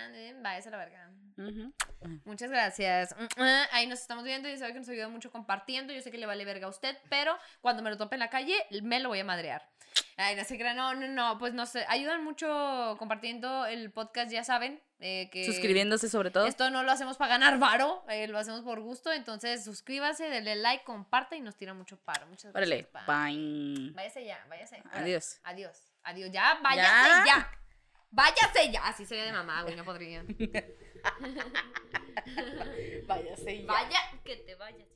váyase 0.43 0.69
a 0.69 0.73
la 0.73 0.79
verga. 0.79 1.11
Muchas 2.25 2.51
gracias. 2.51 3.15
Mm, 3.17 3.41
mm, 3.43 3.63
Ahí 3.73 3.87
nos 3.87 4.01
estamos 4.01 4.25
viendo 4.25 4.49
y 4.49 4.57
sabe 4.59 4.73
que 4.73 4.79
nos 4.81 4.89
ayuda 4.89 5.09
mucho 5.09 5.31
compartiendo. 5.31 5.93
Yo 5.93 6.00
sé 6.03 6.11
que 6.11 6.19
le 6.19 6.27
vale 6.27 6.45
verga 6.45 6.67
a 6.67 6.71
usted, 6.71 6.97
pero 7.09 7.37
cuando 7.61 7.83
me 7.83 7.91
lo 7.91 7.97
tope 7.97 8.17
en 8.17 8.21
la 8.21 8.31
calle, 8.31 8.55
me 8.83 9.01
lo 9.01 9.09
voy 9.09 9.21
a 9.21 9.25
madrear. 9.25 9.69
Ay, 10.17 10.37
no 10.37 10.45
se 10.45 10.57
crean, 10.59 10.77
no, 10.77 10.95
no, 10.95 11.09
no, 11.09 11.39
pues 11.39 11.55
no 11.55 11.65
sé. 11.67 11.85
Ayudan 11.89 12.23
mucho 12.23 12.95
compartiendo 12.99 13.65
el 13.67 13.91
podcast, 13.91 14.31
ya 14.31 14.45
saben. 14.45 14.81
eh, 15.01 15.29
que 15.33 15.47
Suscribiéndose 15.47 16.09
sobre 16.11 16.31
todo. 16.31 16.47
Esto 16.47 16.71
no 16.71 16.83
lo 16.83 16.93
hacemos 16.93 17.17
para 17.17 17.31
ganar 17.31 17.59
varo, 17.59 18.05
eh, 18.09 18.29
lo 18.29 18.39
hacemos 18.39 18.61
por 18.61 18.81
gusto. 18.81 19.11
Entonces, 19.13 19.65
suscríbase, 19.65 20.29
denle 20.29 20.57
like, 20.57 20.85
comparta 20.85 21.37
y 21.37 21.41
nos 21.41 21.57
tira 21.57 21.73
mucho 21.75 21.97
paro. 21.99 22.27
Muchas 22.27 22.55
Órale, 22.55 22.89
gracias. 22.93 23.07
bye. 23.07 23.35
bye. 23.35 23.93
Váyase 23.95 24.25
ya, 24.27 24.45
váyase. 24.49 24.83
Adiós. 24.93 25.41
Adiós. 25.43 25.83
Adiós, 26.03 26.31
ya, 26.31 26.59
váyase 26.63 27.09
Ya. 27.09 27.25
ya. 27.27 27.51
Váyase 28.11 28.73
ya. 28.73 28.87
Así 28.87 29.07
sería 29.07 29.25
de 29.25 29.33
mamá, 29.33 29.63
güey, 29.63 29.75
no 29.77 29.85
podría. 29.85 30.23
Váyase 33.07 33.63
ya. 33.63 33.67
Vaya, 33.73 33.99
que 34.25 34.37
te 34.37 34.55
vayas. 34.55 34.89